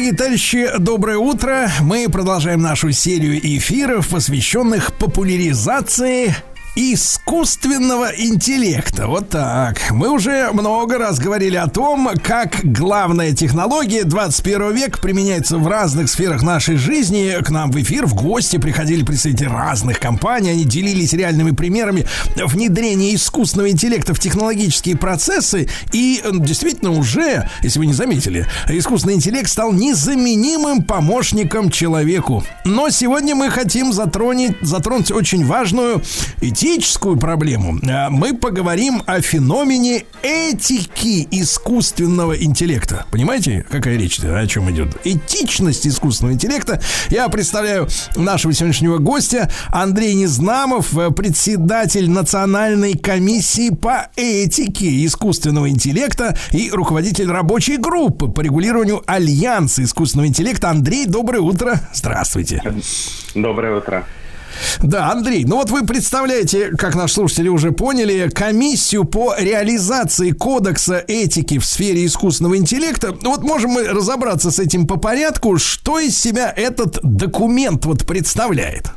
[0.05, 1.71] дорогие товарищи, доброе утро.
[1.81, 6.35] Мы продолжаем нашу серию эфиров, посвященных популяризации
[6.75, 9.07] искусственного интеллекта.
[9.07, 9.91] Вот так.
[9.91, 16.09] Мы уже много раз говорили о том, как главная технология 21 века применяется в разных
[16.09, 17.41] сферах нашей жизни.
[17.41, 20.49] К нам в эфир, в гости приходили представители разных компаний.
[20.49, 25.69] Они делились реальными примерами внедрения искусственного интеллекта в технологические процессы.
[25.93, 32.43] И э, действительно уже, если вы не заметили, искусственный интеллект стал незаменимым помощником человеку.
[32.65, 36.03] Но сегодня мы хотим затронуть, затронуть очень важную
[36.41, 43.05] и этическую проблему, а, мы поговорим о феномене этики искусственного интеллекта.
[43.11, 44.97] Понимаете, какая речь о чем идет?
[45.03, 46.81] Этичность искусственного интеллекта.
[47.09, 56.35] Я представляю нашего сегодняшнего гостя Андрей Незнамов, э, председатель Национальной комиссии по этике искусственного интеллекта
[56.51, 60.71] и руководитель рабочей группы по регулированию Альянса искусственного интеллекта.
[60.71, 61.79] Андрей, доброе утро.
[61.93, 62.63] Здравствуйте.
[63.35, 64.05] Доброе утро.
[64.81, 71.03] Да, Андрей, ну вот вы представляете, как наши слушатели уже поняли, комиссию по реализации кодекса
[71.07, 73.13] этики в сфере искусственного интеллекта.
[73.21, 75.57] Ну вот можем мы разобраться с этим по порядку.
[75.57, 78.91] Что из себя этот документ вот представляет?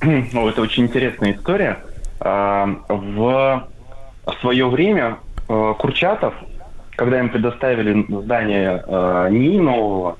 [0.32, 1.78] Ну, это очень интересная история.
[2.20, 3.68] А, в
[4.40, 6.34] свое время а, Курчатов,
[6.96, 10.18] когда им предоставили здание а, НИИ нового,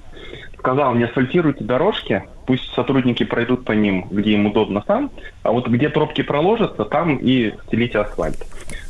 [0.58, 5.10] сказал, не асфальтируйте дорожки, пусть сотрудники пройдут по ним, где им удобно сам,
[5.42, 8.38] а вот где пробки проложатся, там и стелите асфальт.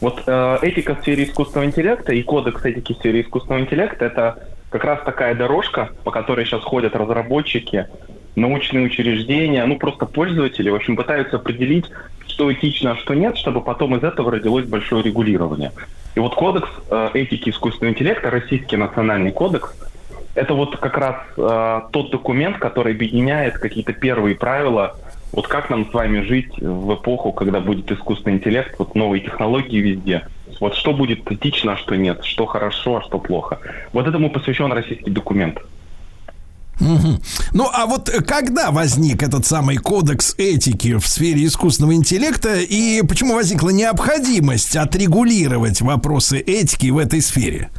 [0.01, 4.49] Вот э, этика в сфере искусственного интеллекта и кодекс этики в сфере искусственного интеллекта– это
[4.71, 7.89] как раз такая дорожка, по которой сейчас ходят разработчики,
[8.37, 11.87] научные учреждения, ну просто пользователи, в общем, пытаются определить,
[12.29, 15.73] что этично, а что нет, чтобы потом из этого родилось большое регулирование.
[16.15, 19.75] И вот кодекс э, этики искусственного интеллекта, российский национальный кодекс–
[20.35, 24.97] это вот как раз э, тот документ, который объединяет какие-то первые правила,
[25.33, 29.79] вот как нам с вами жить в эпоху, когда будет искусственный интеллект, вот новые технологии
[29.79, 30.27] везде.
[30.61, 33.59] Вот что будет этично, а что нет, что хорошо, а что плохо.
[33.93, 35.59] Вот этому посвящен российский документ.
[36.81, 37.21] Угу.
[37.55, 43.35] Ну, а вот когда возник этот самый кодекс этики в сфере искусственного интеллекта и почему
[43.35, 47.71] возникла необходимость отрегулировать вопросы этики в этой сфере?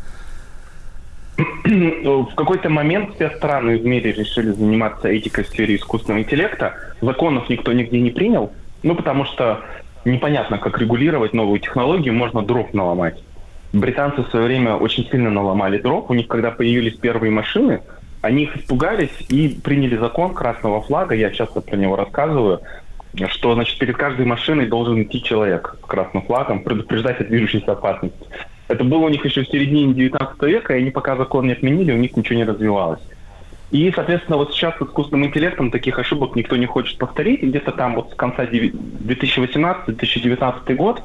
[1.64, 6.74] В какой-то момент все страны в мире решили заниматься этикой в сфере искусственного интеллекта.
[7.02, 8.52] Законов никто нигде не принял,
[8.84, 9.62] ну, потому что
[10.06, 13.22] непонятно, как регулировать новую технологию, можно дров наломать.
[13.72, 16.10] Британцы в свое время очень сильно наломали дров.
[16.10, 17.82] У них, когда появились первые машины,
[18.22, 21.16] они их испугались и приняли закон красного флага.
[21.16, 22.62] Я часто про него рассказываю
[23.28, 28.20] что, значит, перед каждой машиной должен идти человек с красным флагом, предупреждать о движущейся опасности.
[28.70, 31.92] Это было у них еще в середине 19 века, и они пока закон не отменили,
[31.92, 33.02] у них ничего не развивалось.
[33.72, 37.44] И, соответственно, вот сейчас с искусственным интеллектом таких ошибок никто не хочет повторить.
[37.44, 41.02] где-то там вот с конца 2018-2019 год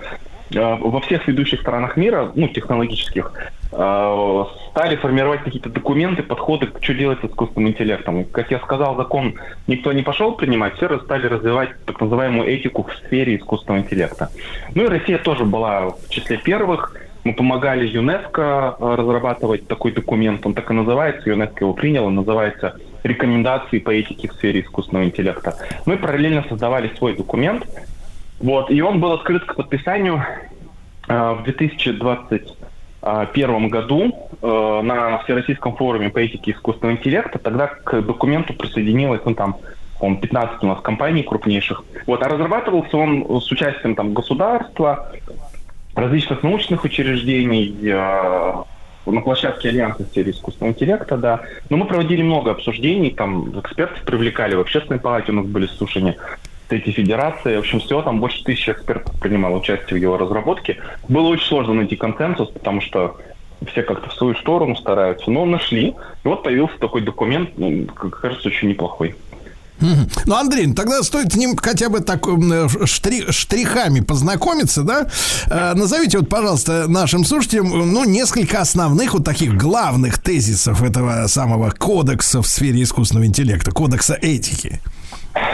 [0.55, 3.33] э, во всех ведущих странах мира, ну, технологических,
[3.73, 8.21] э, стали формировать какие-то документы, подходы, что делать с искусственным интеллектом.
[8.21, 9.37] И, как я сказал, закон
[9.67, 14.29] никто не пошел принимать, все стали развивать так называемую этику в сфере искусственного интеллекта.
[14.75, 16.95] Ну и Россия тоже была в числе первых.
[17.25, 22.17] Мы помогали ЮНЕСКО э, разрабатывать такой документ, он так и называется, ЮНЕСКО его принял, он
[22.17, 25.57] называется «Рекомендации по этике в сфере искусственного интеллекта».
[25.87, 27.67] Мы параллельно создавали свой документ,
[28.41, 30.23] вот, и он был открыт к подписанию
[31.09, 37.39] э, в 2021 году э, на Всероссийском форуме по этике искусственного интеллекта.
[37.39, 39.57] Тогда к документу присоединилось, ну там,
[39.99, 41.85] он 15 у нас компаний крупнейших.
[42.07, 45.11] Вот, а разрабатывался он с участием там государства,
[45.95, 48.63] различных научных учреждений, э,
[49.07, 51.43] на площадке Альянса в сфере искусственного интеллекта, да.
[51.69, 56.17] Но мы проводили много обсуждений, там экспертов привлекали, в общественной палате у нас были слушания
[56.71, 57.57] эти федерации.
[57.57, 60.79] В общем, всего там больше тысячи экспертов принимало участие в его разработке.
[61.09, 63.17] Было очень сложно найти консенсус, потому что
[63.71, 65.89] все как-то в свою сторону стараются, но нашли.
[65.89, 69.15] И вот появился такой документ, ну, кажется, очень неплохой.
[69.81, 72.27] Ну, Андрей, ну, тогда стоит с ним хотя бы так
[72.87, 75.07] штри, штрихами познакомиться, да?
[75.51, 81.71] Э, назовите вот, пожалуйста, нашим слушателям, ну, несколько основных вот таких главных тезисов этого самого
[81.71, 84.81] кодекса в сфере искусственного интеллекта, кодекса этики.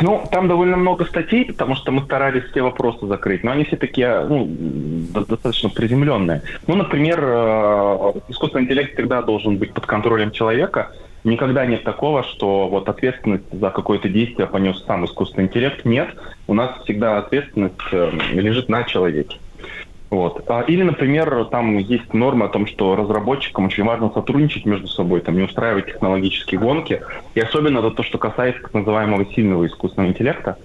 [0.03, 3.77] Ну, там довольно много статей, потому что мы старались все вопросы закрыть, но они все
[3.77, 6.43] такие, ну, достаточно приземленные.
[6.67, 10.93] Ну, например, э, искусственный интеллект всегда должен быть под контролем человека,
[11.23, 15.85] Никогда нет такого, что вот ответственность за какое-то действие понес сам искусственный интеллект.
[15.85, 16.09] Нет,
[16.47, 19.37] у нас всегда ответственность э, лежит на человеке.
[20.11, 20.45] Вот.
[20.49, 25.21] А, Или, например, там есть норма о том, что разработчикам очень важно сотрудничать между собой,
[25.21, 27.03] там, не устраивать технологические гонки.
[27.35, 30.57] И особенно это то, что касается так называемого сильного искусственного интеллекта.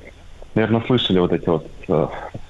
[0.56, 2.08] Наверное, слышали вот эти вот э,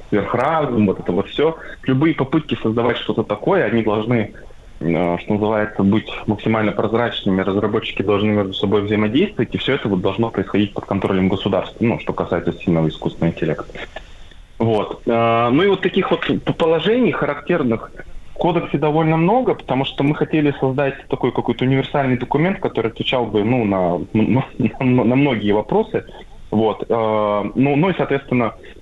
[0.09, 1.57] сверхразум, вот это вот все.
[1.83, 4.33] Любые попытки создавать что-то такое, они должны,
[4.79, 7.41] что называется, быть максимально прозрачными.
[7.41, 11.99] Разработчики должны между собой взаимодействовать, и все это вот должно происходить под контролем государства, ну,
[11.99, 13.65] что касается сильного искусственного интеллекта.
[14.57, 15.01] Вот.
[15.05, 17.91] Э, Ну и вот таких вот положений характерных
[18.31, 23.25] в кодексе довольно много, потому что мы хотели создать такой какой-то универсальный документ, который отвечал
[23.25, 26.05] бы ну, на, на, на многие вопросы.
[26.51, 26.85] Вот.
[26.89, 28.74] Э, Ну, ну и, соответственно, э,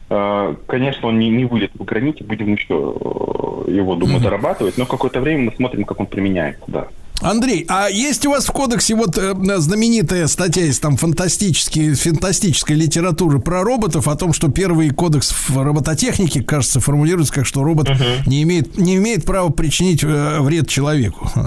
[0.67, 5.21] конечно, он не, не вылет в граните, будем еще э, его, думаю, дорабатывать, но какое-то
[5.21, 6.87] время мы смотрим, как он применяется, да.
[7.23, 12.75] Андрей, а есть у вас в кодексе вот э, знаменитая статья из там фантастической, фантастической
[12.75, 17.89] литературы про роботов о том, что первый кодекс в робототехнике, кажется, формулируется как, что робот
[18.25, 21.27] не, имеет, не имеет права причинить э, вред человеку.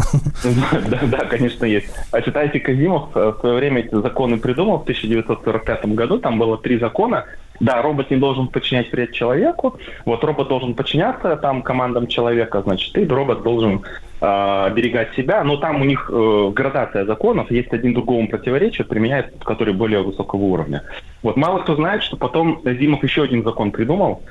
[0.89, 1.87] Да, да, конечно, есть.
[2.11, 6.19] А читайте Казимов э, в свое время эти законы придумал в 1945 году.
[6.19, 7.25] Там было три закона.
[7.61, 9.79] Да, робот не должен подчинять вред человеку.
[10.05, 13.83] Вот робот должен подчиняться там командам человека, значит, и робот должен
[14.21, 15.43] э, оберегать себя.
[15.45, 20.03] Но там у них э, градация законов, есть один другому противоречие, применяется тот, который более
[20.03, 20.83] высокого уровня.
[21.23, 24.23] Вот мало кто знает, что потом Зимов еще один закон придумал,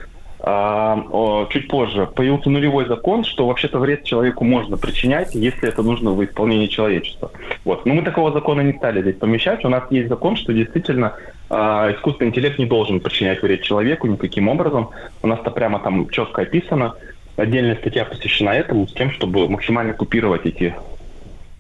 [0.48, 6.12] а, чуть позже появился нулевой закон, что вообще-то вред человеку можно причинять, если это нужно
[6.12, 7.32] в исполнении человечества.
[7.64, 7.86] Вот.
[7.88, 9.66] Но мы такого закона не стали здесь помещать.
[9.66, 14.48] У нас есть закон, что действительно а, искусственный интеллект не должен причинять вред человеку никаким
[14.48, 14.90] образом.
[15.22, 16.96] У нас это прямо там четко описано.
[17.38, 20.74] Отдельная статья посвящена этому, с тем, чтобы максимально купировать эти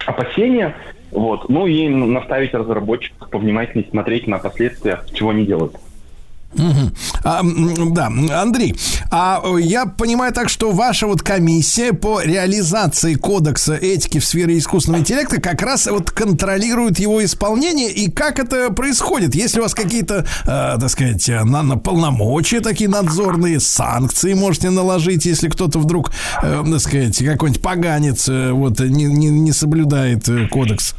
[0.06, 0.76] опасения.
[1.12, 1.50] Вот.
[1.50, 5.76] Ну и наставить разработчиков повнимательнее смотреть на последствия, чего они делают.
[6.58, 6.94] Мгм.
[7.24, 7.42] А,
[7.92, 8.08] да,
[8.42, 8.76] Андрей,
[9.12, 14.58] а э, я понимаю так, что ваша вот комиссия по реализации кодекса этики в сфере
[14.58, 19.36] искусственного интеллекта как раз вот контролирует его исполнение и как это происходит?
[19.36, 20.46] Есть ли у вас какие-то, э,
[20.80, 26.12] так сказать, э, на, на полномочия такие надзорные, санкции можете наложить, если кто-то вдруг,
[26.42, 30.96] э, так сказать, какой-нибудь поганец э, вот не, не, не соблюдает э, кодекс?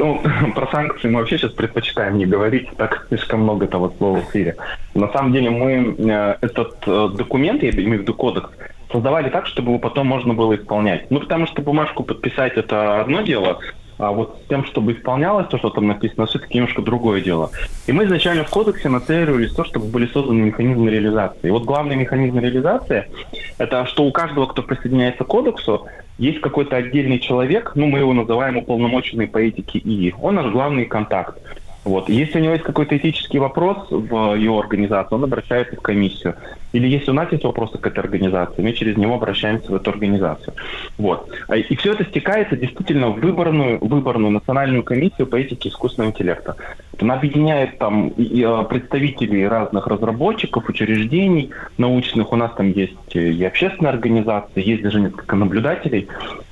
[0.00, 0.18] Ну,
[0.54, 4.56] про санкции мы вообще сейчас предпочитаем не говорить, так слишком много того слова в эфире.
[4.94, 8.48] На самом деле мы э, этот э, документ, я имею в виду кодекс,
[8.90, 11.10] создавали так, чтобы его потом можно было исполнять.
[11.10, 13.60] Ну, потому что бумажку подписать это одно дело,
[14.00, 17.50] а вот с тем, чтобы исполнялось то, что там написано, все-таки немножко другое дело.
[17.86, 21.48] И мы изначально в кодексе нацеливались то, чтобы были созданы механизмы реализации.
[21.48, 23.04] И вот главный механизм реализации–
[23.58, 25.86] это что у каждого, кто присоединяется к кодексу,
[26.18, 30.14] есть какой-то отдельный человек, ну, мы его называем уполномоченный по этике ИИ.
[30.20, 31.38] Он наш главный контакт.
[31.84, 32.08] Вот.
[32.10, 36.34] Если у него есть какой-то этический вопрос в его организации, он обращается в комиссию.
[36.72, 39.90] Или если у нас есть вопросы к этой организации, мы через него обращаемся в эту
[39.90, 40.54] организацию.
[40.98, 41.28] Вот.
[41.48, 46.56] А И все это стекается действительно в выборную, выборную национальную комиссию по этике искусственного интеллекта.
[47.00, 52.30] Она объединяет там э, представителей разных разработчиков, учреждений научных.
[52.30, 56.08] У нас там есть э, и общественные организации, есть даже несколько наблюдателей.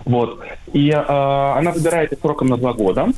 [0.07, 0.41] Вот.
[0.73, 3.09] И э, она выбирает сроком на два года.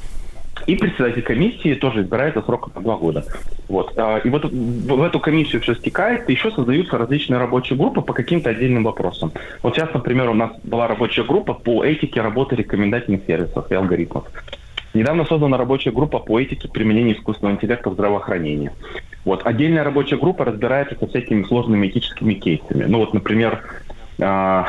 [0.67, 3.25] И председатель комиссии тоже избирается сроком на два года.
[3.69, 3.93] Вот.
[3.97, 8.13] А, И вот в эту комиссию все стекает, и еще создаются различные рабочие группы по
[8.13, 9.33] каким-то отдельным вопросам.
[9.63, 14.25] Вот сейчас, например, у нас была рабочая группа по этике работы рекомендательных сервисов и алгоритмов.
[14.93, 18.73] Недавно создана рабочая группа по этике применения искусственного интеллекта в здравоохранении.
[19.25, 19.47] Вот.
[19.47, 22.85] Отдельная рабочая группа разбирается со всякими сложными этическими кейсами.
[22.85, 23.63] Ну вот, например,
[24.21, 24.67] а,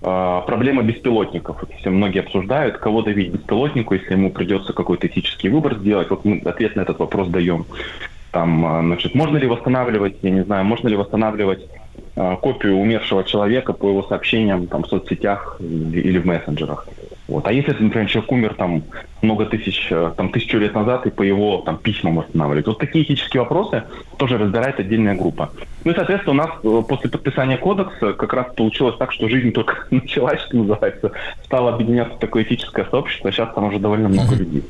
[0.00, 1.62] проблема беспилотников.
[1.78, 6.10] Все многие обсуждают, кого давить беспилотнику, если ему придется какой-то этический выбор сделать.
[6.10, 7.66] Вот мы ответ на этот вопрос даем.
[8.30, 11.66] Там, а, значит, можно ли восстанавливать, я не знаю, можно ли восстанавливать
[12.16, 16.86] а, копию умершего человека по его сообщениям там, в соцсетях или в мессенджерах.
[17.30, 17.46] Вот.
[17.46, 18.82] А если, например, человек умер там
[19.22, 22.66] много тысяч, э, там тысячу лет назад, и по его там письмам восстанавливать.
[22.66, 23.84] Вот такие этические вопросы
[24.18, 25.50] тоже разбирает отдельная группа.
[25.84, 29.52] Ну и, соответственно, у нас э, после подписания кодекса как раз получилось так, что жизнь
[29.52, 31.12] только началась, что называется,
[31.44, 34.64] стало объединяться такое этическое сообщество, сейчас там уже довольно много людей.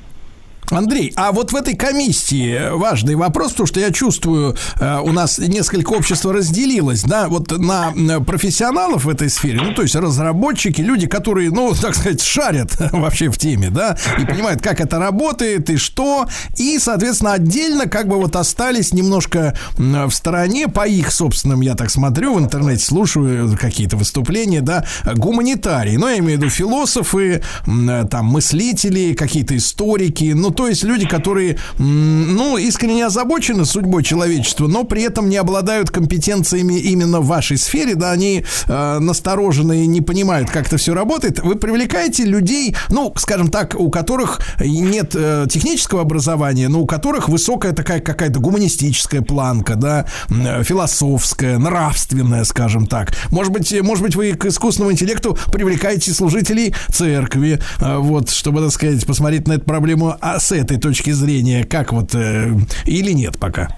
[0.70, 5.38] Андрей, а вот в этой комиссии важный вопрос, потому что я чувствую, э, у нас
[5.38, 11.06] несколько общества разделилось, да, вот на профессионалов в этой сфере, ну, то есть разработчики, люди,
[11.06, 15.76] которые, ну, так сказать, шарят вообще в теме, да, и понимают, как это работает и
[15.76, 21.74] что, и, соответственно, отдельно как бы вот остались немножко в стороне по их собственным, я
[21.74, 27.42] так смотрю в интернете, слушаю какие-то выступления, да, гуманитарии, ну, я имею в виду философы,
[27.64, 34.84] там, мыслители, какие-то историки, ну, то есть люди, которые, ну, искренне озабочены судьбой человечества, но
[34.84, 40.00] при этом не обладают компетенциями именно в вашей сфере, да, они э, насторожены и не
[40.00, 41.40] понимают, как это все работает.
[41.40, 47.28] Вы привлекаете людей, ну, скажем так, у которых нет э, технического образования, но у которых
[47.28, 53.12] высокая такая какая-то гуманистическая планка, да, э, философская, нравственная, скажем так.
[53.30, 58.72] Может быть, может быть, вы к искусственному интеллекту привлекаете служителей церкви, э, вот, чтобы, так
[58.72, 62.48] сказать, посмотреть на эту проблему а с этой точки зрения, как вот, э,
[62.86, 63.68] или нет пока?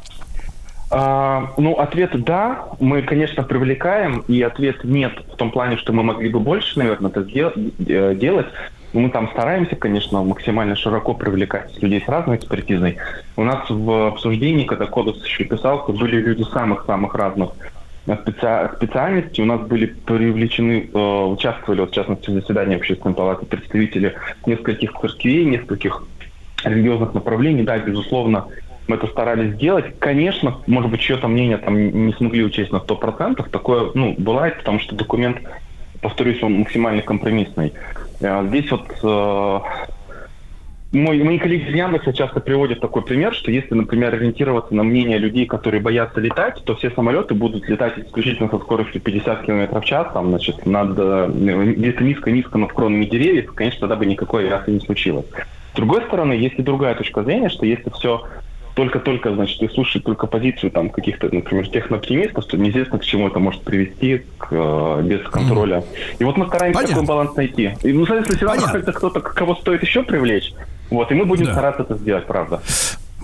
[0.90, 6.02] А, ну, ответ да, мы, конечно, привлекаем, и ответ нет в том плане, что мы
[6.02, 7.52] могли бы больше, наверное, это сдел-
[7.86, 8.46] э, делать.
[8.92, 12.98] Мы там стараемся, конечно, максимально широко привлекать людей с разной экспертизой.
[13.36, 17.50] У нас в обсуждении, когда кодекс еще писался, были люди самых-самых разных
[18.06, 19.42] специ- специальностей.
[19.44, 24.14] У нас были привлечены, э, участвовали, вот, в частности, в заседании общественной палаты представители
[24.44, 26.04] нескольких церквей, нескольких
[26.64, 27.62] религиозных направлений.
[27.62, 28.46] Да, безусловно,
[28.88, 29.98] мы это старались сделать.
[29.98, 33.48] Конечно, может быть, чье-то мнение там не смогли учесть на 100%.
[33.50, 35.38] Такое, ну, бывает, потому что документ,
[36.00, 37.72] повторюсь, он максимально компромиссный.
[38.20, 39.60] Э, Здесь вот э,
[40.92, 45.16] мой, мои коллеги из Яндекса часто приводят такой пример, что если, например, ориентироваться на мнение
[45.16, 49.84] людей, которые боятся летать, то все самолеты будут летать исключительно со скоростью 50 км в
[49.84, 51.30] час, там, значит, над э,
[51.76, 55.26] где-то низко-низко над кронами деревьев, конечно, тогда бы никакой авиации не случилось.
[55.72, 58.22] С другой стороны, есть и другая точка зрения, что если все
[58.74, 63.38] только-только, значит, и слушать только позицию там каких-то, например, технооптимистов, то неизвестно, к чему это
[63.38, 65.84] может привести к, э, без контроля.
[66.18, 66.94] И вот мы стараемся Понятно.
[66.96, 67.74] такой баланс найти.
[67.82, 68.66] И, ну, соответственно, Понятно.
[68.66, 70.52] находится кто-то, кого стоит еще привлечь.
[70.90, 71.52] Вот, и мы будем Да.
[71.52, 72.62] стараться это сделать, правда.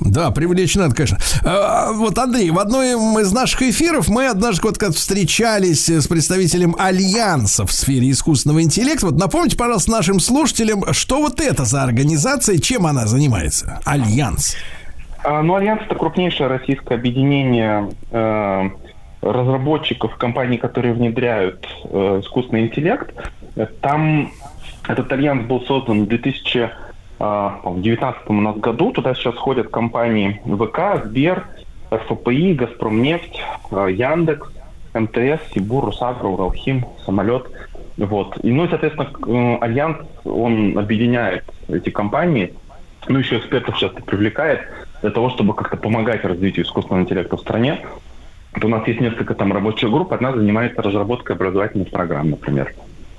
[0.01, 1.19] Да, привлечь надо, конечно.
[1.45, 6.77] А, Вот, Андрей, в одной из наших эфиров мы однажды вот как встречались с представителем
[6.79, 9.07] Альянса в сфере искусственного интеллекта.
[9.07, 13.81] Вот напомните, пожалуйста, нашим слушателям, что вот это за организация, чем она занимается?
[13.85, 14.57] Альянс.
[15.25, 18.71] А, Ну, Альянс это крупнейшее российское объединение э,
[19.21, 23.13] разработчиков компаний, которые внедряют э, искусственный интеллект.
[23.57, 24.33] Э, Там
[24.87, 26.09] этот альянс был создан в
[27.19, 28.93] 2019 у нас году.
[28.93, 31.47] Туда сейчас входят компании ВК, Сбер,
[31.93, 33.41] РФПИ, Газпромнефть,
[33.71, 34.49] э, Яндекс,
[34.95, 37.51] МТС, Сибур, Росагро, Уралхим, Самолет.
[37.97, 38.39] Вот.
[38.45, 42.55] И, ну и, соответственно, э, Альянс, он объединяет эти компании,
[43.09, 44.61] ну, еще экспертов часто привлекает
[45.01, 47.81] для того, чтобы как-то помогать развитию искусственного интеллекта в стране.
[48.55, 50.13] Вот у нас есть несколько там рабочих групп.
[50.13, 52.75] Одна занимается разработкой образовательных программ, например.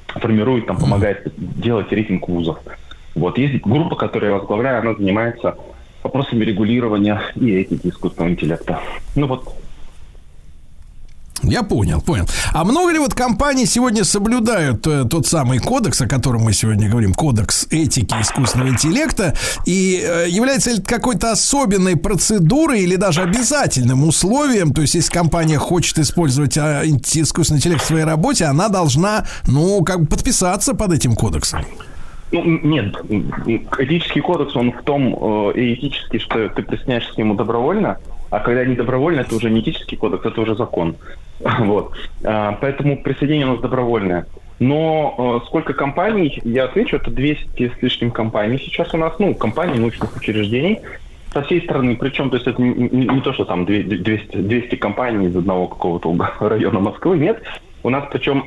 [0.08, 2.60] Формирует, там, помогает делать рейтинг вузов.
[3.16, 3.38] Вот.
[3.38, 5.56] Есть группа, которую я возглавляю, она занимается
[6.04, 8.80] вопросами регулирования и этики искусственного интеллекта.
[9.16, 9.54] Ну вот,
[11.44, 12.28] Я понял, понял.
[12.54, 16.90] А много ли вот компаний сегодня соблюдают э, тот самый кодекс, о котором мы сегодня
[16.90, 23.22] говорим, кодекс этики искусственного интеллекта, и э, является ли это какой-то особенной процедурой или даже
[23.22, 28.68] обязательным условием, то есть если компания хочет использовать инт- искусственный интеллект в своей работе, она
[28.68, 31.62] должна, ну, как бы подписаться под этим кодексом.
[32.32, 32.96] Ну, нет,
[33.80, 35.16] этический кодекс, он в том
[35.50, 37.98] э, этический, что ты присоединяешься к нему добровольно,
[38.30, 40.96] а когда не добровольно, это уже не этический кодекс, это уже закон.
[41.60, 41.94] Вот.
[42.24, 44.26] А, Поэтому присоединение у нас добровольное.
[44.60, 49.34] Но э, сколько компаний, я отвечу, это 200 с лишним компаний сейчас у нас, ну,
[49.34, 50.80] компаний, научных учреждений
[51.34, 54.36] со всей страны, причем, то есть это не, не- не то, что там две- 200,
[54.36, 57.42] 200 компаний из одного какого-то района Москвы, нет.
[57.84, 58.44] У нас причем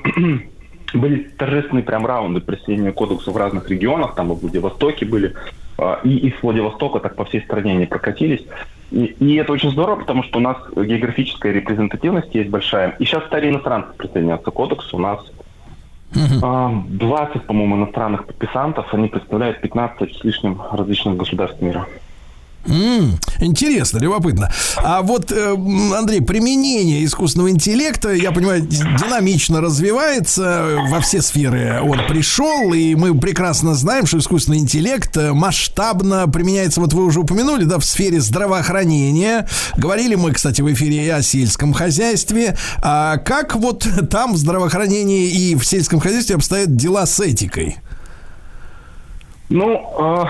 [0.99, 5.35] были торжественные прям раунды присоединения к кодексу в разных регионах, там в Владивостоке были,
[5.79, 8.45] а, и из Владивостока так по всей стране они прокатились.
[8.91, 12.95] И, и это очень здорово, потому что у нас географическая репрезентативность есть большая.
[12.99, 14.97] И сейчас стали иностранцы присоединяться к кодексу.
[14.97, 15.21] У нас
[16.43, 18.93] а, 20, по-моему, иностранных подписантов.
[18.93, 21.87] Они представляют 15 с лишним различных государств мира.
[22.67, 24.53] М, интересно, любопытно.
[24.77, 25.55] А вот, э,
[25.97, 31.81] Андрей, применение искусственного интеллекта, я понимаю, динамично развивается во все сферы.
[31.83, 37.21] Он пришел, и мы прекрасно знаем, что искусственный интеллект э, масштабно применяется, вот вы уже
[37.21, 39.49] упомянули, да, в сфере здравоохранения.
[39.77, 42.57] Говорили мы, кстати, в эфире и о сельском хозяйстве.
[42.81, 47.79] А как вот там в здравоохранении и в сельском хозяйстве обстоят дела с этикой?
[49.53, 50.25] Ну, э,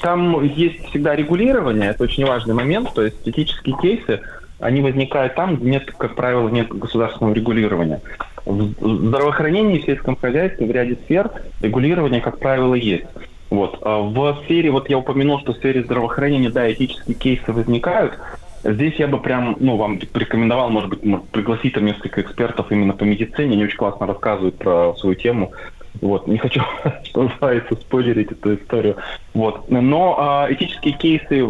[0.00, 4.22] там есть всегда регулирование, это очень важный момент, то есть этические кейсы,
[4.60, 8.00] они возникают там, где нет, как правило, нет государственного регулирования.
[8.46, 11.30] В здравоохранении, в сельском хозяйстве, в ряде сфер
[11.60, 13.04] регулирование, как правило, есть.
[13.50, 13.78] Вот.
[13.82, 18.18] А В сфере, вот я упомянул, что в сфере здравоохранения, да, этические кейсы возникают.
[18.64, 21.00] Здесь я бы прям, ну, вам порекомендовал, может быть,
[21.30, 25.52] пригласить там несколько экспертов именно по медицине, они очень классно рассказывают про свою тему.
[26.00, 26.62] Вот, не хочу,
[27.04, 28.96] что называется, спойлерить эту историю.
[29.34, 29.70] Вот.
[29.70, 31.46] Но а, этические кейсы,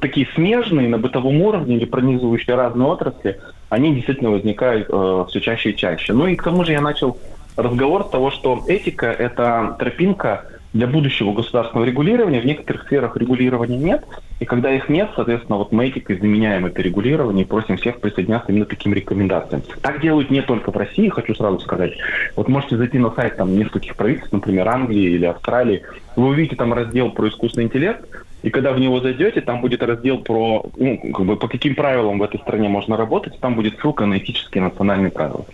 [0.00, 5.70] такие смежные на бытовом уровне или пронизывающие разные отрасли, они действительно возникают э, все чаще
[5.70, 6.12] и чаще.
[6.12, 7.18] Ну и к тому же я начал
[7.56, 10.44] разговор с того, что этика– это тропинка
[10.76, 12.40] для будущего государственного регулирования.
[12.40, 14.04] В некоторых сферах регулирования нет,
[14.40, 18.52] и когда их нет, соответственно, вот мы этикой заменяем это регулирование и просим всех присоединяться
[18.52, 19.62] именно к таким рекомендациям.
[19.80, 21.92] Так делают не только в России, хочу сразу сказать.
[22.36, 25.82] Вот можете зайти на сайт там нескольких правительств, например, Англии или Австралии,
[26.14, 28.06] вы увидите там раздел про искусственный интеллект,
[28.42, 32.18] и когда в него зайдете, там будет раздел про, ну, как бы, по каким правилам
[32.18, 35.44] в этой стране можно работать, там будет ссылка на этические национальные правила.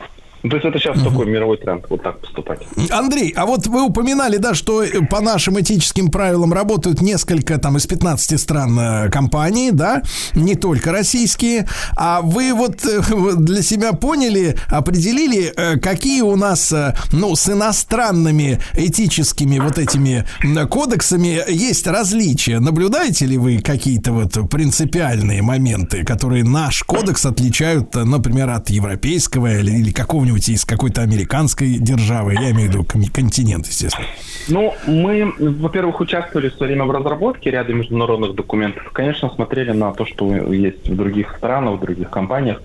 [0.42, 1.10] Ну, то есть это сейчас угу.
[1.10, 2.60] такой мировой тренд, вот так поступать.
[2.90, 7.86] Андрей, а вот вы упоминали, да, что по нашим этическим правилам работают несколько там из
[7.86, 10.02] 15 стран э, компаний, да,
[10.34, 11.66] не только российские.
[11.96, 13.00] А вы вот э,
[13.36, 16.74] для себя поняли, определили, э, какие у нас,
[17.12, 20.26] ну, с иностранными этическими вот этими
[20.68, 22.58] кодексами есть различия?
[22.58, 29.70] Наблюдаете ли вы какие-то вот принципиальные моменты, которые наш кодекс отличают, например, от европейского или,
[29.70, 34.06] или какого-нибудь какого-нибудь из какой-то американской державы, я имею в виду континент, естественно?
[34.48, 38.90] Ну, мы, во-первых, участвовали в свое время в разработке ряда международных документов.
[38.92, 42.62] Конечно, смотрели на то, что есть в других странах, в других компаниях.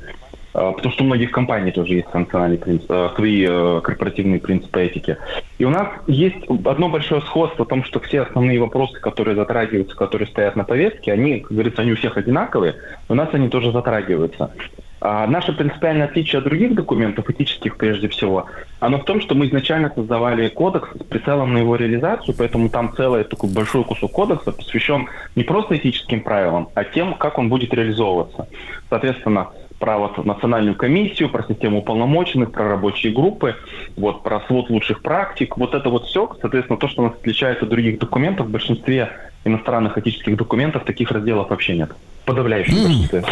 [0.53, 4.81] А, потому что у многих компаний тоже есть национальные принципы, а, свои э, корпоративные принципы
[4.81, 5.17] этики.
[5.59, 9.95] И у нас есть одно большое сходство в том, что все основные вопросы, которые затрагиваются,
[9.95, 12.75] которые стоят на повестке, они, как говорится, они у всех одинаковые,
[13.07, 14.51] у нас они тоже затрагиваются.
[14.99, 18.47] А наше принципиальное отличие от других документов, этических прежде всего,
[18.79, 22.93] оно в том, что мы изначально создавали кодекс с прицелом на его реализацию, поэтому там
[22.95, 27.73] целый такой большой кусок кодекса посвящен не просто этическим правилам, а тем, как он будет
[27.75, 28.47] реализовываться.
[28.89, 29.49] Соответственно,
[29.79, 33.55] про вот национальную комиссию, про систему уполномоченных, про рабочие группы,
[33.95, 35.57] вот, про свод лучших практик.
[35.57, 39.11] Вот это вот все, соответственно, то, что нас отличает от других документов, в большинстве
[39.45, 41.91] иностранных этических документов таких разделов вообще нет
[42.27, 43.23] подавляющем большинстве.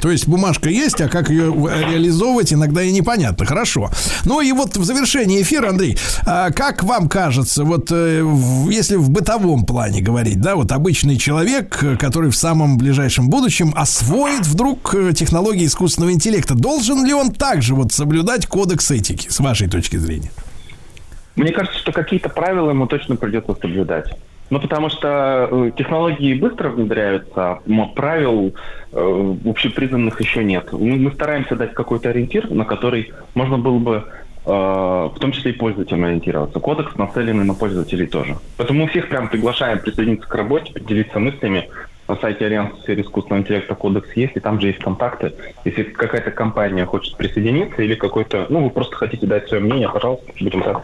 [0.00, 3.46] То есть бумажка есть, а как ее реализовывать, иногда и непонятно.
[3.46, 3.90] Хорошо.
[4.24, 8.22] Ну и вот в завершении эфира, Андрей, а как вам кажется, вот э,
[8.70, 14.46] если в бытовом плане говорить, да, вот обычный человек, который в самом ближайшем будущем освоит
[14.46, 19.68] вдруг э, технологии искусственного интеллекта, должен ли он также вот соблюдать кодекс этики, с вашей
[19.68, 20.30] точки зрения?
[21.34, 24.12] Мне кажется, что какие-то правила ему точно придется соблюдать.
[24.50, 28.52] Ну, потому что э, технологии быстро внедряются, но правил
[28.92, 30.72] э, общепризнанных еще нет.
[30.72, 34.04] Мы, мы стараемся дать какой-то ориентир, на который можно было бы
[34.44, 36.58] э, в том числе и пользователям ориентироваться.
[36.58, 38.36] Кодекс нацеленный на пользователей тоже.
[38.56, 41.68] Поэтому мы всех прям приглашаем присоединиться к работе, поделиться мыслями.
[42.08, 45.32] На сайте Альянса в сфере искусственного интеллекта кодекс есть, и там же есть контакты.
[45.64, 50.26] Если какая-то компания хочет присоединиться или какой-то, ну, вы просто хотите дать свое мнение, пожалуйста,
[50.40, 50.80] будем рады.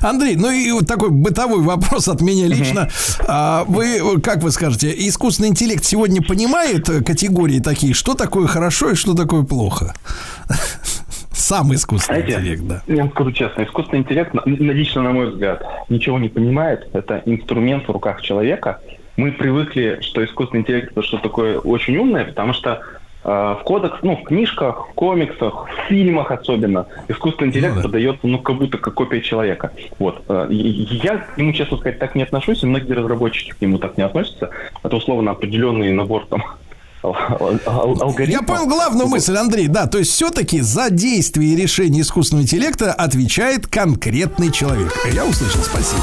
[0.00, 2.88] Андрей, ну и вот такой бытовой вопрос от меня лично.
[3.26, 8.94] А вы, как вы скажете, искусственный интеллект сегодня понимает категории такие, что такое хорошо и
[8.94, 9.94] что такое плохо?
[11.32, 12.82] Сам искусственный Знаете, интеллект, да.
[12.86, 16.88] Я вам скажу честно, искусственный интеллект, лично на мой взгляд, ничего не понимает.
[16.92, 18.80] Это инструмент в руках человека.
[19.16, 23.96] Мы привыкли, что искусственный интеллект это что такое очень умное, потому что Э, в кодекс,
[24.02, 27.88] ну, в книжках, в комиксах, в фильмах особенно, искусственный интеллект ну, да.
[27.88, 29.72] подается, ну, как будто как копия человека.
[29.98, 30.22] Вот.
[30.28, 33.96] Э, я к нему, честно сказать, так не отношусь, и многие разработчики к нему так
[33.96, 34.50] не относятся.
[34.82, 36.44] Это условно определенный набор там
[37.04, 39.68] Я понял главную мысль, Андрей.
[39.68, 44.92] Да, то есть все-таки за действие и решение искусственного интеллекта отвечает конкретный человек.
[45.12, 46.02] Я услышал, спасибо.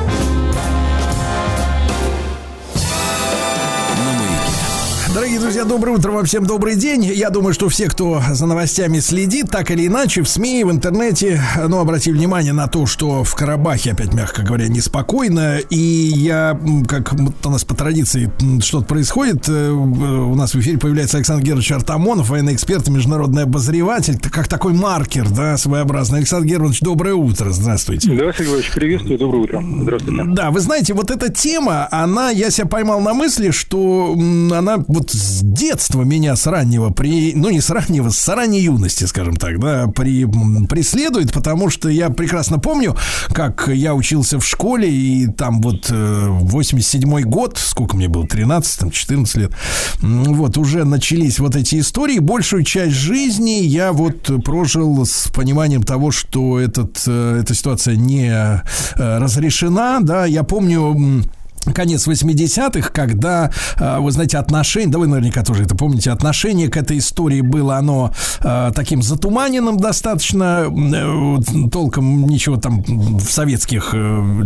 [5.13, 7.03] Дорогие друзья, доброе утро вам всем, добрый день.
[7.03, 11.41] Я думаю, что все, кто за новостями следит, так или иначе, в СМИ, в интернете,
[11.67, 15.57] ну, обратили внимание на то, что в Карабахе, опять, мягко говоря, неспокойно.
[15.69, 16.57] И я,
[16.87, 18.31] как у нас по традиции
[18.61, 23.43] что-то происходит, э, у нас в эфире появляется Александр Герович Артамонов, военный эксперт и международный
[23.43, 26.19] обозреватель, как такой маркер, да, своеобразный.
[26.19, 28.13] Александр Герович, доброе утро, здравствуйте.
[28.13, 29.63] Да, Сергей приветствую, доброе утро.
[29.81, 30.23] Здравствуйте.
[30.27, 35.00] Да, вы знаете, вот эта тема, она, я себя поймал на мысли, что она вот
[35.01, 39.35] вот с детства меня с раннего, при, ну не с раннего, с ранней юности, скажем
[39.35, 40.27] так, да, при,
[40.67, 42.95] преследует, потому что я прекрасно помню,
[43.33, 48.79] как я учился в школе, и там вот э, 87 год, сколько мне было, 13,
[48.79, 49.51] там, 14 лет,
[50.01, 52.19] вот, уже начались вот эти истории.
[52.19, 58.29] Большую часть жизни я вот прожил с пониманием того, что этот, э, эта ситуация не
[58.29, 58.61] э,
[58.95, 61.25] разрешена, да, я помню
[61.73, 66.77] конец 80-х, когда, э, вы знаете, отношение, да вы наверняка тоже это помните, отношение к
[66.77, 73.93] этой истории было оно э, таким затуманенным достаточно, э, толком ничего там в советских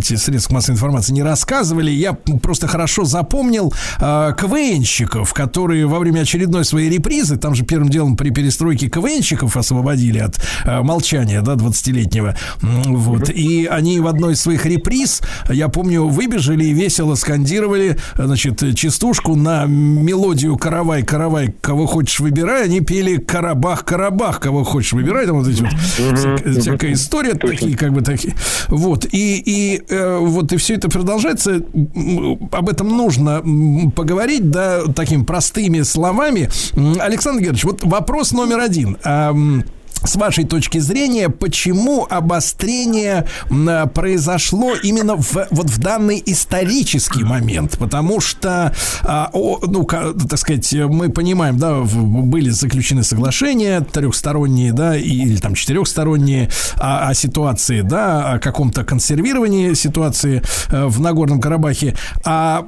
[0.03, 1.91] средствах массовой информации не рассказывали.
[1.91, 8.17] Я просто хорошо запомнил КВНщиков, которые во время очередной своей репризы, там же первым делом
[8.17, 14.65] при перестройке КВНщиков освободили от молчания, да, 20-летнего, вот, и они в одной из своих
[14.65, 22.19] реприз, я помню, выбежали и весело скандировали, значит, частушку на мелодию «Каравай, каравай, кого хочешь
[22.19, 27.77] выбирай», они пели «Карабах, карабах, кого хочешь выбирай», там вот эти вот всякая, история, такие
[27.77, 28.33] как бы такие.
[28.69, 31.61] Вот, и, и э, вот и все это продолжается,
[32.51, 33.43] об этом нужно
[33.95, 36.49] поговорить, да, такими простыми словами.
[36.99, 38.97] Александр Георгиевич, вот вопрос номер один.
[40.05, 43.27] С вашей точки зрения, почему обострение
[43.93, 47.77] произошло именно в, вот в данный исторический момент?
[47.77, 48.73] Потому что,
[49.03, 56.49] а, ну, так сказать, мы понимаем, да, были заключены соглашения трехсторонние, да, или там четырехсторонние
[56.75, 61.95] о, о ситуации, да, о каком-то консервировании ситуации э, в Нагорном Карабахе.
[62.23, 62.65] А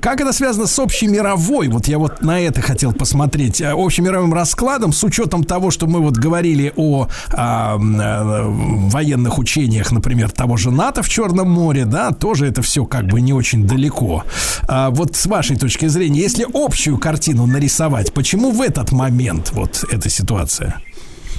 [0.00, 1.68] как это связано с общемировой?
[1.68, 3.60] Вот я вот на это хотел посмотреть.
[3.60, 6.16] э, Общемировым раскладом с учетом того, что мы вот
[6.50, 12.10] говорили о а, м, э, военных учениях, например, того же НАТО в Черном море, да,
[12.12, 14.24] тоже это все как бы не очень далеко.
[14.68, 19.84] А вот с вашей точки зрения, если общую картину нарисовать, почему в этот момент вот
[19.90, 20.76] эта ситуация?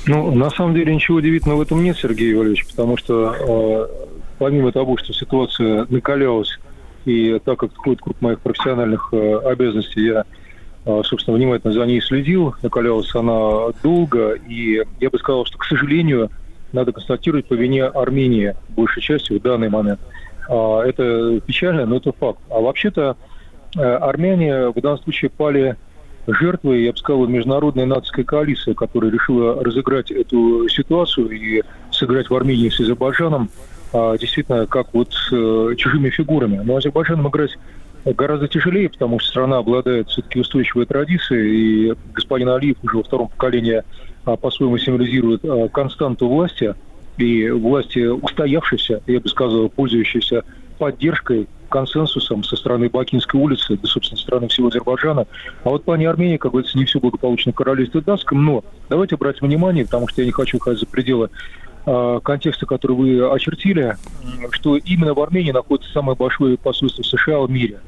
[0.07, 3.87] Ну, на самом деле ничего удивительного в этом нет, Сергей Валерьевич, потому что э,
[4.39, 6.57] помимо того, что ситуация накалялась,
[7.05, 10.23] и так как входит круг моих профессиональных э, обязанностей, я,
[10.83, 16.29] собственно, внимательно за ней следил, накалялась она долго, и я бы сказал, что, к сожалению,
[16.73, 19.99] надо констатировать по вине Армении большей частью в данный момент.
[20.49, 22.39] А, Это печально, но это факт.
[22.49, 23.15] А вообще-то
[23.77, 25.75] э, армяне в данном случае пали
[26.27, 32.35] жертвой, я бы сказал, международной нацистской коалиции, которая решила разыграть эту ситуацию и сыграть в
[32.35, 33.49] Армении с Азербайджаном
[33.93, 36.61] а, действительно как вот э, чужими фигурами.
[36.63, 37.57] Но Азербайджаном играть
[38.05, 43.29] гораздо тяжелее, потому что страна обладает все-таки устойчивой традицией, и господин Алиев уже во втором
[43.29, 43.83] поколении
[44.25, 46.75] а, по-своему символизирует а, константу власти,
[47.17, 50.43] и власти устоявшейся, я бы сказал, пользующейся
[50.79, 55.25] поддержкой, консенсусом со стороны Бакинской улицы, да, собственно, со стороны всего Азербайджана.
[55.63, 59.41] А вот в плане Армении, как говорится, не все благополучно королевстве датском, но давайте брать
[59.41, 61.29] внимание, потому что я не хочу уходить за пределы
[61.85, 63.95] э, контекста, который вы очертили,
[64.51, 67.79] что именно в Армении находится самое большое посольство США в мире.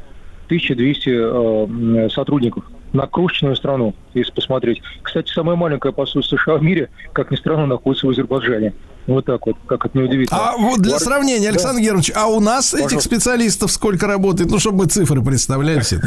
[0.47, 2.63] 1200 э, сотрудников
[2.93, 4.81] на крошечную страну, если посмотреть.
[5.01, 8.73] Кстати, самое маленькое посольство США в мире, как ни странно, находится в Азербайджане.
[9.07, 10.39] Вот так вот, как это неудивительно.
[10.39, 13.09] А вот для В Ар- сравнения, Александр Георгиевич, а у нас этих Пожалуйста.
[13.09, 14.49] специалистов сколько работает?
[14.49, 15.99] Ну, чтобы мы цифры представляли все.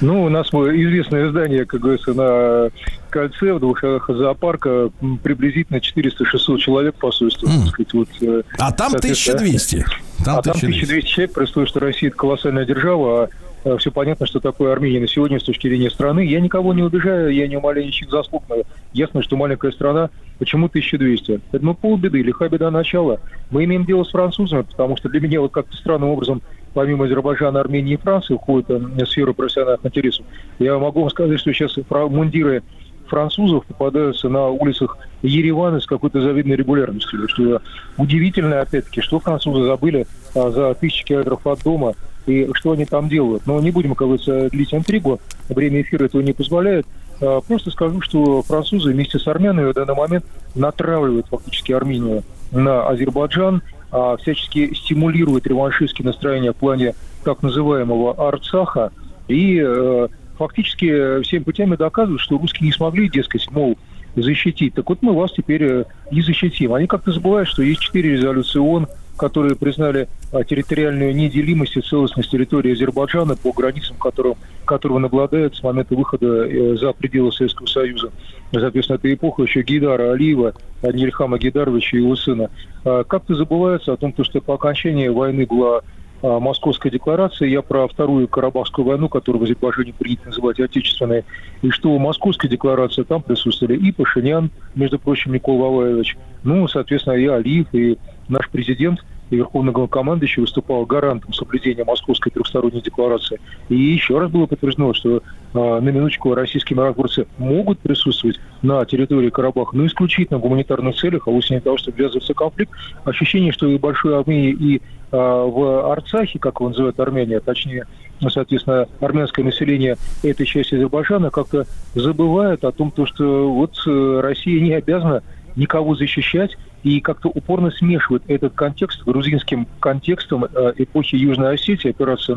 [0.00, 2.70] Ну, у нас известное здание, как говорится, на
[3.10, 4.90] кольце в двух зоопарка
[5.22, 7.48] приблизительно 400-600 человек посольство.
[7.48, 9.84] так сказать, вот, э, А там соответственно, 1200.
[10.24, 10.84] Там а там 1200.
[10.84, 13.28] 1200 человек, условии, что Россия это колоссальная держава, а
[13.76, 16.24] все понятно, что такое Армения на сегодня с точки зрения страны.
[16.24, 18.56] Я никого не убежаю, я не умоляю ничьих заслуг, но
[18.92, 21.40] ясно, что маленькая страна, почему 1200?
[21.52, 23.20] Это ну полбеды, лиха беда начала.
[23.50, 26.40] Мы имеем дело с французами, потому что для меня вот как-то странным образом,
[26.72, 30.24] помимо Азербайджана, Армении и Франции, входит э, в сферу профессиональных интересов.
[30.58, 32.62] Я могу вам сказать, что сейчас мундиры
[33.08, 37.28] французов попадаются на улицах Еревана с какой-то завидной регулярностью.
[37.28, 37.60] Что
[37.96, 41.94] удивительно, опять-таки, что французы забыли а, за тысячи километров от дома
[42.28, 43.46] и что они там делают.
[43.46, 46.86] Но не будем, как говорится, длить интригу, время эфира этого не позволяет.
[47.20, 50.24] А, Просто скажу, что французы вместе с армянами в данный момент
[50.54, 52.22] натравливают фактически Армению
[52.52, 56.94] на Азербайджан, а, всячески стимулируют реваншистские настроения в плане
[57.24, 58.92] так называемого Арцаха
[59.28, 63.76] и э, фактически всеми путями доказывают, что русские не смогли, дескать, мол,
[64.16, 64.74] защитить.
[64.74, 66.72] Так вот мы вас теперь э, и защитим.
[66.74, 68.88] Они как-то забывают, что есть четыре резолюции ООН,
[69.18, 75.56] которые признали а, территориальную неделимость и целостность территории Азербайджана по границам, которым, которого он обладает
[75.56, 78.10] с момента выхода э, за пределы Советского Союза.
[78.52, 82.50] Соответственно, это эпоха еще Гейдара Алиева, а не Ильхама Гейдаровича и его сына.
[82.84, 85.82] А, как-то забывается о том, что по окончании войны была
[86.22, 91.24] а, Московской декларации, я про вторую Карабахскую войну, которую в Азербайджане принято называть отечественной,
[91.62, 97.14] и что в Московской декларации там присутствовали и Пашинян, между прочим, Никол Ваваевич, ну, соответственно,
[97.14, 103.40] и Алиев, и наш президент– и Верховный главнокомандующий выступал гарантом соблюдения Московской трехсторонней декларации.
[103.68, 105.20] И еще раз было подтверждено, что э,
[105.52, 111.30] на минуточку российские миротворцы могут присутствовать на территории Карабаха, но исключительно в гуманитарных целях, а
[111.30, 112.72] вовсе не того, чтобы ввязываться в конфликт.
[113.04, 114.80] Ощущение, что и в Большой Армении, и э,
[115.10, 117.86] в Арцахе, как его называют Армения, точнее,
[118.28, 124.60] соответственно, армянское население этой части Азербайджана как-то забывает о том, то, что вот э, Россия
[124.60, 125.22] не обязана
[125.54, 131.90] никого защищать, и как-то упорно смешивают этот контекст с грузинским контекстом э, эпохи Южной Осетии,
[131.90, 132.36] операция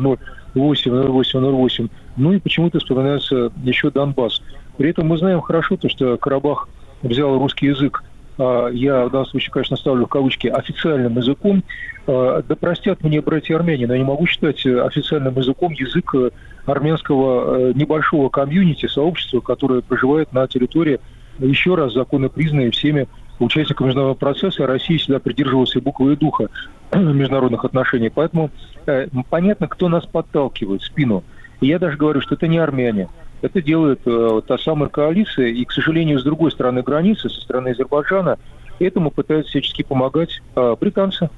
[0.54, 4.42] 08-08-08, ну и почему-то вспоминается еще Донбасс.
[4.76, 6.68] При этом мы знаем хорошо то, что Карабах
[7.02, 8.02] взял русский язык
[8.38, 11.62] а, я в данном случае, конечно, ставлю в кавычки, официальным языком.
[12.06, 16.30] А, да простят мне братья армяне, но я не могу считать официальным языком язык э,
[16.66, 21.00] армянского э, небольшого комьюнити, сообщества, которое проживает на территории,
[21.38, 23.06] еще раз, законно признанной всеми
[23.38, 26.48] участником международного процесса, Россия всегда придерживалась и буквы и духа
[26.94, 28.10] международных отношений.
[28.10, 28.50] Поэтому
[28.86, 31.24] э, понятно, кто нас подталкивает в спину.
[31.60, 33.08] И я даже говорю, что это не армяне.
[33.40, 37.70] Это делает э, та самая коалиция, и, к сожалению, с другой стороны границы, со стороны
[37.70, 38.38] Азербайджана,
[38.78, 41.28] этому пытаются всячески помогать э, британцы.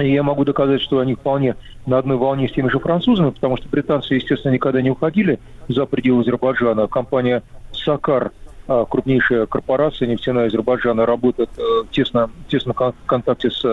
[0.00, 3.56] И я могу доказать, что они вполне на одной волне с теми же французами, потому
[3.56, 5.38] что британцы, естественно, никогда не уходили
[5.68, 6.86] за пределы Азербайджана.
[6.86, 7.42] Компания
[7.72, 8.32] «Сакар»
[8.66, 13.64] крупнейшая корпорация нефтяная Азербайджана работает э, тесно, тесно в контакте с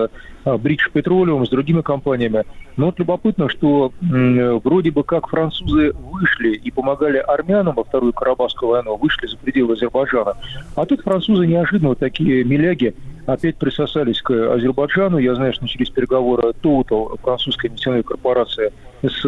[0.46, 2.44] British э, Petroleum, с другими компаниями.
[2.78, 8.72] Но вот любопытно, что вроде бы как французы вышли и помогали армянам во Вторую Карабахскую
[8.72, 10.36] войну, вышли за пределы Азербайджана.
[10.76, 12.96] А тут французы неожиданно, такие миляги,
[13.26, 15.18] опять присосались к Азербайджану.
[15.18, 18.72] Я знаю, что начались переговоры Total, французская нефтяная корпорация,
[19.04, 19.24] с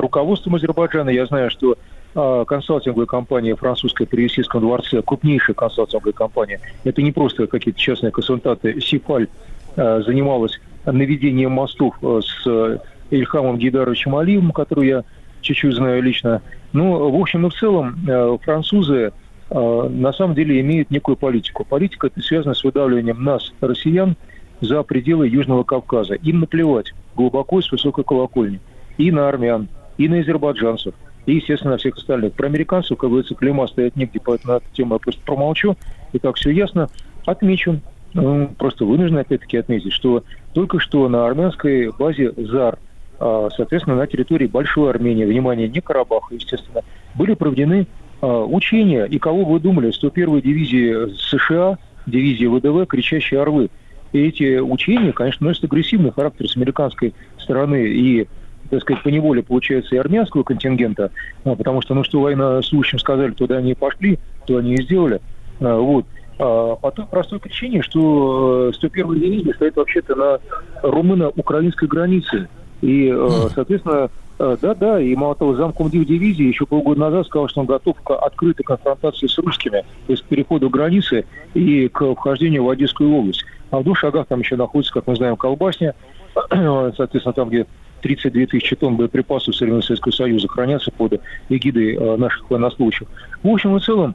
[0.00, 1.10] руководством Азербайджана.
[1.10, 1.76] Я знаю, что
[2.14, 8.12] а, консалтинговая компания французская при Елисейском дворце, крупнейшая консалтинговая компания, это не просто какие-то частные
[8.12, 9.28] консультанты, Сифаль
[9.76, 12.80] а, занималась наведением мостов а, с
[13.10, 15.04] Ильхамом Гейдаровичем Алиевым, которого я
[15.40, 16.42] чуть-чуть знаю лично.
[16.72, 17.98] Ну, в общем и в целом,
[18.42, 19.12] французы
[19.50, 21.66] на самом деле имеют некую политику.
[21.66, 24.16] Политика это связана с выдавливанием нас, россиян,
[24.62, 26.14] за пределы Южного Кавказа.
[26.14, 28.60] Им наплевать глубоко с высокой колокольни.
[28.96, 29.68] И на армян,
[29.98, 30.94] и на азербайджанцев–
[31.26, 32.32] и, естественно, на всех остальных.
[32.32, 35.76] Про американцев, как говорится, клейма стоять негде, поэтому на эту тему я просто промолчу.
[36.12, 36.88] И так все ясно.
[37.26, 37.80] Отмечу,
[38.14, 42.78] ну, просто вынужден опять-таки отметить, что только что на армянской базе ЗАР,
[43.20, 46.82] а, соответственно, на территории Большой Армении, внимание, не Карабаха, естественно,
[47.14, 47.86] были проведены
[48.20, 49.04] а, учения.
[49.04, 49.90] И кого вы думали?
[49.90, 53.70] 101-й дивизии США, дивизии ВДВ «Кричащие орлы».
[54.12, 57.86] И эти учения, конечно, носят агрессивный характер с американской стороны.
[57.86, 58.28] И
[58.72, 61.10] так сказать, по неволе, получается, и армянского контингента,
[61.44, 65.20] а, потому что, ну, что военнослужащим сказали, туда они и пошли, то они и сделали.
[65.60, 66.06] А, вот.
[66.38, 70.38] А по той простой причине, что 101-я э, дивизия стоит вообще-то на
[70.82, 72.48] румыно-украинской границе.
[72.80, 74.08] И, э, соответственно,
[74.38, 78.00] э, да, да, и мало того, замком дивизии еще полгода назад сказал, что он готов
[78.00, 83.12] к открытой конфронтации с русскими, то есть к переходу границы и к вхождению в Одесскую
[83.12, 83.44] область.
[83.70, 85.94] А в двух шагах там еще находится, как мы знаем, колбасня,
[86.50, 87.66] соответственно, там, где
[88.02, 93.08] 32 тысячи тонн боеприпасов Соединенного Советского Союза хранятся под эгидой э, наших военнослужащих.
[93.42, 94.14] В общем и целом,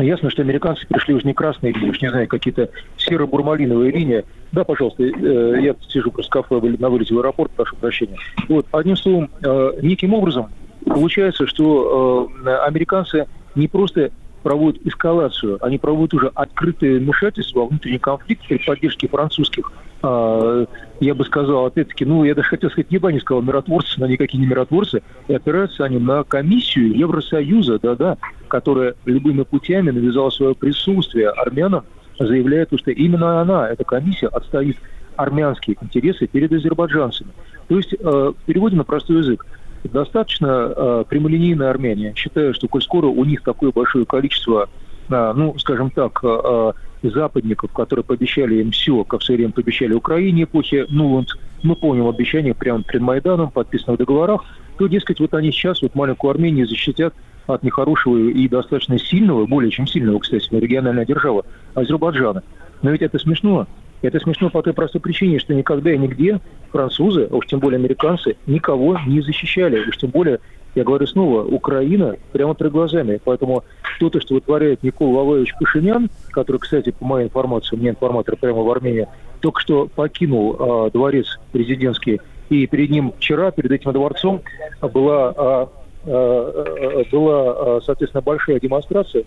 [0.00, 4.24] Ясно, что американцы пришли уже не красные линии, уж не знаю, какие-то серо-бурмалиновые линии.
[4.52, 8.16] Да, пожалуйста, э, я сижу просто кафе на вылете в аэропорт, прошу прощения.
[8.48, 10.50] Вот, одним словом, э, неким образом
[10.84, 12.30] получается, что
[12.64, 13.26] американцы
[13.56, 14.12] не просто
[14.42, 20.66] проводят эскалацию, они проводят уже открытое вмешательство во внутренний конфликт при поддержке французских а,
[21.00, 24.06] я бы сказал, опять-таки, ну, я даже хотел сказать, не бы не сказал миротворцы, но
[24.06, 28.16] никакие не миротворцы, и опираются они на комиссию Евросоюза, да-да,
[28.48, 31.84] которая любыми путями навязала свое присутствие армянам,
[32.18, 34.76] заявляя, что именно она, эта комиссия, отстоит
[35.16, 37.30] армянские интересы перед азербайджанцами.
[37.66, 39.44] То есть, э, в на простой язык,
[39.84, 42.12] достаточно э, прямолинейная Армения.
[42.16, 44.68] Считаю, что коль скоро у них такое большое количество,
[45.08, 46.72] э, ну, скажем так, э,
[47.02, 51.28] западников, которые пообещали им все, как в свое время пообещали Украине эпохи Нуланд,
[51.62, 54.44] мы помним обещания прямо перед Майданом, подписанных в договорах,
[54.78, 57.14] то, дескать, вот они сейчас вот маленькую Армению защитят
[57.46, 61.44] от нехорошего и достаточно сильного, более чем сильного, кстати, региональная держава
[61.74, 62.42] Азербайджана.
[62.82, 63.66] Но ведь это смешно.
[64.02, 67.78] Это смешно по той простой причине, что никогда и нигде французы, а уж тем более
[67.78, 69.88] американцы, никого не защищали.
[69.88, 70.38] Уж тем более
[70.74, 73.20] я говорю снова, Украина прямо перед глазами.
[73.24, 73.64] Поэтому
[73.98, 78.62] то, что вытворяет Никол Ваваевич Пашинян, который, кстати, по моей информации, у меня информатор прямо
[78.62, 79.08] в Армении,
[79.40, 84.42] только что покинул э, дворец президентский И перед ним вчера, перед этим дворцом,
[84.80, 85.68] была, а,
[86.06, 89.24] а, была а, соответственно, большая демонстрация,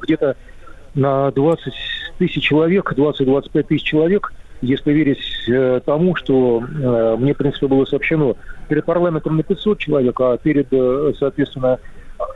[0.00, 0.36] где-то
[0.94, 1.72] на 20
[2.18, 4.32] тысяч человек, 20-25 тысяч человек,
[4.62, 8.36] если верить э, тому, что э, мне, в принципе, было сообщено,
[8.68, 11.78] перед парламентом на 500 человек, а перед, э, соответственно,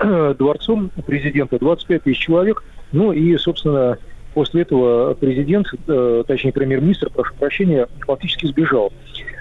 [0.39, 2.65] дворцом президента 25 тысяч человек.
[2.93, 3.99] Ну и, собственно,
[4.35, 5.67] после этого президент,
[6.27, 8.93] точнее премьер-министр, прошу прощения, фактически сбежал.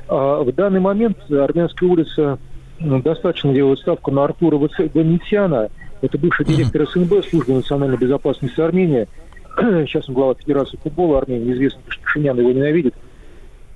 [0.07, 2.39] А в данный момент Армянская улица
[2.79, 5.69] достаточно делает ставку на Артура Ванитьяна.
[6.01, 9.07] Это бывший директор СНБ, службы национальной безопасности Армении.
[9.57, 11.53] Сейчас он глава Федерации футбола Армении.
[11.53, 12.93] Известно, что Пашинян его ненавидит.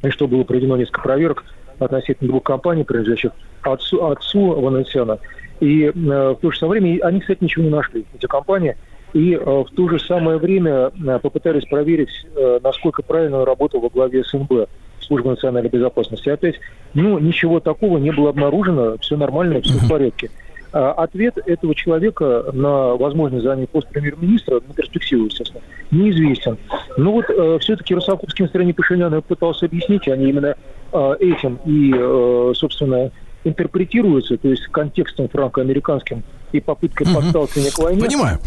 [0.03, 1.43] И что было проведено несколько проверок
[1.79, 3.31] относительно двух компаний, принадлежащих
[3.61, 5.19] отцу, отцу Ванатьяна.
[5.59, 8.75] И э, в то же самое время они, кстати, ничего не нашли, эти компании.
[9.13, 13.81] И э, в то же самое время э, попытались проверить, э, насколько правильно он работал
[13.81, 14.69] во главе СНБ,
[15.01, 16.29] Службы национальной безопасности.
[16.29, 16.59] Опять,
[16.93, 20.29] ну, ничего такого не было обнаружено, все нормально, все в порядке.
[20.29, 26.57] А ответ этого человека на возможность занятия пост премьер-министра, на перспективу, естественно, неизвестен.
[26.97, 30.55] Но вот э, все-таки Росаковским стороне Пашиняна пытался объяснить, они именно
[30.91, 33.11] э, этим и, э, собственно,
[33.43, 37.21] интерпретируется, то есть контекстом франко-американским и попыткой угу.
[37.21, 38.01] подталкивания к войне.
[38.01, 38.39] Понимаю,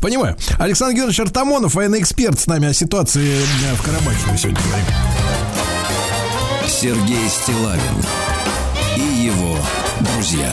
[0.00, 0.36] понимаю.
[0.58, 3.38] Александр Георгиевич Артамонов, военный эксперт с нами о ситуации
[3.74, 4.86] в Карабахе мы сегодня говорим.
[6.66, 7.80] Сергей Стилавин
[8.96, 9.56] и его
[10.00, 10.52] друзья.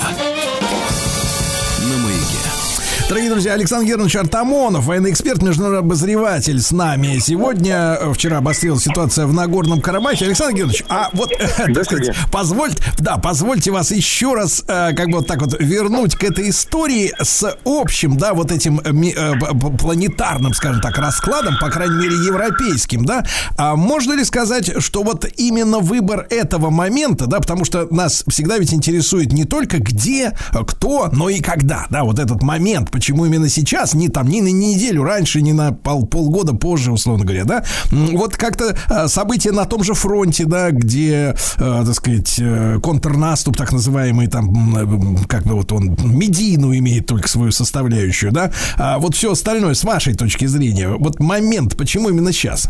[3.13, 7.19] Дорогие друзья, Александр Германович Артамонов, военный эксперт, международный обозреватель с нами.
[7.19, 10.25] Сегодня, э, вчера обострилась ситуация в Нагорном Карабахе.
[10.25, 15.09] Александр Германович, а вот, э, так сказать, позвольте, да, позвольте вас еще раз, э, как
[15.09, 20.81] бы вот так вот вернуть к этой истории с общим, да, вот этим планетарным, скажем
[20.81, 23.23] так, раскладом, по крайней мере, европейским, да.
[23.57, 28.57] А можно ли сказать, что вот именно выбор этого момента, да, потому что нас всегда
[28.57, 30.35] ведь интересует не только где,
[30.65, 34.47] кто, но и когда, да, вот этот момент, почему именно сейчас, не там, ни на
[34.47, 39.65] неделю раньше, ни на пол, полгода позже, условно говоря, да, вот как-то а, события на
[39.65, 45.55] том же фронте, да, где, э, так сказать, э, контрнаступ, так называемый, там, как бы
[45.55, 50.45] вот он медийную имеет только свою составляющую, да, а вот все остальное, с вашей точки
[50.45, 52.69] зрения, вот момент, почему именно сейчас?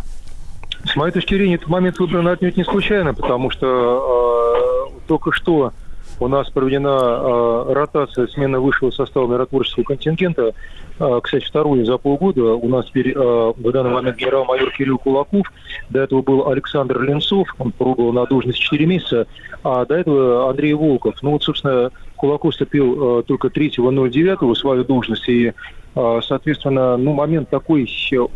[0.92, 5.74] С моей точки зрения, этот момент выбран отнюдь не случайно, потому что э, только что
[6.20, 10.54] у нас проведена э, ротация, смена высшего состава миротворческого контингента.
[11.00, 12.54] Э, кстати, вторую за полгода.
[12.54, 15.52] У нас теперь э, в данный момент генерал-майор Кирилл Кулаков.
[15.90, 17.48] До этого был Александр Ленцов.
[17.60, 19.28] Он пробовал на должность 4 месяца.
[19.64, 21.16] А до этого Андрей Волков.
[21.22, 21.92] Ну вот, собственно,
[22.24, 25.28] Кулаков вступил э, только 3.09 в свою должность.
[25.28, 25.52] И
[25.94, 27.86] э, Соответственно, ну, момент такой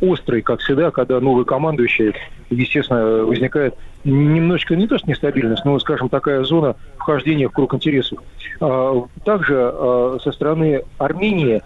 [0.01, 2.13] острый, как всегда, когда новый командующий,
[2.49, 8.19] естественно, возникает немножечко не то что нестабильность, но, скажем, такая зона вхождения в круг интересов.
[8.59, 11.61] А, также а, со стороны Армении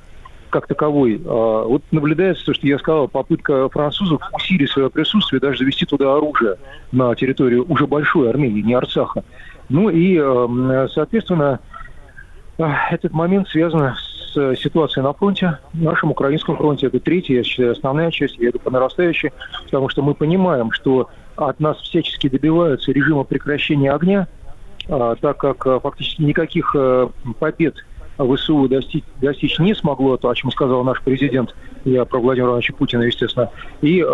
[0.51, 1.19] как таковой.
[1.25, 6.13] А, вот наблюдается то, что я сказал, попытка французов усилить свое присутствие, даже завести туда
[6.15, 6.57] оружие
[6.91, 9.23] на территорию уже большой Армении, не Арцаха.
[9.69, 10.19] Ну и,
[10.93, 11.61] соответственно,
[12.89, 16.87] этот момент связан с ситуацией на фронте, нашем украинском фронте.
[16.87, 19.31] Это третья, я считаю, основная часть, я иду по нарастающей,
[19.65, 24.27] потому что мы понимаем, что от нас всячески добиваются режима прекращения огня,
[24.87, 27.09] а, так как а, фактически никаких а,
[27.39, 27.75] побед
[28.25, 32.73] ВСУ достичь, достичь не смогло, то, о чем сказал наш президент, я про Владимира Ивановича
[32.73, 33.49] Путина, естественно.
[33.81, 34.05] И,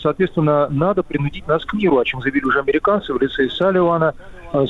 [0.00, 4.14] соответственно, надо принудить нас к миру, о чем заявили уже американцы в лице Салливана,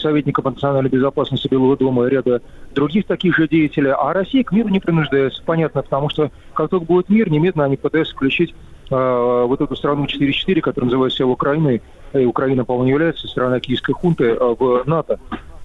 [0.00, 2.40] советника по национальной безопасности Белого дома и ряда
[2.74, 3.90] других таких же деятелей.
[3.90, 7.76] А Россия к миру не принуждается, понятно, потому что как только будет мир, немедленно они
[7.76, 8.54] пытаются включить
[8.92, 11.82] э, вот эту страну 4-4, которая называется себя Украиной,
[12.12, 15.18] и Украина, по-моему, является страной киевской хунты э, в НАТО.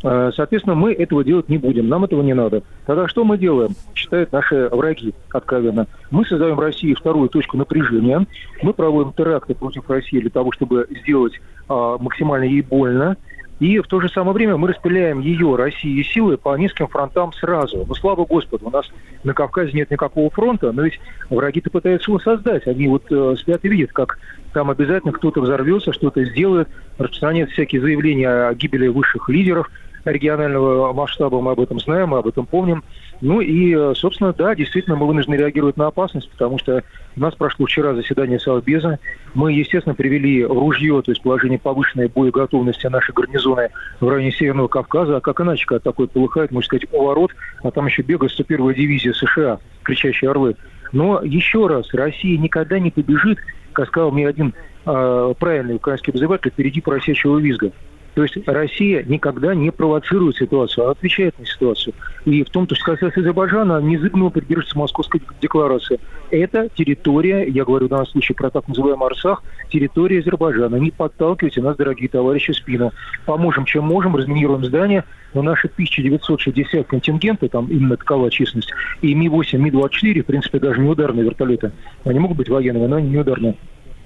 [0.04, 2.64] Э, соответственно, мы этого делать не будем, нам этого не надо.
[2.86, 5.88] Тогда что мы делаем, считают наши враги откровенно?
[6.12, 8.26] Мы создаем в России вторую точку напряжения,
[8.62, 13.18] мы проводим теракты против России для того, чтобы сделать э, максимально ей больно,
[13.60, 17.86] и в то же самое время мы распыляем ее, России, силы по низким фронтам сразу.
[17.88, 18.86] Но слава Господу, у нас
[19.24, 22.68] на Кавказе нет никакого фронта, но ведь враги-то пытаются его создать.
[22.68, 24.20] Они вот э, спят и видят, как
[24.54, 26.68] там обязательно кто-то взорвется, что-то сделает,
[27.00, 29.70] распространяет всякие заявления о гибели высших лидеров
[30.06, 32.84] регионального масштаба, мы об этом знаем, мы об этом помним.
[33.22, 36.84] Ну и, э, собственно, да, действительно, мы вынуждены реагировать на опасность, потому что
[37.16, 39.00] у нас прошло вчера заседание Совбеза.
[39.34, 43.70] Мы, естественно, привели ружье, то есть положение повышенной боеготовности нашей гарнизоны
[44.00, 45.18] в районе Северного Кавказа.
[45.18, 47.32] А как иначе, когда такое полыхает, можно сказать, поворот,
[47.64, 50.56] а там еще бегает 101-я дивизия США, кричащие орлы.
[50.92, 53.40] Но еще раз, Россия никогда не побежит,
[53.74, 54.54] как сказал мне один
[54.86, 57.72] э, правильный украинский обозреватель, впереди поросячьего визга.
[58.18, 61.94] То есть Россия никогда не провоцирует ситуацию, а отвечает на ситуацию.
[62.26, 66.00] И в том, что касается Азербайджана, незыгнуво придерживается Московской декларации.
[66.32, 70.78] Это территория, я говорю в данном случае про так называемый Арсах, территория Азербайджана.
[70.78, 72.92] Не подталкивайте нас, дорогие товарищи, спину.
[73.28, 78.72] Поможем, чем можем, разминируем здания, но наши 1960 контингенты, там именно такова численность,
[79.04, 81.72] и Ми-8, Ми-24, в принципе, даже не ударные вертолеты.
[82.04, 83.18] Они могут быть военными, но они не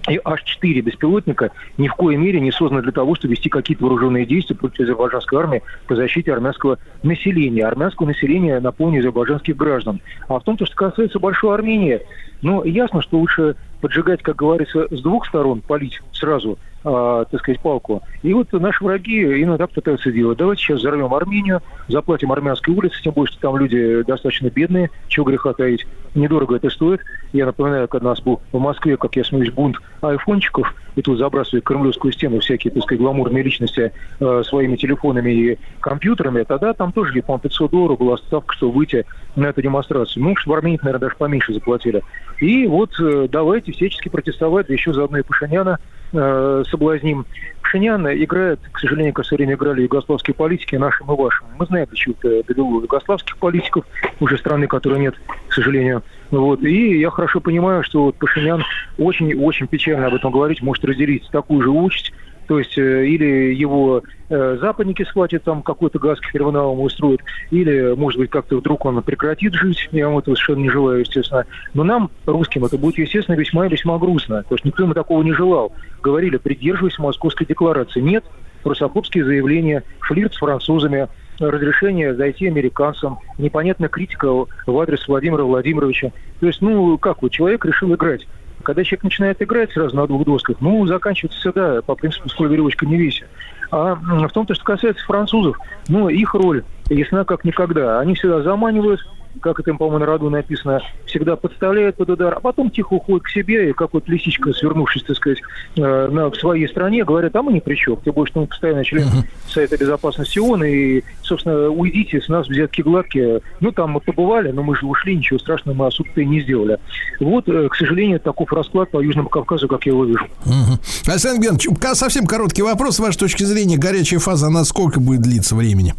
[0.09, 4.25] И H4 беспилотника ни в коей мере не созданы для того, чтобы вести какие-то вооруженные
[4.25, 7.65] действия против азербайджанской армии по защите армянского населения.
[7.65, 10.01] Армянского населения на фоне азербайджанских граждан.
[10.27, 12.01] А в том, что касается Большой Армении,
[12.41, 17.59] ну, ясно, что лучше поджигать, как говорится, с двух сторон, палить сразу– э, так сказать,
[17.61, 18.01] палку.
[18.23, 20.37] И вот наши враги иногда пытаются делать.
[20.37, 25.25] Давайте сейчас взорвем Армению, заплатим армянской улице, тем более, что там люди достаточно бедные, чего
[25.25, 25.85] греха таить.
[26.13, 27.01] Недорого это стоит.
[27.31, 31.17] Я напоминаю, когда у нас был в Москве, как я смеюсь, бунт айфончиков, и тут
[31.17, 36.91] забрасывали кремлевскую стену всякие, так сказать, гламурные личности э, своими телефонами и компьютерами, тогда там
[36.91, 39.05] тоже, по-моему, 500 долларов была ставка, чтобы выйти
[39.35, 40.23] на эту демонстрацию.
[40.23, 42.03] Ну, в Армении, наверное, даже поменьше заплатили.
[42.41, 45.79] И вот э, давайте всячески протестовать, еще заодно и Пашиняна
[46.13, 47.25] э, соблазним.
[47.61, 51.47] Пшинян играет, к сожалению, как все время играли югославские политики, нашим и вашим.
[51.57, 53.85] Мы знаем, почему это довело югославских политиков,
[54.19, 55.15] уже страны, которой нет,
[55.47, 56.03] к сожалению.
[56.31, 56.61] Вот.
[56.63, 58.63] И я хорошо понимаю, что вот Пашинян
[58.97, 62.11] очень-очень печально об этом говорить, может разделить такую же участь,
[62.47, 68.19] то есть э, или его э, западники схватят, там какой-то газ каферваналом устроят, или, может
[68.19, 71.45] быть, как-то вдруг он прекратит жить, я вам этого совершенно не желаю, естественно.
[71.73, 74.43] Но нам, русским, это будет, естественно, весьма весьма грустно.
[74.43, 75.71] То есть никто ему такого не желал.
[76.01, 78.01] Говорили, придерживайся Московской декларации.
[78.01, 78.23] Нет,
[78.63, 81.07] русофобские заявления, флирт с французами,
[81.39, 86.11] разрешение зайти американцам, непонятная критика в адрес Владимира Владимировича.
[86.39, 88.27] То есть, ну, как вот, человек решил играть.
[88.61, 92.85] Когда человек начинает играть сразу на двух досках, ну, заканчивается всегда по принципу «сколь веревочка
[92.85, 93.25] не веся».
[93.71, 95.57] А в том, что касается французов,
[95.87, 97.99] ну, их роль ясна как никогда.
[97.99, 98.99] Они всегда заманивают,
[99.39, 103.29] как это, по-моему, на роду написано, всегда подставляют под удар, а потом тихо уходят к
[103.29, 105.39] себе, и как вот лисичка, свернувшись, так сказать,
[105.77, 108.47] э, на, в своей стране, говорят, а мы ни при чем, тем более, что мы
[108.47, 109.07] постоянно член
[109.47, 113.41] Совета Безопасности ООН, и, собственно, уйдите, с нас взятки гладкие.
[113.59, 116.77] Ну, там мы побывали, но мы же ушли, ничего страшного мы особо-то и не сделали.
[117.19, 120.25] Вот, э, к сожалению, таков расклад по Южному Кавказу, как я его вижу.
[120.45, 120.79] Угу.
[121.07, 122.95] Александр Георгиевич, совсем короткий вопрос.
[122.95, 125.95] С вашей точки зрения, горячая фаза, она сколько будет длиться времени?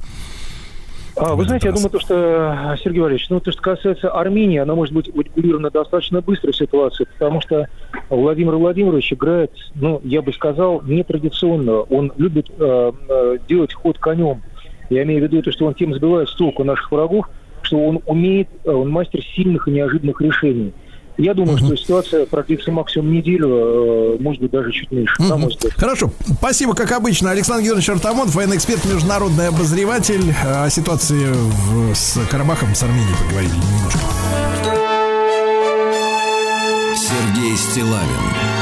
[1.16, 4.74] А, вы знаете, я думаю, то, что, Сергей Валерьевич, ну, то, что касается Армении, она
[4.74, 7.68] может быть урегулирована достаточно быстро ситуация, потому что
[8.08, 11.80] Владимир Владимирович играет, ну, я бы сказал, нетрадиционно.
[11.80, 14.42] Он любит э, э, делать ход конем.
[14.88, 17.28] Я имею в виду то, что он тем сбивает с толку наших врагов,
[17.62, 20.72] что он умеет, э, он мастер сильных и неожиданных решений.
[21.22, 25.50] Я думаю, что ситуация продлится максимум неделю, э, может быть, даже чуть меньше, на мой
[25.50, 25.72] взгляд.
[25.74, 26.10] Хорошо.
[26.38, 27.30] Спасибо, как обычно.
[27.30, 30.34] Александр Георгиевич Артамонов, военный эксперт, международный обозреватель.
[30.44, 34.00] О ситуации в, с Карабахом, с Арменией поговорили немножко.
[36.96, 38.61] Сергей Стилавин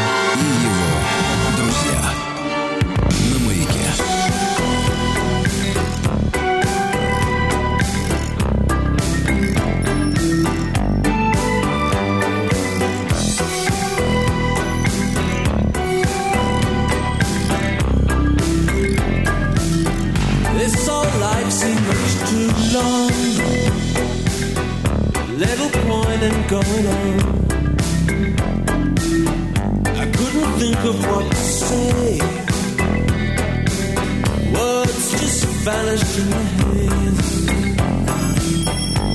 [35.64, 37.14] vanished in my head.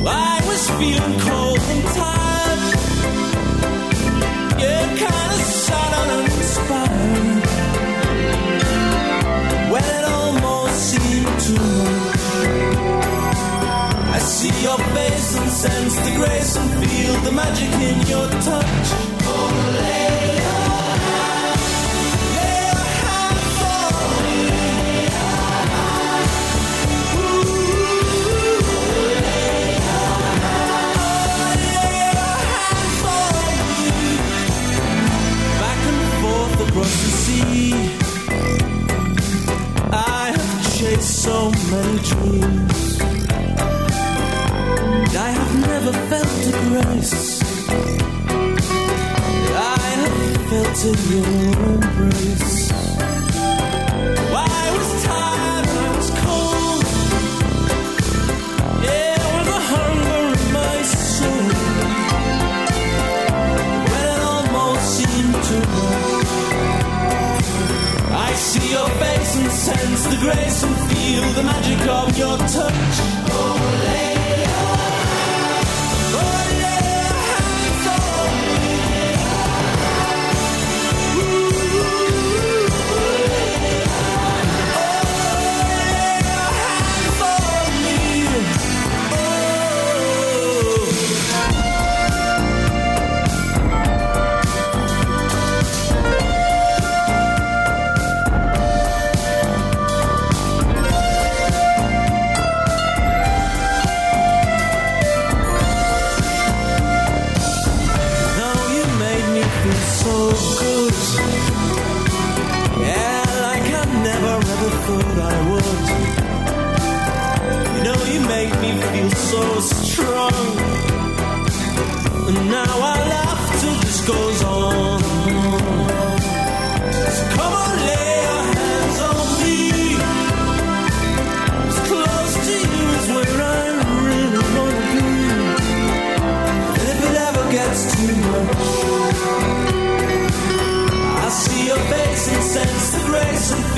[0.07, 2.61] I was feeling cold and tired.
[4.61, 7.43] Yeah, kinda sad and uninspired.
[9.71, 11.67] When it almost seemed too
[12.05, 12.25] much.
[14.15, 18.87] I see your face and sense the grace and feel the magic in your touch.
[19.31, 20.04] Oh,
[39.91, 43.01] I have chased so many dreams.
[45.15, 47.41] I have never felt a grace.
[49.55, 50.17] I have
[50.49, 51.84] felt in your
[69.65, 72.97] sense the grace and feel the magic of your touch.
[73.31, 74.04] Oh,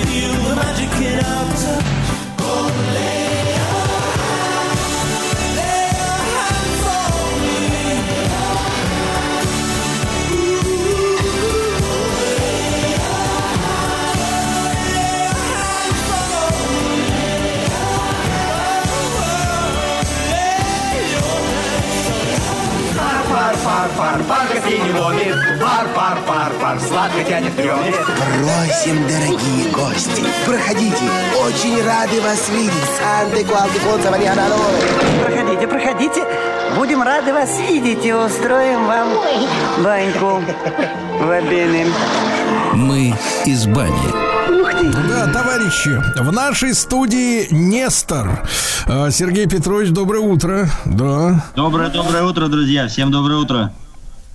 [0.06, 1.97] feel the magic in our touch.
[23.98, 25.36] Пар, пар, пар, кофейни ловит.
[25.60, 27.96] Пар, пар, пар, пар, сладко тянет рёмит.
[27.96, 31.04] Просим, дорогие гости, проходите.
[31.46, 32.74] Очень рады вас видеть.
[32.98, 34.12] Санте Куалки Конца
[35.26, 36.26] Проходите, проходите.
[36.76, 39.10] Будем рады вас видеть и устроим вам
[39.84, 40.44] баньку
[41.20, 41.92] в обеим.
[42.74, 43.16] Мы
[43.46, 44.28] из бани.
[45.10, 48.48] Да, товарищи, в нашей студии Нестор.
[48.86, 50.70] Э, Сергей Петрович, доброе утро.
[50.86, 51.44] Да.
[51.56, 52.88] Доброе, доброе утро, друзья.
[52.88, 53.74] Всем доброе утро.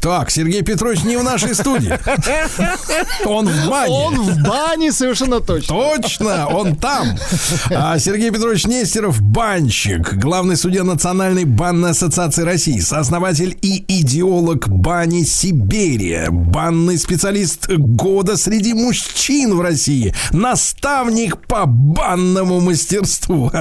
[0.03, 1.97] Так, Сергей Петрович не в нашей студии.
[3.25, 3.93] Он в бане.
[3.95, 5.77] Он в бане совершенно точно.
[5.77, 7.17] Точно, он там.
[7.71, 15.23] А Сергей Петрович Нестеров– банщик, главный судья Национальной банной ассоциации России, сооснователь и идеолог бани
[15.23, 23.53] Сибири, банный специалист года среди мужчин в России, наставник по банному мастерству.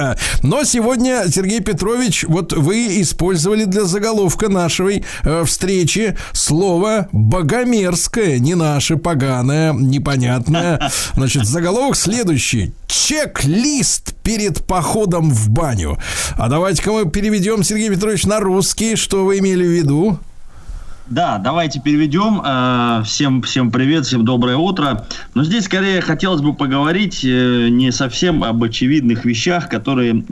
[0.42, 8.54] Но сегодня, Сергей Петрович, вот вы использовали для заголовка нашей э, встречи слово богомерзкое, не
[8.54, 10.90] наше, поганое, непонятное.
[11.14, 12.72] Значит, заголовок следующий.
[12.86, 15.98] Чек-лист перед походом в баню.
[16.36, 18.96] А давайте-ка мы переведем, Сергей Петрович, на русский.
[18.96, 20.18] Что вы имели в виду?
[21.08, 22.40] Да, давайте переведем.
[22.44, 25.04] Э, Всем, всем привет, всем доброе утро.
[25.34, 30.24] Но здесь скорее хотелось бы поговорить э, не совсем об очевидных вещах, которые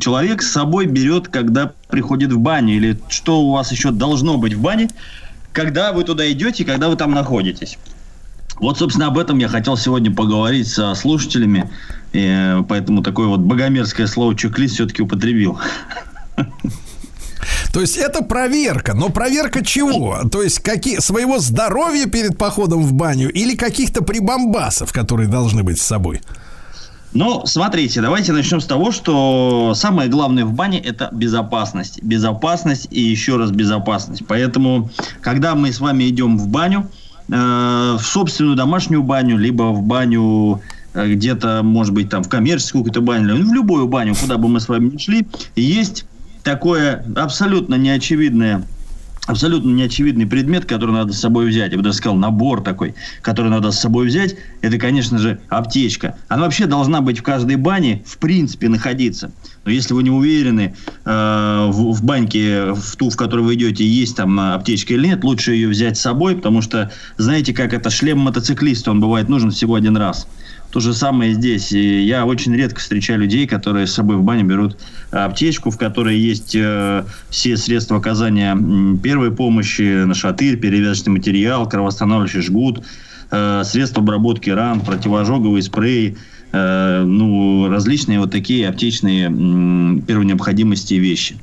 [0.00, 4.54] человек с собой берет, когда приходит в баню, или что у вас еще должно быть
[4.54, 4.88] в бане,
[5.52, 7.78] когда вы туда идете, когда вы там находитесь.
[8.60, 11.70] Вот, собственно, об этом я хотел сегодня поговорить со слушателями,
[12.12, 15.58] э, поэтому такое вот богомерзкое слово чек-лист все-таки употребил.
[17.72, 20.22] То есть это проверка, но проверка чего?
[20.30, 25.80] То есть какие своего здоровья перед походом в баню или каких-то прибамбасов, которые должны быть
[25.80, 26.20] с собой?
[27.14, 32.02] Ну, смотрите, давайте начнем с того, что самое главное в бане– это безопасность.
[32.02, 34.24] Безопасность и еще раз безопасность.
[34.28, 34.90] Поэтому,
[35.22, 36.86] когда мы с вами идем в баню,
[37.28, 40.60] э, в собственную домашнюю баню, либо в баню
[40.92, 44.48] э, где-то, может быть, там в коммерческую какую-то баню, ну, в любую баню, куда бы
[44.48, 45.26] мы с вами ни шли,
[45.56, 46.04] есть
[46.42, 48.64] такое абсолютно неочевидное
[49.28, 51.72] абсолютно неочевидный предмет, который надо с собой взять.
[51.72, 56.16] Я бы даже сказал, набор такой, который надо с собой взять, это, конечно же, аптечка.
[56.28, 59.30] Она вообще должна быть в каждой бане, в принципе, находиться.
[59.66, 60.74] Но если вы не уверены
[61.04, 65.22] э, в, в баньке, в ту, в которой вы идете, есть там аптечка или нет,
[65.22, 69.50] лучше ее взять с собой, потому что, знаете, как это шлем мотоциклиста, он бывает нужен
[69.50, 70.26] всего один раз.
[70.78, 71.72] То же самое здесь.
[71.72, 74.78] И я очень редко встречаю людей, которые с собой в бане берут
[75.10, 78.56] аптечку, в которой есть э, все средства оказания
[79.02, 82.84] первой помощи, нашатырь, перевязочный материал, кровоостанавливающий жгут,
[83.32, 86.16] э, средства обработки ран, противоожоговый спрей,
[86.52, 91.38] э, ну, различные вот такие аптечные м, первой необходимости вещи.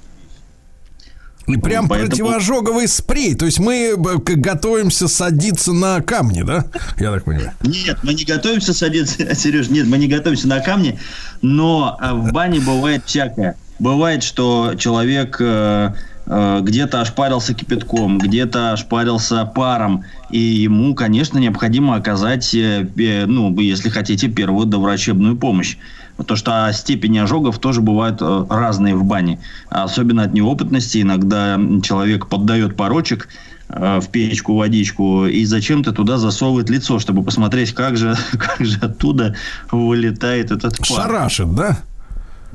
[1.48, 3.36] И прям Поэтому- противоожоговый спрей.
[3.36, 6.66] То есть мы готовимся садиться на камни, да?
[6.98, 7.52] Я так понимаю.
[7.62, 11.00] Нет, мы не готовимся садиться, Сереж, нет, мы не готовимся на камни,
[11.42, 13.56] но э, в бане бывает всякое.
[13.78, 15.94] Бывает, что человек э,
[16.28, 23.90] где-то ошпарился кипятком, где-то ошпарился паром, и ему, конечно, необходимо оказать, э, э, ну, если
[23.90, 25.78] хотите, первую доврачебную помощь.
[26.18, 29.40] Потому что степени ожогов тоже бывают э, разные в бане.
[29.70, 31.02] Особенно от неопытности.
[31.02, 33.28] Иногда человек поддает порочек,
[33.70, 38.80] э, в печку водичку и зачем-то туда засовывает лицо, чтобы посмотреть, как же, как же
[38.80, 39.36] оттуда
[39.72, 41.04] вылетает этот пар.
[41.04, 41.78] Шарашит, да?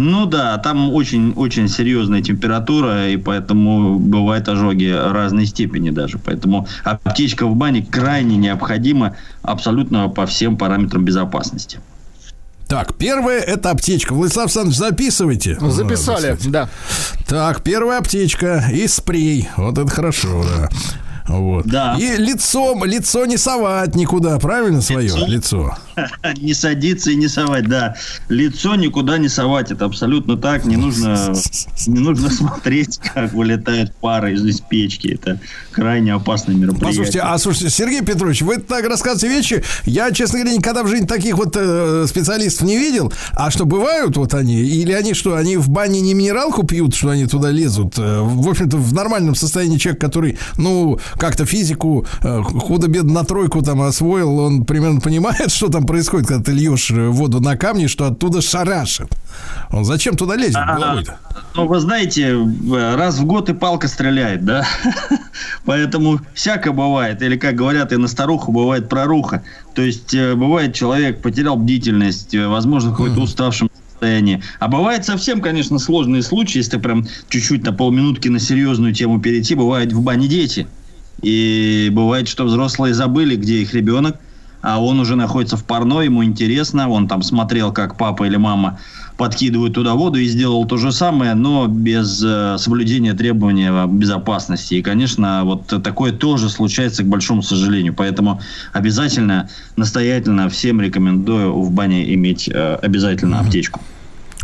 [0.00, 6.18] Ну да, там очень-очень серьезная температура, и поэтому бывают ожоги разной степени даже.
[6.18, 11.80] Поэтому аптечка в бане крайне необходима абсолютно по всем параметрам безопасности.
[12.66, 14.14] Так, первая это аптечка.
[14.14, 15.58] Владислав Александрович, записывайте.
[15.60, 16.70] Записали, да.
[17.28, 19.50] Так, первая аптечка и спрей.
[19.58, 20.70] Вот это хорошо, да.
[21.30, 21.66] Вот.
[21.66, 21.96] Да.
[21.98, 25.26] И лицом, лицо не совать никуда, правильно свое лицо?
[25.26, 25.78] лицо.
[26.40, 27.94] Не садиться и не совать, да.
[28.28, 30.64] Лицо никуда не совать, это абсолютно так.
[30.64, 31.34] Не нужно,
[31.86, 35.08] не нужно смотреть, как вылетает пара из, из печки.
[35.08, 35.40] Это
[35.72, 36.88] крайне опасное мероприятие.
[36.88, 39.64] Послушайте, а слушайте, Сергей Петрович, вы так рассказываете вещи.
[39.84, 43.12] Я, честно говоря, никогда в жизни таких вот э, специалистов не видел.
[43.32, 44.60] А что, бывают вот они?
[44.62, 47.98] Или они что, они в бане не минералку пьют, что они туда лезут?
[47.98, 53.62] Э, В общем-то, в нормальном состоянии человек, который, ну, как-то физику э, худо-бедно на тройку
[53.62, 57.86] там освоил, он примерно понимает, что там происходит, когда ты льешь э, воду на камни,
[57.86, 59.12] что оттуда шарашит.
[59.70, 61.18] Он зачем туда лезет А, головой-то?
[61.54, 64.66] Ну, вы знаете, в- раз в год и палка стреляет, да?
[65.64, 67.22] Поэтому всяко бывает.
[67.22, 69.42] Или, как говорят, и на старуху бывает проруха.
[69.74, 74.42] То есть, э, бывает, человек потерял бдительность, э, возможно, в какой-то уставшем состоянии.
[74.58, 79.54] А бывает совсем, конечно, сложные случаи, если прям чуть-чуть на полминутки на серьезную тему перейти.
[79.54, 80.66] Бывают в бане дети.
[81.22, 84.16] И бывает, что взрослые забыли, где их ребенок,
[84.62, 88.78] а он уже находится в парной, ему интересно, он там смотрел, как папа или мама
[89.16, 94.74] подкидывают туда воду и сделал то же самое, но без э, соблюдения требований безопасности.
[94.74, 97.92] И, конечно, вот такое тоже случается, к большому сожалению.
[97.92, 98.40] Поэтому
[98.72, 103.80] обязательно, настоятельно всем рекомендую в бане иметь э, обязательно аптечку.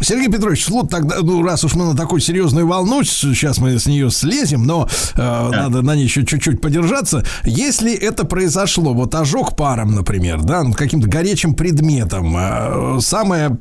[0.01, 3.87] Сергей Петрович, вот тогда, ну, раз уж мы на такую серьезную волну, сейчас мы с
[3.87, 7.25] нее слезем, но э, надо на ней еще чуть-чуть подержаться.
[7.45, 13.57] Если это произошло, вот ожог паром, например, да, каким-то горячим предметом, э, самое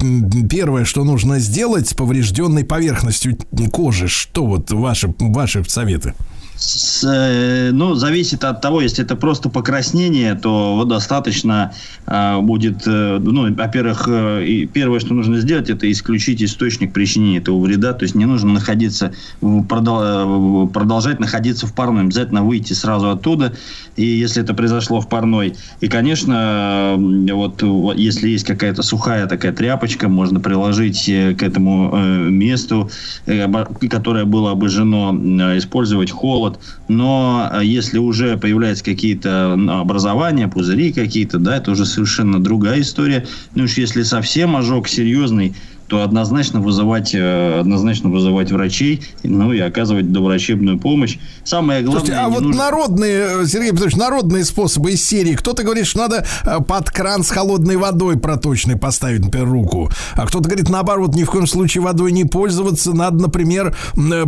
[0.49, 3.37] первое, что нужно сделать с поврежденной поверхностью
[3.71, 6.13] кожи, что вот ваши, ваши советы?
[6.57, 11.73] С, э, ну, зависит от того, если это просто покраснение, то достаточно
[12.07, 17.59] э, будет, э, ну, во-первых, э, первое, что нужно сделать, это исключить источник причинения этого
[17.59, 19.11] вреда, то есть не нужно находиться,
[19.41, 23.53] продол- э, продолжать находиться в парной, обязательно выйти сразу оттуда,
[23.97, 27.63] и если это произошло в парной, и, конечно, э, вот
[27.97, 32.89] если есть какая-то сухая такая тряпочка, можно приложить э, к этому э, месту,
[33.25, 33.45] э,
[33.89, 36.44] которое было обожжено, э, использовать холод,
[36.87, 43.25] но э, если уже появляются какие-то образования, пузыри какие-то, да, это уже совершенно другая история.
[43.55, 45.55] Ну уж если совсем ожог серьезный,
[45.87, 51.17] то однозначно вызывать, э, однозначно вызывать врачей, ну и оказывать доврачебную помощь.
[51.43, 55.35] Самое главное, Слушайте, а вот нужно- народные, э, Сергей Петрович, народные способы из серии.
[55.35, 59.89] Кто-то говорит, что надо э, под кран с холодной водой проточной поставить, например, руку.
[60.13, 62.93] А кто-то говорит, наоборот, ни в коем случае водой не пользоваться.
[62.93, 63.75] Надо, например,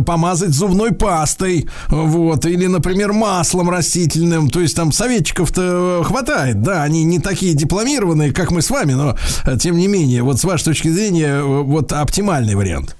[0.06, 1.68] помазать зубной пастой.
[1.88, 2.46] Вот.
[2.46, 4.48] Или, например, маслом растительным.
[4.50, 6.62] То есть там советчиков-то хватает.
[6.62, 9.16] Да, они не такие дипломированные, как мы с вами, но
[9.58, 12.96] тем не менее, вот с вашей точки зрения, вот оптимальный вариант.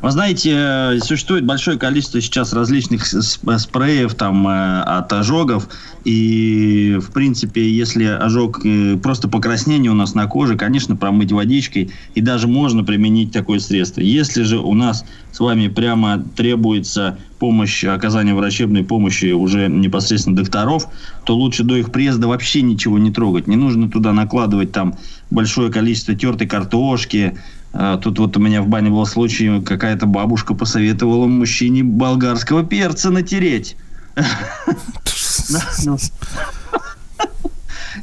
[0.00, 5.68] Вы знаете, э, существует большое количество сейчас различных спреев там э, от ожогов.
[6.04, 11.90] И, в принципе, если ожог э, просто покраснение у нас на коже, конечно, промыть водичкой.
[12.14, 14.00] И даже можно применить такое средство.
[14.00, 20.88] Если же у нас с вами прямо требуется помощь, оказание врачебной помощи уже непосредственно докторов,
[21.24, 23.46] то лучше до их приезда вообще ничего не трогать.
[23.46, 24.96] Не нужно туда накладывать там
[25.30, 27.36] большое количество тертой картошки,
[28.02, 33.76] Тут вот у меня в бане был случай, какая-то бабушка посоветовала мужчине болгарского перца натереть.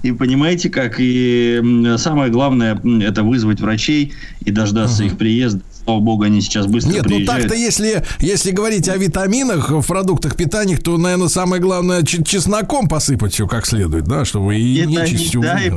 [0.04, 5.64] И понимаете, как и самое главное, это вызвать врачей и дождаться их приезда.
[5.88, 7.44] Слава богу, они сейчас быстро Нет, ну приезжают.
[7.44, 13.32] так-то, если, если говорить о витаминах в продуктах питания, то, наверное, самое главное чесноком посыпать
[13.32, 15.72] все как следует, да, чтобы и Это нечисть не дай,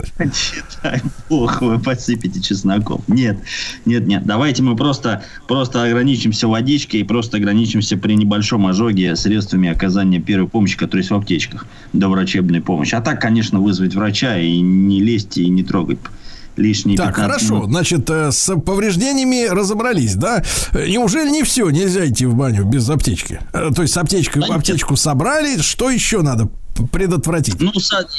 [0.83, 3.05] дай бог вы посыпите чесноком.
[3.07, 3.39] Нет,
[3.85, 4.25] нет, нет.
[4.25, 10.49] Давайте мы просто, просто ограничимся водичкой и просто ограничимся при небольшом ожоге средствами оказания первой
[10.49, 12.97] помощи, которые есть в аптечках, до врачебной помощи.
[12.97, 16.01] А так, конечно, вызвать врача и не лезть и не трогать.
[16.57, 17.55] Лишние Так, 15 хорошо.
[17.57, 17.71] минут.
[17.71, 20.43] Значит, э, с повреждениями разобрались, да?
[20.73, 21.71] Э, Неужели не все?
[21.71, 23.41] Нельзя идти в баню без аптечки?
[23.53, 26.49] Э, То есть аптечку, аптечку собрали, что еще надо
[26.93, 27.61] предотвратить?
[27.61, 27.73] Ну,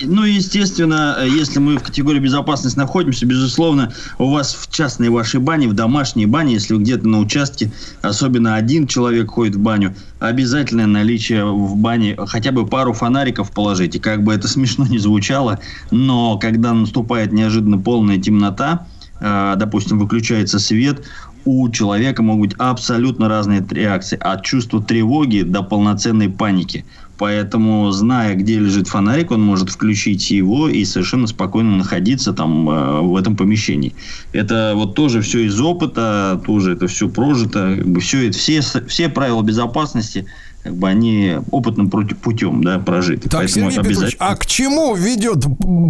[0.04, 5.40] ну, естественно, э, если мы в категории безопасности находимся, безусловно, у вас в частной вашей
[5.40, 7.72] бане, в домашней бане, если вы где-то на участке,
[8.02, 14.00] особенно один человек ходит в баню, обязательное наличие в бане хотя бы пару фонариков положите.
[14.00, 18.88] Как бы это смешно не звучало, но когда наступает неожиданно полная темнота,
[19.20, 21.04] э, допустим, выключается свет,
[21.46, 24.18] у человека могут быть абсолютно разные реакции.
[24.20, 26.86] От чувства тревоги до полноценной паники.
[27.22, 33.02] Поэтому, зная, где лежит фонарик, он может включить его и совершенно спокойно находиться там э,
[33.02, 33.94] в этом помещении.
[34.34, 37.76] Это вот тоже все из опыта, тоже это все прожито.
[37.78, 40.26] Как бы все, это, все, все правила безопасности,
[40.64, 43.30] как бы они опытным путем да, прожиты.
[43.30, 45.46] Так, Поэтому Сергей Петрович, а к чему ведет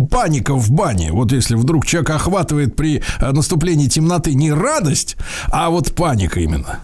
[0.09, 1.13] паника в бане?
[1.13, 5.15] Вот если вдруг человек охватывает при э, наступлении темноты не радость,
[5.49, 6.81] а вот паника именно.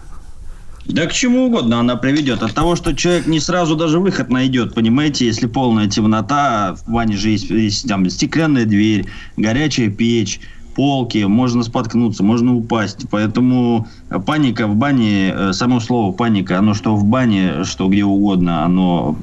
[0.88, 2.42] Да к чему угодно она приведет.
[2.42, 7.16] От того, что человек не сразу даже выход найдет, понимаете, если полная темнота, в бане
[7.16, 9.04] же есть, есть там стеклянная дверь,
[9.36, 10.40] горячая печь,
[10.74, 13.06] полки, можно споткнуться, можно упасть.
[13.10, 18.64] Поэтому паника в бане, э, само слово паника, оно что в бане, что где угодно,
[18.64, 19.16] оно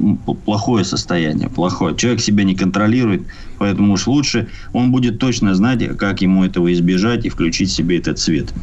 [0.45, 1.95] плохое состояние, плохое.
[1.95, 3.23] Человек себя не контролирует,
[3.57, 8.19] поэтому уж лучше он будет точно знать, как ему этого избежать и включить себе этот
[8.19, 8.53] цвет.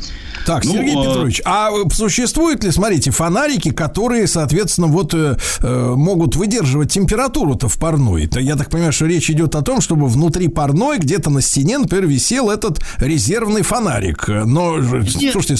[0.46, 5.94] Так, Ну, Сергей а- Петрович, а существуют ли, смотрите, фонарики, которые, соответственно, вот э, э,
[5.96, 8.26] могут выдерживать температуру-то в парной?
[8.26, 11.78] Это, я так понимаю, что речь идет о том, чтобы внутри парной где-то на стене,
[11.78, 14.28] например, висел этот резервный фонарик.
[14.28, 15.56] Но, э, слушайте,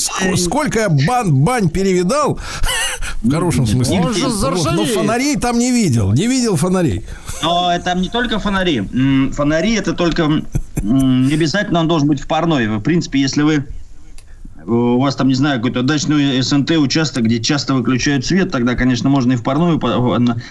[0.52, 2.38] сколько я бан, бань перевидал,
[3.22, 4.00] в хорошем смысле.
[4.00, 4.90] Он же Вот, но заржавеет.
[4.90, 7.04] фонарей там не видел, не видел фонарей.
[7.42, 8.82] Но там не только фонари.
[9.32, 10.28] Фонари это только
[10.82, 12.66] не обязательно он должен быть в парной.
[12.68, 13.64] В принципе, если вы
[14.66, 19.08] у вас там, не знаю, какой-то дачный СНТ участок, где часто выключают свет, тогда, конечно,
[19.08, 19.80] можно и в парную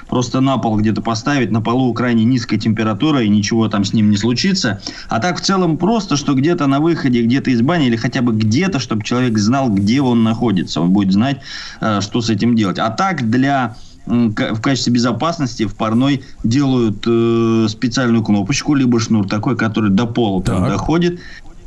[0.07, 4.09] просто на пол где-то поставить, на полу крайне низкая температура, и ничего там с ним
[4.09, 4.81] не случится.
[5.09, 8.33] А так в целом просто, что где-то на выходе, где-то из бани, или хотя бы
[8.33, 10.81] где-то, чтобы человек знал, где он находится.
[10.81, 11.39] Он будет знать,
[11.79, 12.79] э, что с этим делать.
[12.79, 13.75] А так для
[14.05, 20.41] в качестве безопасности в парной делают э, специальную кнопочку, либо шнур такой, который до пола
[20.41, 21.19] прям доходит.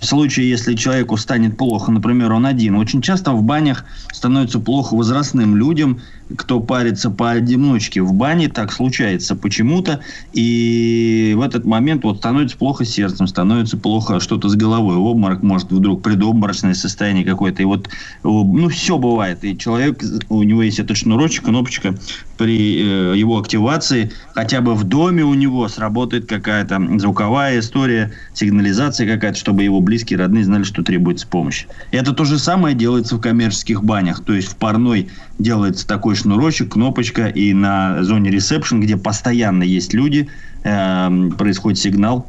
[0.04, 4.94] В случае, если человеку станет плохо, например, он один, очень часто в банях становится плохо
[4.94, 6.02] возрастным людям,
[6.36, 10.00] кто парится поодиночке в бане, так случается почему-то,
[10.32, 15.70] и в этот момент вот становится плохо сердцем, становится плохо что-то с головой, обморок может
[15.70, 17.88] вдруг предобморочное состояние какое-то, и вот,
[18.22, 21.94] ну, все бывает, и человек, у него есть этот шнурочек, кнопочка,
[22.36, 29.06] при э, его активации, хотя бы в доме у него сработает какая-то звуковая история, сигнализация
[29.06, 31.66] какая-то, чтобы его близкие, родные знали, что требуется помощь.
[31.92, 36.72] Это то же самое делается в коммерческих банях, то есть в парной делается такой шнурочек,
[36.72, 40.28] кнопочка, и на зоне ресепшн, где постоянно есть люди,
[40.62, 42.26] эм, происходит сигнал,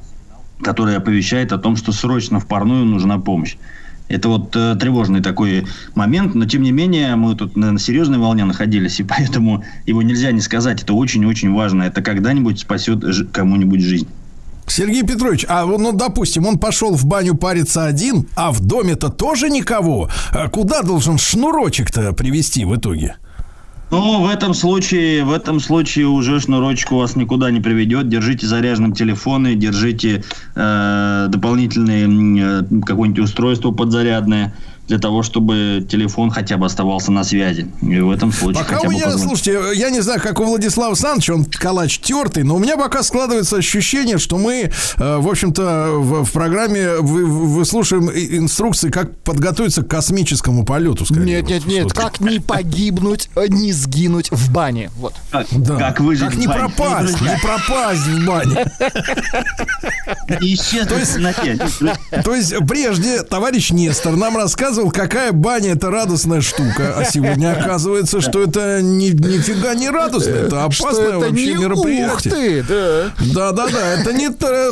[0.62, 3.58] который оповещает о том, что срочно в парную нужна помощь.
[4.08, 5.66] Это вот э, тревожный такой
[5.96, 10.32] момент, но тем не менее мы тут на, серьезной волне находились, и поэтому его нельзя
[10.32, 10.84] не сказать.
[10.84, 11.84] Это очень-очень важно.
[11.84, 14.08] Это когда-нибудь спасет жи- кому-нибудь жизнь.
[14.68, 19.50] Сергей Петрович, а ну, допустим, он пошел в баню париться один, а в доме-то тоже
[19.50, 20.10] никого.
[20.32, 23.16] А куда должен шнурочек-то привести в итоге?
[23.92, 28.10] Ну, в этом случае, в этом случае уже шнурочек у вас никуда не приведет.
[28.10, 30.24] Держите заряженным телефоны, держите
[30.56, 34.56] э, дополнительные э, какое-нибудь устройство подзарядное
[34.88, 37.68] для того, чтобы телефон хотя бы оставался на связи.
[37.82, 39.28] И в этом случае Пока хотя у бы меня, позвонить.
[39.42, 43.02] слушайте, я не знаю, как у Владислава Саныча, он калач тертый, но у меня пока
[43.04, 49.82] складывается ощущение, что мы, э, в общем-то, в, в программе вы, выслушаем инструкции, как подготовиться
[49.82, 51.06] к космическому полету.
[51.06, 51.26] скорее.
[51.42, 54.92] Нет, нет, нет, как не погибнуть, э, не сгинуть в бане.
[54.98, 55.14] Вот.
[55.32, 55.78] Как, Да.
[55.78, 56.60] как выжить Как в не бане.
[56.60, 58.66] пропасть, не пропасть в бане.
[60.42, 61.58] И исчезнуть темноте.
[62.24, 68.22] То есть прежде товарищ Нестор нам рассказывал, какая баня это радостная штука, а сегодня оказывается,
[68.22, 72.34] что это ни, нифига не радостно, это Что опасное это вообще не ух мероприятие.
[72.34, 73.12] ты, да.
[73.34, 74.30] Да, да, да, это не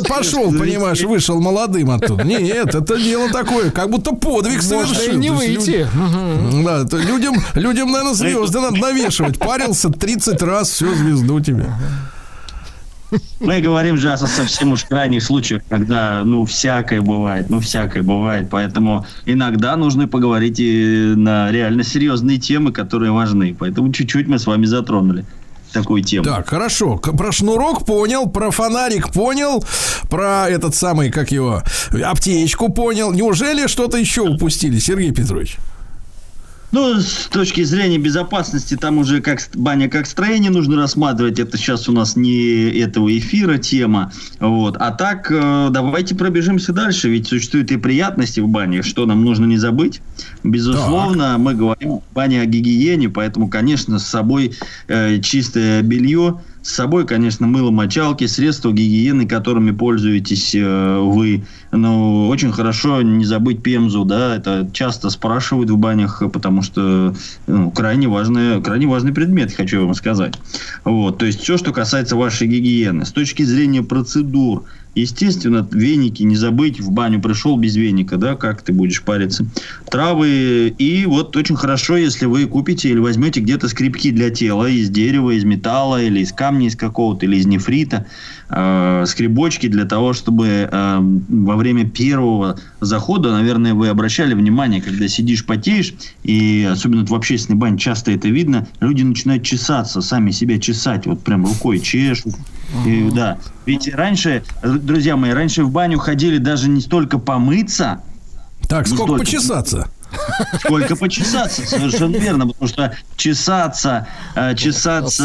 [0.08, 2.24] пошел, понимаешь, вышел молодым оттуда.
[2.24, 5.18] Нет, это дело такое, как будто подвиг Можно совершил.
[5.18, 5.54] не выйти.
[5.54, 9.38] люди- Да, это людям, людям, наверное, звезды надо навешивать.
[9.38, 11.66] Парился 30 раз, все, звезду тебе.
[13.40, 18.48] Мы говорим же о совсем уж крайних случаях, когда, ну, всякое бывает, ну, всякое бывает.
[18.50, 23.54] Поэтому иногда нужно поговорить и на реально серьезные темы, которые важны.
[23.58, 25.24] Поэтому чуть-чуть мы с вами затронули.
[25.74, 26.24] такую тему.
[26.24, 26.96] Так, хорошо.
[26.96, 29.62] Про шнурок понял, про фонарик понял,
[30.08, 31.62] про этот самый, как его,
[32.02, 33.12] аптечку понял.
[33.12, 35.58] Неужели что-то еще упустили, Сергей Петрович?
[36.74, 41.38] Ну, с точки зрения безопасности, там уже как баня как строение нужно рассматривать.
[41.38, 44.10] Это сейчас у нас не этого эфира тема.
[44.40, 44.76] Вот.
[44.80, 47.08] А так, э, давайте пробежимся дальше.
[47.10, 50.02] Ведь существуют и приятности в бане, что нам нужно не забыть.
[50.42, 54.54] Безусловно, мы говорим в бане о гигиене, поэтому, конечно, с собой
[54.88, 61.44] э, чистое белье, с собой, конечно, мыло, мочалки, средства гигиены, которыми пользуетесь э, вы.
[61.72, 67.14] Но очень хорошо не забыть пемзу, да, это часто спрашивают в банях, потому что
[67.46, 70.38] ну, крайне, важный, крайне важный предмет, хочу вам сказать.
[70.84, 73.04] Вот, то есть все, что касается вашей гигиены.
[73.04, 74.64] С точки зрения процедур,
[74.94, 76.80] Естественно, веники не забыть.
[76.80, 79.46] В баню пришел без веника, да, как ты будешь париться.
[79.90, 80.74] Травы.
[80.78, 85.30] И вот очень хорошо, если вы купите или возьмете где-то скрипки для тела из дерева,
[85.32, 88.06] из металла, или из камня из какого-то, или из нефрита.
[88.50, 95.08] Э, скребочки для того, чтобы э, во время первого захода, наверное, вы обращали внимание, когда
[95.08, 100.60] сидишь, потеешь, и особенно в общественной бане часто это видно, люди начинают чесаться, сами себя
[100.60, 102.34] чесать, вот прям рукой чешут.
[102.86, 103.38] И, да.
[103.66, 108.02] Ведь раньше, друзья мои, раньше в баню ходили даже не столько помыться.
[108.68, 109.88] Так, не сколько столько- почесаться?
[110.60, 115.24] Сколько почесаться, совершенно верно, потому что чесаться, э, чесаться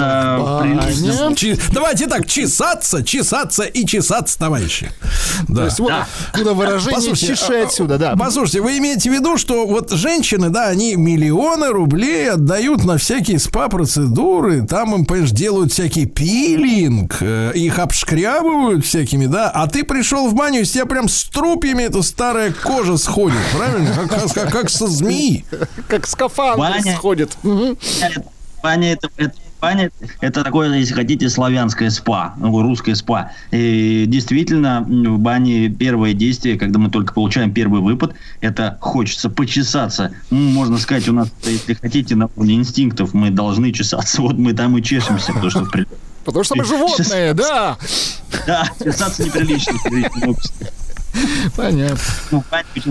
[1.36, 4.92] Чи- Давайте так, чесаться, чесаться и чесаться, товарищи.
[5.48, 5.56] Да.
[5.56, 5.92] То есть вот
[6.32, 8.16] откуда выражение Послушайте, «чеши а, отсюда», да.
[8.16, 13.40] Послушайте, вы имеете в виду, что вот женщины, да, они миллионы рублей отдают на всякие
[13.40, 20.28] СПА-процедуры, там им, понимаешь, делают всякий пилинг, э, их обшкрябывают всякими, да, а ты пришел
[20.28, 24.08] в баню, и с тебя прям с трупьями эта старая кожа сходит, правильно?
[24.10, 25.46] Как, как- как со змеи.
[25.88, 26.96] Как скафандр Баня.
[26.96, 27.38] сходит.
[28.64, 29.90] Баня это, это- баня
[30.22, 33.32] это такое, если хотите, славянское спа, ну, русское спа.
[33.52, 40.12] И действительно, в бане первое действие, когда мы только получаем первый выпад, это хочется почесаться.
[40.30, 44.22] Ну, можно сказать, у нас, если хотите, на уровне инстинктов мы должны чесаться.
[44.22, 45.68] Вот мы там и чешемся, потому что
[46.26, 47.78] Потому что мы животные, да.
[48.46, 49.74] да, чесаться неприлично.
[51.56, 52.00] Понятно.
[52.32, 52.44] Ну,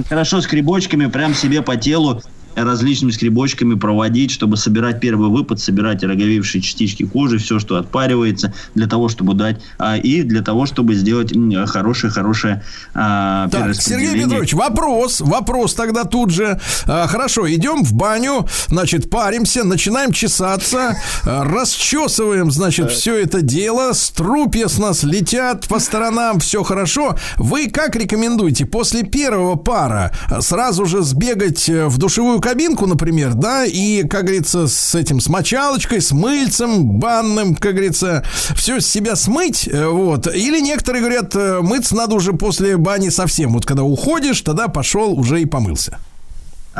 [0.08, 2.22] хорошо скребочками прям себе по телу
[2.54, 8.86] различными скребочками проводить, чтобы собирать первый выпад, собирать роговевшие частички кожи, все, что отпаривается, для
[8.86, 11.32] того, чтобы дать, а, и для того, чтобы сделать
[11.66, 12.62] хорошее-хорошее
[12.94, 14.24] а, Так, Сергей.
[14.24, 16.60] Петрович, вопрос, вопрос тогда тут же.
[16.86, 23.92] А, хорошо, идем в баню, значит, паримся, начинаем чесаться, а, расчесываем, значит, все это дело,
[23.92, 27.16] струпья с нас летят по сторонам, все хорошо.
[27.36, 33.34] Вы как рекомендуете после первого пара а, сразу же сбегать э, в душевую кабинку, например,
[33.34, 38.86] да, и, как говорится, с этим, с мочалочкой, с мыльцем банным, как говорится, все с
[38.86, 40.26] себя смыть, э, вот.
[40.26, 43.52] Или некоторые говорят, э, мыться надо уже после бани совсем.
[43.52, 45.98] Вот когда уходишь, тогда пошел уже и помылся.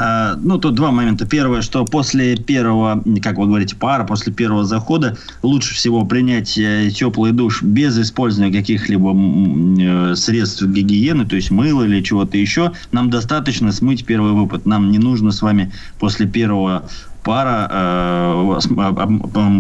[0.01, 1.27] А, ну, тут два момента.
[1.27, 6.91] Первое, что после первого, как вы говорите, пара, после первого захода лучше всего принять э,
[6.95, 12.73] теплый душ без использования каких-либо э, средств гигиены, то есть мыла или чего-то еще.
[12.93, 14.67] Нам достаточно смыть первый выпад.
[14.67, 16.89] Нам не нужно с вами после первого
[17.29, 18.59] пара э,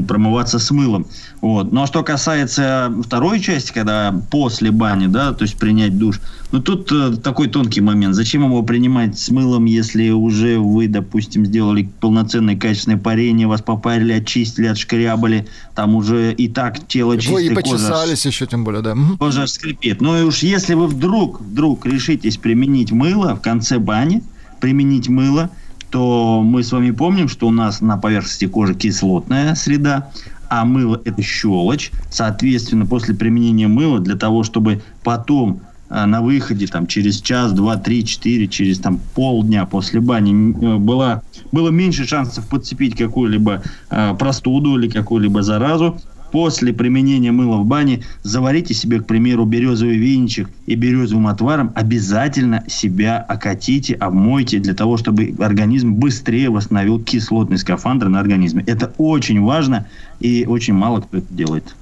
[0.09, 1.05] промываться с мылом.
[1.43, 1.71] Вот.
[1.71, 6.19] Ну а что касается второй части, когда после бани, да, то есть принять душ,
[6.51, 8.15] ну тут э, такой тонкий момент.
[8.15, 14.15] Зачем его принимать с мылом, если уже вы, допустим, сделали полноценное качественное парение, вас попарили,
[14.15, 18.81] очистили, отшкрябали, там уже и так тело Вы чистое, и кожа почесались еще, тем более,
[18.81, 18.97] да.
[19.19, 20.01] Кожа скрипит.
[20.01, 24.23] Ну и уж если вы вдруг, вдруг решитесь применить мыло в конце бани,
[24.59, 25.51] применить мыло,
[25.91, 30.11] то мы с вами помним, что у нас на поверхности кожи кислотная среда,
[30.49, 31.91] а мыло это щелочь.
[32.11, 35.61] Соответственно, после применения мыла для того, чтобы потом
[35.91, 40.77] а, на выходе там через час, два, три, четыре, через там полдня после бани э,
[40.77, 45.99] была, было меньше шансов подцепить какую-либо э, простуду или какую-либо заразу.
[46.31, 51.73] После применения мыла в бане заварите себе, к примеру, березовый веничек и березовым отваром.
[51.75, 58.63] Обязательно себя окатите, обмойте для того, чтобы организм быстрее восстановил кислотный скафандр на организме.
[58.67, 59.87] Это очень важно
[60.21, 61.75] и очень мало кто это делает.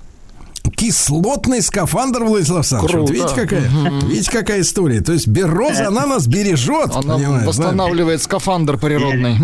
[0.76, 3.10] Кислотный скафандр, Владислав Александрович.
[3.10, 3.70] Видите, какая,
[4.06, 5.00] видите, какая история.
[5.00, 6.94] То есть бероза, она нас бережет.
[6.94, 7.42] Она да?
[7.44, 9.36] восстанавливает скафандр природный.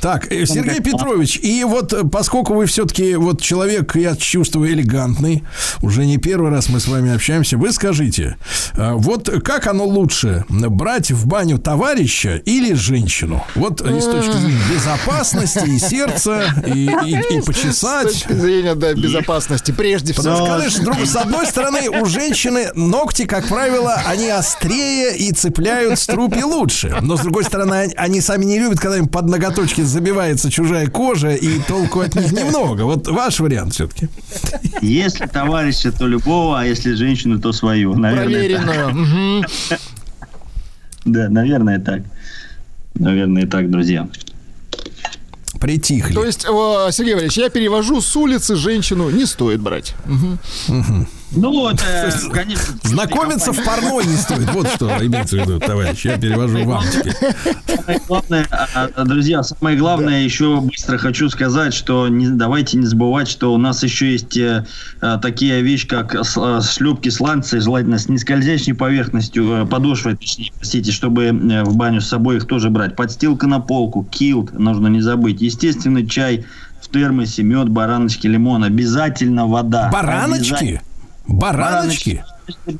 [0.00, 5.44] Так, э, Сергей Петрович, и вот э, поскольку вы все-таки вот человек, я чувствую, элегантный,
[5.82, 8.36] уже не первый раз мы с вами общаемся, вы скажите,
[8.76, 13.44] э, вот как оно лучше, брать в баню товарища или женщину?
[13.54, 18.08] Вот э, с точки зрения безопасности и сердца, и, и- и С почесать.
[18.12, 20.24] точки зрения да, безопасности, прежде всего.
[20.34, 25.98] Потому с друг- с одной стороны, у женщины ногти, как правило, они острее и цепляют
[25.98, 26.96] струпи лучше.
[27.00, 31.30] Но, с другой стороны, они- сами не любят, когда им под ноготочки забивается чужая кожа,
[31.34, 32.82] и толку от них немного.
[32.82, 34.08] Вот ваш вариант все-таки.
[34.82, 37.94] Если товарища, то любого, а если женщину, то свою.
[37.94, 38.92] Наверное, так.
[38.92, 39.44] Мгм.
[41.04, 42.00] Да, наверное, так.
[42.94, 44.08] Наверное, так, друзья.
[45.64, 46.12] Притихли.
[46.12, 46.48] То есть, э,
[46.92, 49.94] Сергей Валерьевич, я перевожу с улицы женщину не стоит брать.
[50.04, 50.38] Мгм.
[51.36, 51.84] Ну, это,
[52.32, 52.74] конечно...
[52.82, 54.50] Знакомиться в порной не стоит.
[54.52, 56.04] Вот что имеется в виду, товарищ.
[56.04, 57.14] Я перевожу вам теперь.
[57.66, 62.86] Самое главное, а, а, друзья, самое главное, еще быстро хочу сказать, что не, давайте не
[62.86, 64.64] забывать, что у нас еще есть э,
[65.00, 66.22] э, такие вещи, как э,
[66.62, 72.08] шлюпки сланцы, желательно с нескользящей поверхностью, э, подошвой, точнее, простите, чтобы э, в баню с
[72.08, 72.96] собой их тоже брать.
[72.96, 75.40] Подстилка на полку, килт, нужно не забыть.
[75.40, 76.46] Естественный чай
[76.80, 78.64] в термосе, мед, бараночки, лимон.
[78.64, 79.90] Обязательно вода.
[79.92, 80.80] Бараночки?
[81.26, 82.24] Бараночки?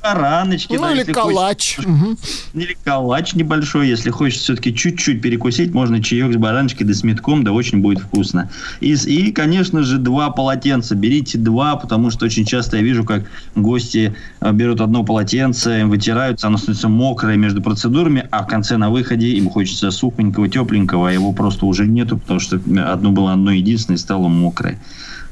[0.03, 0.75] Бараночки.
[0.75, 1.77] Ну, да, или калач.
[1.77, 1.87] хочешь.
[1.87, 2.19] Мгм.
[2.53, 7.45] Или калач небольшой, если хочешь все-таки чуть-чуть перекусить, можно чаек с бараночкой да с метком,
[7.45, 8.51] да очень будет вкусно.
[8.81, 10.95] И, и, конечно же, два полотенца.
[10.95, 13.25] Берите два, потому что очень часто я вижу, как
[13.55, 18.91] гости э, берут одно полотенце, вытираются, оно становится мокрое между процедурами, а в конце на
[18.91, 23.51] выходе им хочется сухонького, тепленького, а его просто уже нету, потому что одно было одно
[23.51, 24.79] единственное и стало мокрое.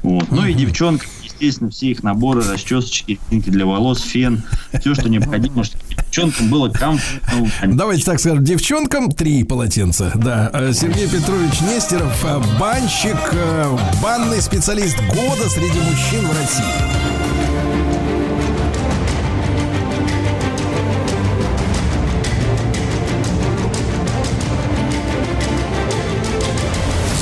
[0.01, 0.29] Вот.
[0.31, 1.05] Ну и девчонка,
[1.43, 4.43] естественно, все их наборы, расчесочки, резинки для волос, фен,
[4.79, 7.75] все, что необходимо, чтобы девчонкам было комфортно.
[7.75, 10.11] Давайте так скажем, девчонкам три полотенца.
[10.15, 17.83] Да, Э, Сергей Петрович Нестеров, э, банщик, э, банный специалист года среди мужчин в России.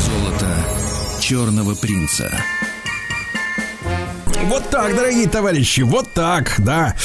[0.05, 0.55] Золото
[1.19, 2.31] черного принца.
[4.47, 6.95] Вот так, дорогие товарищи, вот так, да.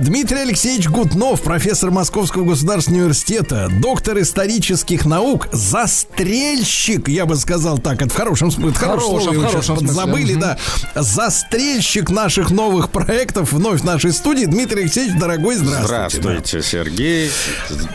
[0.00, 8.00] Дмитрий Алексеевич Гутнов, профессор Московского государственного университета, доктор исторических наук, застрельщик, я бы сказал так,
[8.00, 9.94] это в хорошем смысле, это хорошее слово, в хорошем смысле.
[9.94, 10.56] забыли, да.
[10.94, 14.46] Застрельщик наших новых проектов вновь в нашей студии.
[14.46, 16.20] Дмитрий Алексеевич, дорогой, здравствуйте.
[16.20, 17.30] Здравствуйте, Сергей.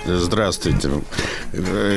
[0.06, 0.90] Здравствуйте.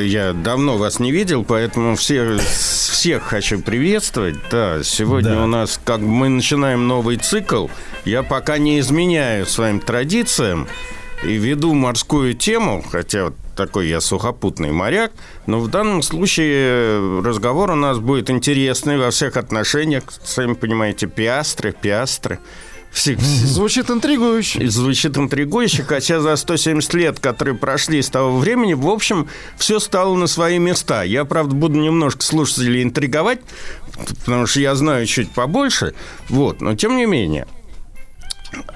[0.02, 4.36] Я давно вас не видел, поэтому все, всех хочу приветствовать.
[4.50, 5.44] Да, сегодня Да.
[5.44, 7.68] у нас, как мы начинаем новый цикл,
[8.04, 10.68] я пока не изменяю своим традициям
[11.24, 15.12] и веду морскую тему, хотя вот такой я сухопутный моряк,
[15.46, 20.04] но в данном случае разговор у нас будет интересный во всех отношениях.
[20.22, 22.40] Сами понимаете, пиастры, пиастры.
[22.94, 24.60] Звучит интригующе.
[24.60, 29.78] и Звучит интригующе, хотя за 170 лет, которые прошли с того времени, в общем, все
[29.80, 31.02] стало на свои места.
[31.02, 33.40] Я, правда, буду немножко слушателей интриговать,
[34.20, 35.94] потому что я знаю чуть побольше,
[36.28, 37.46] вот, но тем не менее.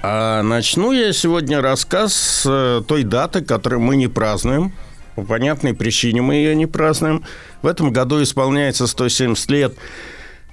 [0.02, 4.72] А начну я сегодня рассказ с э, той даты, которую мы не празднуем.
[5.16, 7.24] По понятной причине мы ее не празднуем.
[7.62, 9.74] В этом году исполняется 170 лет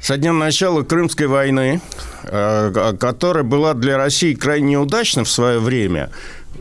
[0.04, 1.80] со дня начала Крымской войны,
[2.24, 6.10] э, которая была для России крайне неудачна в свое время.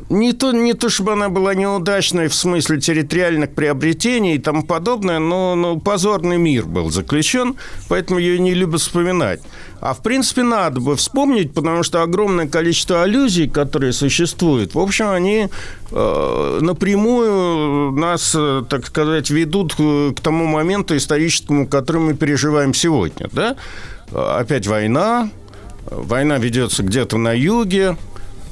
[0.09, 5.19] Не то, не то, чтобы она была неудачной в смысле территориальных приобретений и тому подобное,
[5.19, 7.57] но, но позорный мир был заключен,
[7.89, 9.41] поэтому ее не любят вспоминать.
[9.81, 15.09] А в принципе надо бы вспомнить, потому что огромное количество аллюзий, которые существуют, в общем,
[15.09, 15.49] они
[15.91, 22.75] э, напрямую нас, э, так сказать, ведут к, к тому моменту историческому, который мы переживаем
[22.75, 23.29] сегодня.
[23.33, 23.57] Да?
[24.13, 25.31] Опять война,
[25.87, 27.97] война ведется где-то на юге,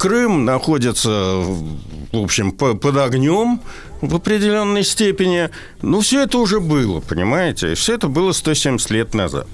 [0.00, 1.76] Крым находится, в
[2.14, 3.60] общем, по- под огнем
[4.00, 5.50] в определенной степени.
[5.82, 7.74] Ну, все это уже было, понимаете?
[7.74, 9.46] Все это было 170 лет назад.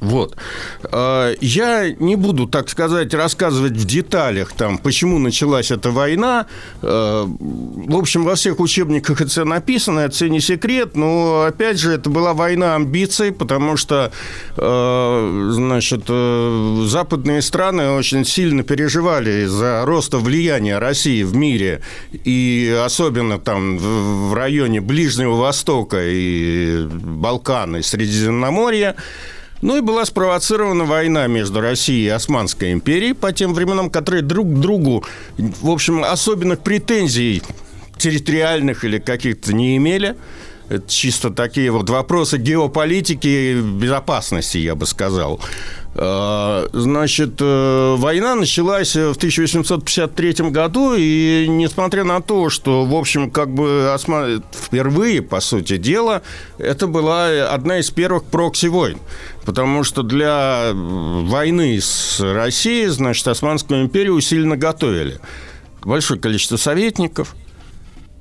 [0.00, 0.36] Вот.
[0.84, 6.46] А, Я не буду, так сказать, рассказывать в деталях, там, почему началась эта война.
[6.82, 12.10] А, В общем, во всех учебниках это написано, это не секрет, но, опять же, это
[12.10, 14.12] была война амбиций, потому что,
[14.56, 21.80] а, значит, э, западные страны очень сильно переживали из-за роста влияния России в мире,
[22.12, 28.96] и особенно там в районе Ближнего Востока и Балкан и Средиземноморья.
[29.62, 34.46] Ну и была спровоцирована война между Россией и Османской империей по тем временам, которые друг
[34.48, 35.04] к другу,
[35.38, 37.42] в общем, особенных претензий
[37.96, 40.16] территориальных или каких-то не имели.
[40.68, 45.38] Это чисто такие вот вопросы геополитики и безопасности, я бы сказал.
[45.96, 53.30] А, Значит, э, война началась в 1853 году, и несмотря на то, что, в общем,
[53.30, 56.22] как бы осма- впервые, по сути дела,
[56.58, 58.98] это была одна из первых прокси-войн.
[59.44, 65.20] Потому что для войны с Россией, значит, Османскую империю усиленно готовили.
[65.82, 67.34] Большое количество советников,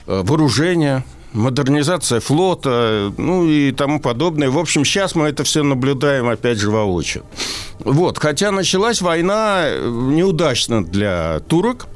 [0.06, 4.50] э, вооружения, модернизация флота, ну и тому подобное.
[4.50, 7.24] В общем, сейчас мы это все наблюдаем, опять же, воочию.
[7.80, 11.88] Вот, хотя началась война э, неудачно для турок,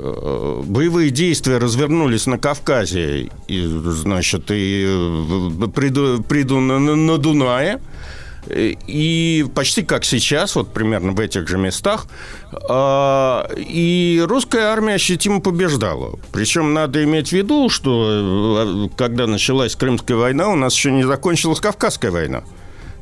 [0.00, 4.86] Э, боевые действия развернулись на Кавказе, и, значит, и
[5.74, 7.80] приду, приду на- на Дунае.
[8.50, 12.06] И почти как сейчас, вот примерно в этих же местах,
[12.68, 16.18] а, и русская армия ощутимо побеждала.
[16.32, 21.04] Причем надо иметь в виду, что э, когда началась Крымская война, у нас еще не
[21.04, 22.42] закончилась Кавказская война.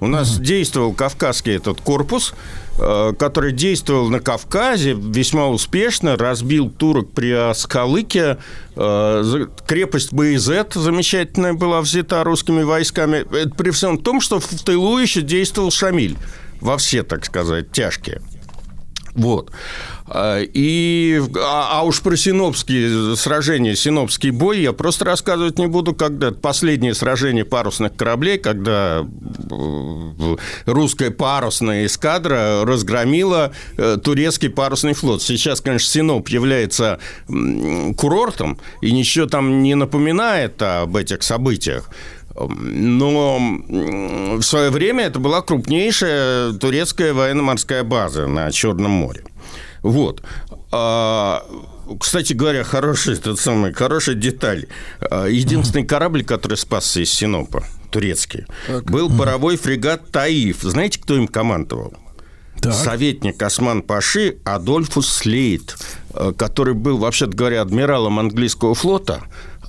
[0.00, 2.34] У нас действовал Кавказский этот корпус,
[2.76, 8.38] который действовал на Кавказе весьма успешно, разбил турок при Аскалыке.
[8.76, 13.26] Э, Крепость Баязет замечательная была взята русскими войсками.
[13.34, 16.16] Это при всем том, что в тылу еще действовал Шамиль
[16.60, 18.20] во все, так сказать, тяжкие.
[19.16, 19.50] Вот.
[20.08, 25.94] А, И, а, а уж про синопские сражения, синопский бой я просто рассказывать не буду,
[25.94, 30.36] когда последнее сражение парусных кораблей, когда э,
[30.66, 35.22] русская парусная эскадра разгромила э, турецкий парусный флот.
[35.22, 41.88] Сейчас, конечно, Синоп является курортом и ничего там не напоминает об этих событиях.
[42.38, 43.38] Но
[44.38, 49.24] в свое время это была крупнейшая турецкая военно-морская база на Черном море.
[49.82, 50.22] Вот.
[50.72, 51.42] А,
[52.00, 54.66] Кстати говоря, хороший, тот самый, хорошая деталь.
[55.00, 58.46] А, Единственный корабль, который спасся из Синопа, турецкий,
[58.84, 60.62] был паровой фрегат «Таиф».
[60.62, 61.94] Знаете, кто им командовал?
[62.62, 65.76] Советник Осман Паши Адольфус Слейт,
[66.14, 69.22] э, который был, вообще-то говоря, адмиралом английского флота,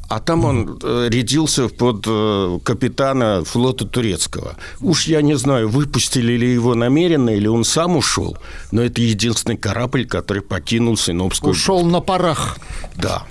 [0.10, 4.56] а там он э, рядился под э, капитана флота турецкого.
[4.80, 8.38] Уж я не знаю, выпустили ли его намеренно, или он сам ушел,
[8.72, 12.58] но это единственный корабль, который покинул Синопскую Ушел на парах.
[12.95, 13.24] да.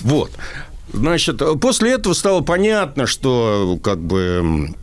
[0.00, 0.30] Вот.
[0.92, 4.74] Значит, после этого стало понятно, что как бы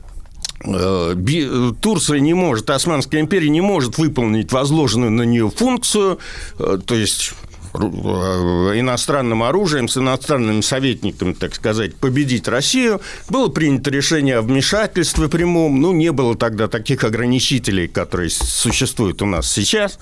[0.65, 6.19] э, Турция не может, Османская империя не может выполнить возложенную на нее функцию,
[6.57, 7.33] то есть
[7.73, 13.01] иностранным оружием, с иностранными советниками, так сказать, победить Россию.
[13.29, 15.79] Было принято решение о вмешательстве прямом.
[15.81, 19.99] Ну, не было тогда таких ограничителей, которые существуют у нас сейчас.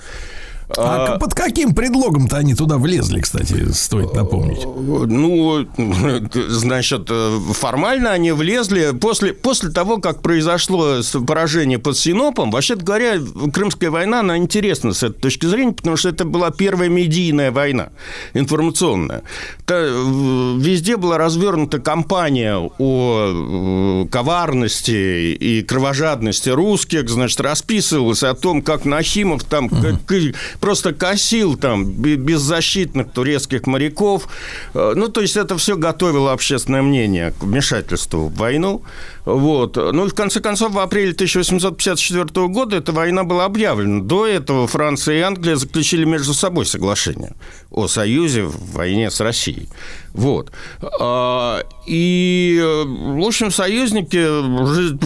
[0.78, 4.64] А под каким предлогом-то они туда влезли, кстати, стоит напомнить?
[4.66, 5.66] Ну,
[6.50, 12.52] значит, э, формально они влезли после, после того, как произошло поражение под Синопом.
[12.52, 13.16] Вообще говоря,
[13.54, 17.90] Крымская война, она интересна с этой точки зрения, потому что это была первая медийная война,
[18.34, 19.24] информационная.
[19.68, 28.86] Везде была развернута кампания о э, коварности и кровожадности русских, значит, расписывалось о том, как
[28.86, 34.28] Нахимов там к- к- просто косил там бе- беззащитных турецких моряков.
[34.74, 38.82] Э, Ну, то есть это все готовило общественное мнение к вмешательству в войну.
[39.26, 39.76] Вот.
[39.76, 44.02] Ну и в конце концов, в апреле 1854 года эта война была объявлена.
[44.04, 47.36] До этого Франция и Англия заключили между собой соглашение
[47.72, 49.70] о союзе в войне с Россией.
[50.14, 50.52] Вот.
[51.00, 54.18] А, И, в общем, союзники
[54.62, 54.98] уже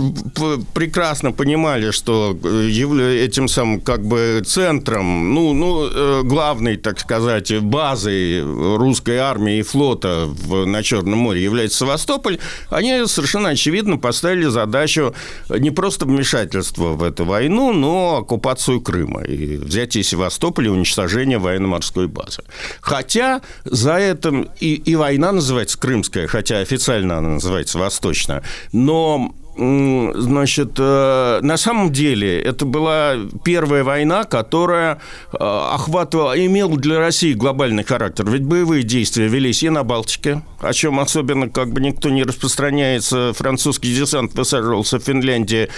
[0.74, 7.58] прекрасно понимали, что э, этим самым как бы центром, ну, ну, э, главной, так сказать,
[7.61, 8.42] базой
[8.77, 15.15] русской армии и флота в, на Черном море является Севастополь, они совершенно очевидно поставили задачу
[15.49, 22.07] не просто вмешательства в эту войну, но оккупацию Крыма и взятие Севастополя и уничтожение военно-морской
[22.07, 22.43] базы.
[22.82, 30.72] Хотя за этим и, и война называется Крымская, хотя официально она называется Восточная, но Значит,
[30.80, 34.99] э, на самом деле это была первая война, которая
[35.32, 38.27] э, охватывала, имела для России глобальный характер.
[38.30, 43.32] Ведь боевые действия велись и на Балтике, о чем особенно как бы никто не распространяется.
[43.33, 45.69] Французский десант высаживался в Финляндии.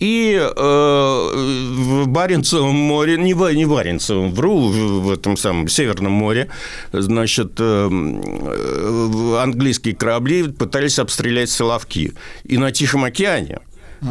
[0.00, 6.50] И э, в Баренцевом море, не, не Баренцевом, в в этом самом Северном море,
[6.92, 12.12] значит, э, э, английские корабли пытались обстрелять Соловки.
[12.44, 13.56] И на Тихом океане океане.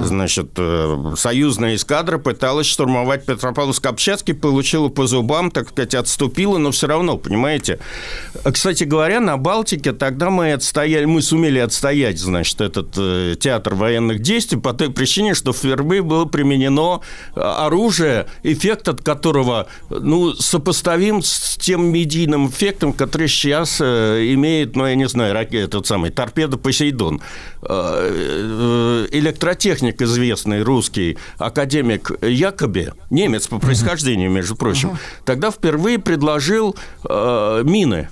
[0.02, 6.88] Значит, э, союзная эскадра пыталась штурмовать Петропавловск-Камчатский, получила по зубам, так сказать, отступила, но все
[6.88, 7.80] равно, понимаете.
[8.44, 14.22] Кстати говоря, на Балтике тогда мы отстояли, мы сумели отстоять, значит, этот э, театр военных
[14.22, 17.02] действий по той причине, что впервые было применено
[17.36, 24.86] э, оружие, эффект от которого, ну, сопоставим с тем медийным эффектом, который сейчас имеет, ну,
[24.86, 27.22] я не знаю, ракет, этот самый торпеда Посейдон.
[27.66, 29.18] Э, э,
[29.84, 36.76] электротехник известный русский, академик Якобе, немец по происхождению, между прочим, тогда впервые предложил
[37.08, 38.10] э, мины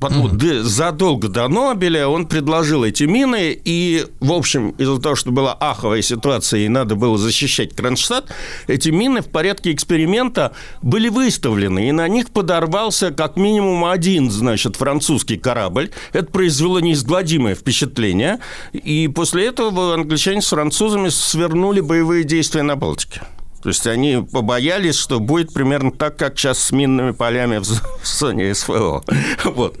[0.00, 5.54] вот, задолго до Нобеля он предложил эти мины, и, в общем, из-за того, что была
[5.54, 8.30] аховая ситуация, и надо было защищать Кронштадт,
[8.66, 14.76] эти мины в порядке эксперимента были выставлены, и на них подорвался как минимум один, значит,
[14.76, 15.90] французский корабль.
[16.12, 18.40] Это произвело неизгладимое впечатление,
[18.72, 23.22] и после этого англичане с французами свернули боевые действия на Балтике.
[23.64, 27.64] То есть они побоялись, что будет примерно так, как сейчас с минными полями в
[28.04, 29.02] зоне СВО.
[29.44, 29.78] Вот.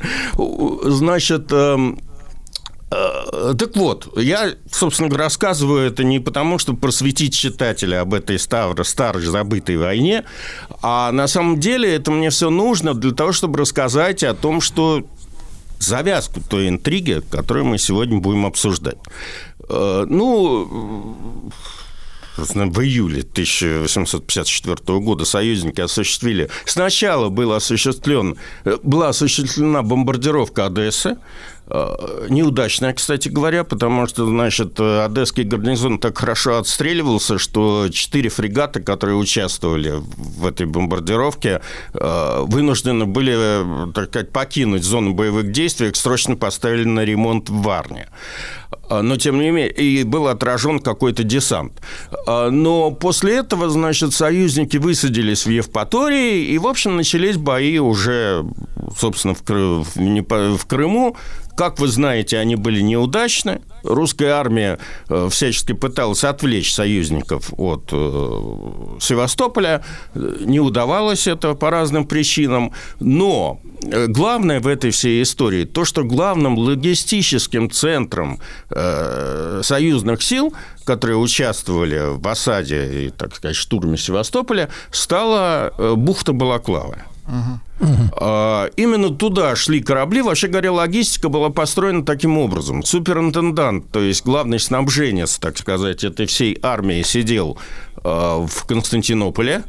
[0.84, 2.00] Значит, эм,
[2.90, 8.82] э, так вот, я, собственно рассказываю это не потому, чтобы просветить читателя об этой старой,
[8.86, 10.24] старой забытой войне,
[10.80, 15.04] а на самом деле это мне все нужно для того, чтобы рассказать о том, что
[15.78, 18.96] завязку той интриги, которую мы сегодня будем обсуждать.
[19.68, 21.50] Э, ну,
[22.36, 26.50] в июле 1854 года союзники осуществили...
[26.64, 31.16] Сначала был осуществлен, э, была осуществлена бомбардировка Одессы,
[31.66, 38.80] Э, неудачная, кстати говоря, потому что, значит, Одесский гарнизон так хорошо отстреливался, что четыре фрегата,
[38.80, 41.62] которые участвовали в этой бомбардировке,
[41.94, 47.62] э, вынуждены были, так сказать, покинуть зону боевых действий, их срочно поставили на ремонт в
[47.62, 48.08] Варне.
[48.90, 51.72] Э, но, тем не менее, и был отражен какой-то десант.
[52.26, 58.44] Но после этого, значит, союзники высадились в Евпатории, и, в общем, начались бои уже,
[58.98, 61.16] собственно, в Крыму,
[61.56, 63.60] как вы знаете, они были неудачны.
[63.82, 69.84] Русская армия э, всячески пыталась отвлечь союзников от э, Севастополя.
[70.14, 72.72] Не удавалось это по разным причинам.
[72.98, 78.38] Но э, главное в этой всей истории то, что главным логистическим центром
[79.62, 86.98] союзных сил которые участвовали в осаде и, так сказать, штурме Севастополя, стала бухта Балаклава.
[87.26, 88.70] Uh-huh.
[88.76, 90.22] Именно туда шли корабли.
[90.22, 92.82] Вообще говоря, логистика была построена таким образом.
[92.82, 97.58] Суперинтендант, то есть главный снабженец, так сказать, этой всей армии сидел
[98.02, 99.64] а, в Константинополе,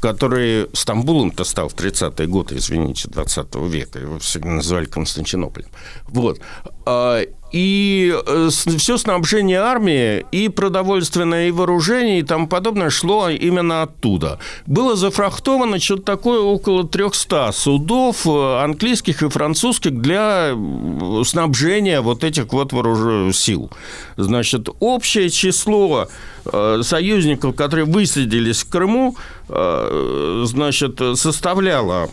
[0.00, 3.98] который Стамбулом-то стал в 30-е годы, извините, 20 века.
[3.98, 5.68] Его всегда называли Константинополем.
[6.08, 6.40] Вот.
[7.56, 14.38] И э, все снабжение армии, и продовольственное, и вооружение, и тому подобное шло именно оттуда.
[14.66, 20.54] Было зафрахтовано что-то такое около 300 судов э, английских и французских для
[21.24, 23.70] снабжения вот этих вот вооруженных сил.
[24.18, 26.08] Значит, общее число
[26.44, 29.16] э, союзников, которые высадились в Крыму,
[29.48, 32.10] значит, составляло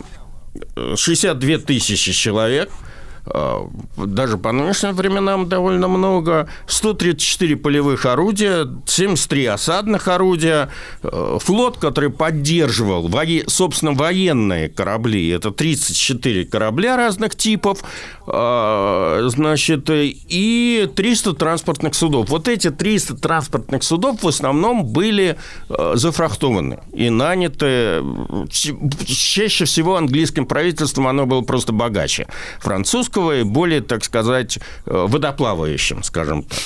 [0.96, 2.70] 62 тысячи человек–
[3.26, 10.68] даже по нынешним временам довольно много, 134 полевых орудия, 73 осадных орудия,
[11.02, 13.10] э, флот, который поддерживал,
[13.46, 17.82] собственно, военные корабли, это 34 корабля разных типов,
[18.26, 22.28] а, значит, и 300 транспортных судов.
[22.28, 25.36] Вот эти 300 транспортных судов в основном были
[25.68, 28.02] э, зафрахтованы и наняты.
[28.50, 32.26] Чаще всего английским правительством оно было просто богаче.
[32.60, 36.58] Французское легкого и более, так сказать, э, водоплавающим, скажем так.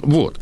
[0.00, 0.38] Вот.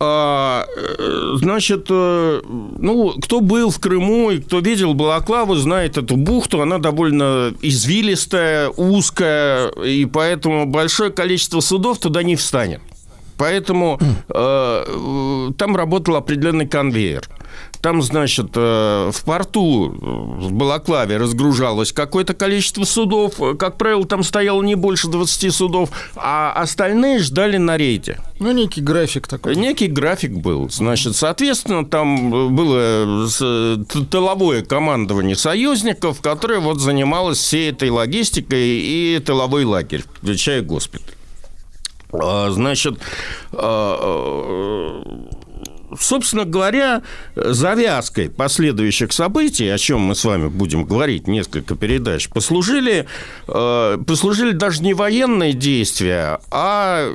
[0.00, 2.40] А, э, значит, э,
[2.78, 6.60] ну, кто был в Крыму и кто видел Балаклаву, знает эту бухту.
[6.60, 12.80] Она довольно извилистая, узкая, и поэтому большое количество судов туда не встанет.
[13.36, 17.28] Поэтому э, там работал определенный конвейер.
[17.84, 23.34] Там, значит, э, в порту в Балаклаве разгружалось какое-то количество судов.
[23.58, 28.20] Как правило, там стояло не больше 20 судов, а остальные ждали на рейде.
[28.40, 29.54] Ну, некий график такой.
[29.54, 30.70] Некий график был.
[30.70, 33.28] Значит, соответственно, там было
[34.10, 41.14] тыловое командование союзников, которое вот занималось всей этой логистикой и тыловой лагерь, включая госпиталь.
[42.14, 42.98] А, значит,
[43.52, 45.02] а,
[45.98, 47.02] собственно говоря,
[47.34, 53.06] завязкой последующих событий, о чем мы с вами будем говорить несколько передач, послужили,
[53.48, 57.08] э, послужили даже не военные действия, а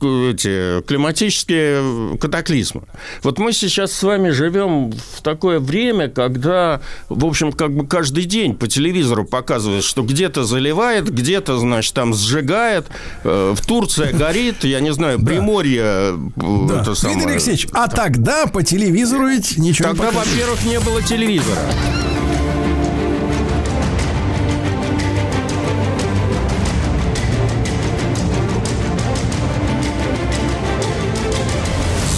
[0.00, 2.82] эти климатические катаклизмы.
[3.22, 8.24] Вот мы сейчас с вами живем в такое время, когда, в общем, как бы каждый
[8.24, 12.86] день по телевизору показывают, что где-то заливает, где-то, значит, там сжигает,
[13.24, 15.82] э, в Турции горит, я не знаю, Приморье.
[15.84, 16.82] э, Да.
[16.82, 20.32] это самое- Дмитрий Алексеевич, а тогда по телевизору ведь ничего Тогда, не покажешь.
[20.34, 21.58] во-первых, не было телевизора.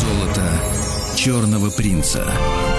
[0.01, 0.61] Золото
[1.17, 2.31] черного принца.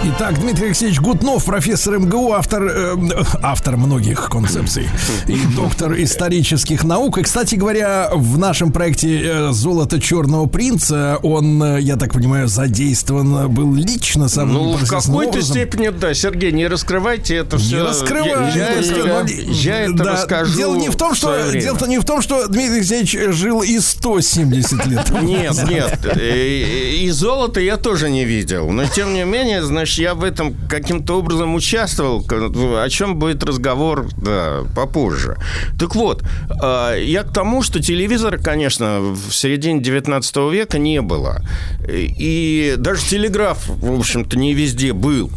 [0.04, 2.96] Итак, Дмитрий Алексеевич Гутнов, профессор МГУ, автор, э,
[3.42, 4.88] автор многих концепций
[5.28, 7.18] и доктор исторических наук.
[7.18, 12.48] И, кстати говоря, в нашем проекте э, «Золото черного принца» он, э, я так понимаю,
[12.48, 15.56] задействован был лично самым Ну, в какой-то образом.
[15.56, 17.84] степени, да, Сергей, не раскрывайте это Не все.
[17.84, 18.58] раскрывайте.
[18.60, 20.56] Я, я это, это, но- я это да, расскажу.
[20.58, 23.78] Дело не в том, в что дело не в том, что Дмитрий Алексеевич жил и
[23.80, 25.12] 170 лет.
[25.22, 26.00] Нет, нет.
[26.18, 28.70] э, И золото я тоже не видел.
[28.70, 32.26] Но, тем не менее, значит, я в этом каким-то образом участвовал.
[32.30, 35.38] О чем будет разговор да, попозже.
[35.80, 36.24] Так вот,
[36.62, 41.42] э, я к тому, что телевизора, конечно, в середине 19 века не было.
[41.88, 45.32] И даже телеграф, в общем-то, не везде был.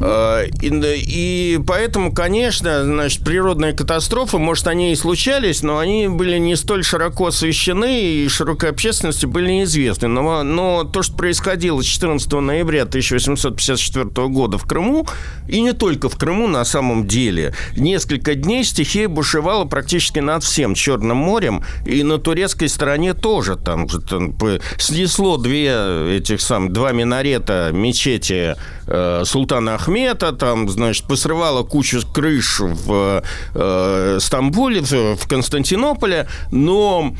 [0.00, 6.38] Э, И, и поэтому, конечно, значит, природные катастрофы, может, они и случались, но они были
[6.38, 10.08] не столь широко освещены и широкой общественности были неизвестны.
[10.08, 15.06] Но, но то, что происходило 14 ноября 1854 года в Крыму,
[15.48, 20.74] и не только в Крыму на самом деле, несколько дней стихия бушевала практически над всем
[20.74, 23.56] Черным морем, и на турецкой стороне тоже.
[23.56, 24.34] Там, там
[24.78, 28.56] снесло две этих самых, два минарета мечети
[28.86, 33.22] э, Султана Ахмета, там, значит, посрывало кучу крыш в
[33.54, 37.14] э, Стамбуле, в, в Константинополе, но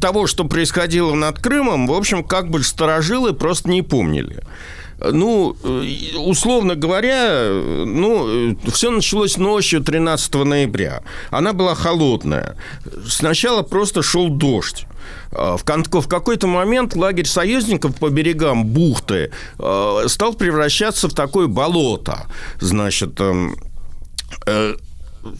[0.00, 4.42] того, что происходило над Крымом, в общем, как бы сторожилы просто не помнили.
[5.12, 11.02] Ну, э, условно говоря, э, ну, все началось ночью 13 ноября.
[11.30, 12.56] Она была холодная.
[13.08, 14.86] Сначала просто шел дождь.
[15.32, 22.26] А В, какой-то момент лагерь союзников по берегам бухты э, стал превращаться в такое болото.
[22.60, 23.56] Значит, эм,
[24.46, 24.76] э,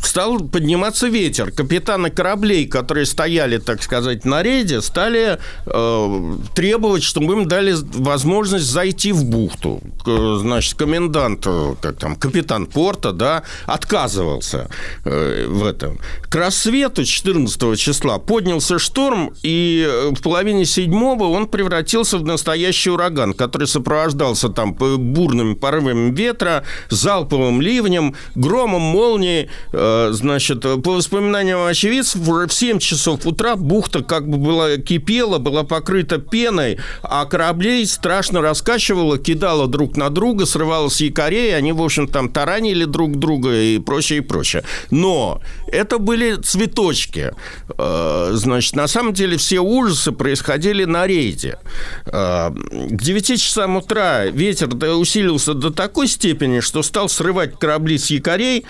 [0.03, 1.51] стал подниматься ветер.
[1.51, 8.67] Капитаны кораблей, которые стояли, так сказать, на рейде, стали э, требовать, чтобы им дали возможность
[8.67, 9.81] зайти в бухту.
[10.05, 14.69] Значит, комендант, э, как там, капитан порта, да, отказывался
[15.05, 15.99] э, в этом.
[16.29, 22.91] К рассвету 14 числа поднялся шторм, и э, в половине седьмого он превратился в настоящий
[22.91, 29.49] ураган, который сопровождался там п- бурными порывами ветра, залповым ливнем, громом, молнией.
[29.75, 35.65] Э, Значит, по воспоминаниям очевидцев, в 7 часов утра бухта как бы была кипела, была
[35.65, 41.83] покрыта пеной, а кораблей страшно раскачивало, кидало друг на друга, срывало с якорей, они, в
[41.83, 44.63] общем, там таранили друг друга и прочее, и прочее.
[44.91, 47.33] Но это были цветочки.
[47.77, 51.59] Э, Значит, на самом деле все ужасы происходили на рейде.
[52.07, 58.11] Э, К 9 часам утра ветер усилился до такой степени, что стал срывать корабли с
[58.11, 58.65] якорей.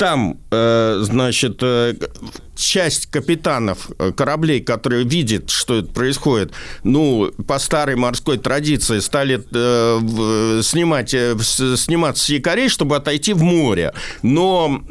[0.00, 1.92] Там, э, значит, э,
[2.60, 6.52] часть капитанов э, кораблей, которые видят, что это происходит,
[6.84, 13.42] ну, по старой морской традиции стали э, снимать, э, сниматься с якорей, чтобы отойти в
[13.42, 13.92] море.
[14.22, 14.82] Но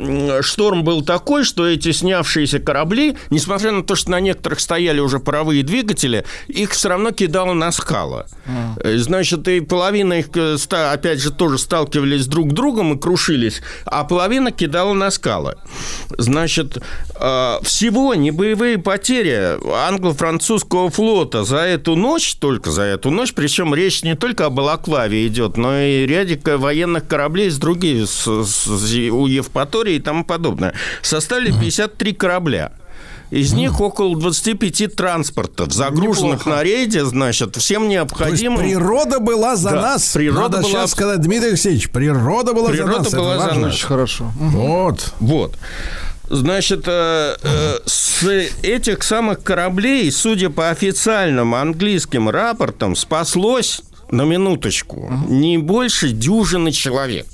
[0.41, 5.19] шторм был такой, что эти снявшиеся корабли, несмотря на то, что на некоторых стояли уже
[5.19, 8.25] паровые двигатели, их все равно кидало на скалы.
[8.83, 13.61] Э, Значит, и половина их, э, опять же, тоже сталкивались друг с другом и крушились,
[13.85, 15.55] а половина кидала на скалы.
[16.17, 16.77] Значит,
[17.15, 19.57] э, всего небоевые потери
[19.87, 25.25] англо-французского флота за эту ночь, только за эту ночь, причем речь не только об Балаклаве
[25.27, 30.73] идет, но и ряде военных кораблей с других, с, с- у Евпатории и тому подобное,
[31.01, 32.71] составили 53 корабля.
[33.31, 36.49] Из них около 25 транспортов, загруженных Неплохо.
[36.57, 38.57] на рейде, значит, всем То есть необходимым.
[38.57, 40.13] природа была за Да, нас.
[40.13, 43.23] природа Надо была- сейчас сказать, Дмитрий Алексеевич, природа была Природа за нас.
[43.23, 43.73] была это за нас.
[43.75, 44.31] Очень хорошо.
[44.35, 45.13] Вот.
[45.19, 45.57] Вот.
[46.29, 48.23] Значит, э, э, с
[48.61, 57.25] этих самых кораблей, судя по официальным английским рапортам, спаслось на минуточку не больше дюжины человек.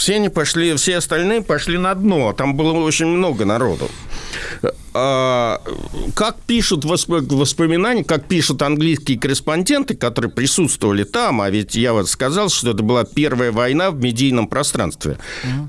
[0.00, 2.32] Все они пошли, все остальные пошли на дно.
[2.32, 3.90] Там было очень много народу.
[4.62, 5.62] А, а,
[6.14, 12.08] как пишут восп- воспоминания, как пишут английские корреспонденты, которые присутствовали там, а ведь я вот
[12.08, 15.18] сказал, что это была первая война в медийном пространстве.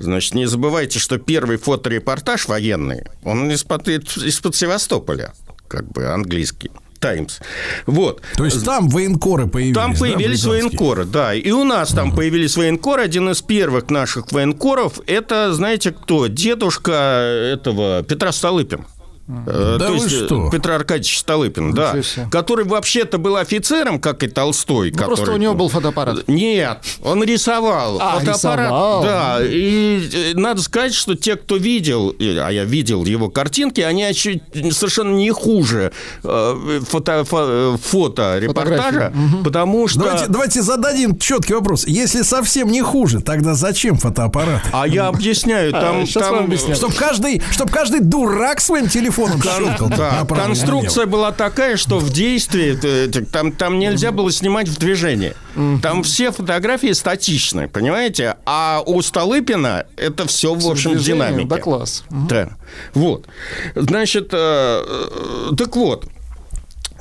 [0.00, 5.34] Значит, не забывайте, что первый фоторепортаж военный, он из-под, из-под Севастополя,
[5.68, 6.70] как бы английский.
[7.02, 7.40] Таймс.
[7.86, 8.22] Вот.
[8.36, 9.74] То есть там военкоры появились.
[9.74, 10.78] Там да, появились британские?
[10.78, 11.34] военкоры, да.
[11.34, 13.02] И у нас там появились военкоры.
[13.02, 16.28] Один из первых наших военкоров это, знаете, кто?
[16.28, 18.86] Дедушка этого Петра Столыпин.
[19.28, 20.48] Э, Да То вы есть что?
[20.48, 22.28] э, Петр Аркадьевич Столыпин, да, Ничего себе.
[22.30, 24.90] который вообще-то был офицером, как и Толстой.
[24.90, 26.26] Ну, просто который- у него был фотоаппарат.
[26.28, 27.98] Нет, он рисовал.
[28.00, 29.02] А, Фотоаппарат, рисовал.
[29.04, 34.12] Да, и э, надо сказать, что те, кто видел, а я видел его картинки, они
[34.12, 35.92] совершенно не хуже
[36.22, 39.42] фото, фо- фоторепортажа, Фотографии.
[39.44, 40.00] потому что...
[40.00, 41.86] Давайте, давайте зададим четкий вопрос.
[41.86, 44.62] Если совсем не хуже, тогда зачем фотоаппарат?
[44.72, 46.06] А я объясняю, там...
[46.06, 46.74] щас там- вам объясню.
[46.74, 49.88] Чтоб каждый, чтоб каждый дурак своим телефоном щелкал.
[49.88, 55.34] Да, конструкция была такая, что в действии э, там, там нельзя было снимать в движении.
[55.82, 58.36] Там все фотографии статичны, понимаете?
[58.46, 61.48] А у Столыпина это все, в общем, в динамике.
[61.48, 62.04] Да, класс.
[62.10, 62.50] Да.
[62.94, 63.26] Вот.
[63.74, 66.06] Значит, э, э, так вот.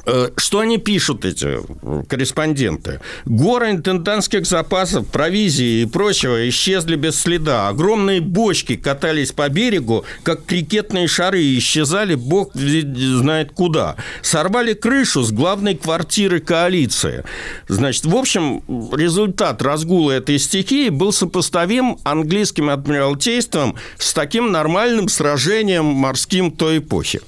[0.06, 3.00] Э, Что они пишут, эти э, корреспонденты?
[3.26, 7.68] Горы интендантских запасов, провизии и прочего исчезли без следа.
[7.68, 13.96] Огромные бочки катались по берегу, как крикетные шары, и исчезали бог знает куда.
[14.22, 17.24] Сорвали крышу с главной квартиры коалиции.
[17.68, 18.64] Значит, в общем,
[18.94, 27.22] результат разгула этой стихии был сопоставим английским адмиралтейством с таким нормальным сражением морским той эпохи.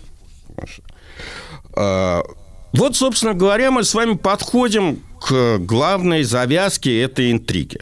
[2.73, 7.79] Вот, собственно говоря, мы с вами подходим к главной завязке этой интриги.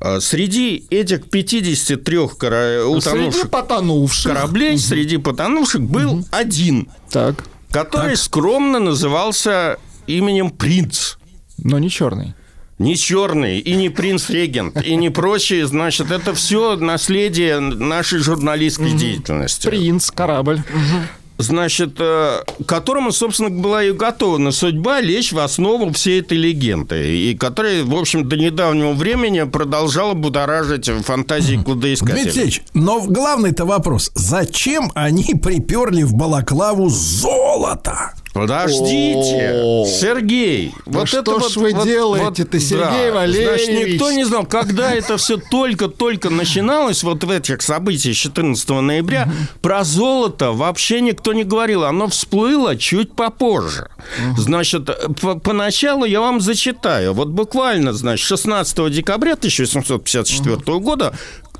[0.00, 4.32] А, Среди этих 53 кора- Среди утонувших потонувших.
[4.32, 7.44] кораблей, среди потонувших был один, Так.
[7.70, 11.14] который скромно назывался именем Принц.
[11.58, 12.34] Но не черный.
[12.78, 19.68] Не черный, и не принц-регент, и не прочие, значит, это все наследие нашей журналистской деятельности.
[19.68, 20.60] Принц, корабль.
[21.38, 27.36] Значит, э, которому, собственно, была и готова судьба лечь в основу всей этой легенды, и
[27.36, 32.22] которая, в общем, до недавнего времени продолжала будоражить фантазии Дмитрий кладоискателей.
[32.22, 34.10] Алексеевич, но главный-то вопрос.
[34.14, 38.14] Зачем они приперли в Балаклаву золото?
[38.34, 39.84] Подождите.
[39.86, 40.74] Сергей.
[40.86, 43.92] Да что ж вы делаете-то, Сергей Значит, Валерьевич?
[43.92, 49.30] никто не знал, когда это все только-только начиналось, вот в этих событиях 14 ноября,
[49.62, 51.84] про золото вообще никто не говорил.
[51.84, 53.88] Оно всплыло чуть попозже.
[54.36, 54.90] Значит,
[55.20, 57.14] по- поначалу я вам зачитаю.
[57.14, 61.14] Вот буквально, значит, 16 декабря 1754 года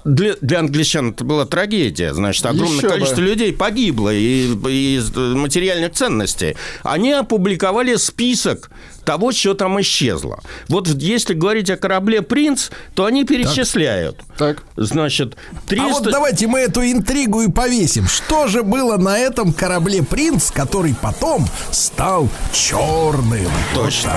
[0.04, 2.12] для, для англичан это была трагедия.
[2.14, 2.92] Значит, огромное Еще бы.
[2.92, 6.56] количество людей погибло и- из материальных ценностей.
[6.82, 8.70] Они опубликовали список
[9.04, 10.40] того, что там исчезло.
[10.68, 14.18] Вот если говорить о корабле «Принц», то они перечисляют.
[14.38, 14.62] Так.
[14.76, 15.84] Значит, 300...
[15.86, 18.06] А вот давайте мы эту интригу и повесим.
[18.08, 23.50] Что же было на этом корабле «Принц», который потом стал черным?
[23.74, 24.12] Точно.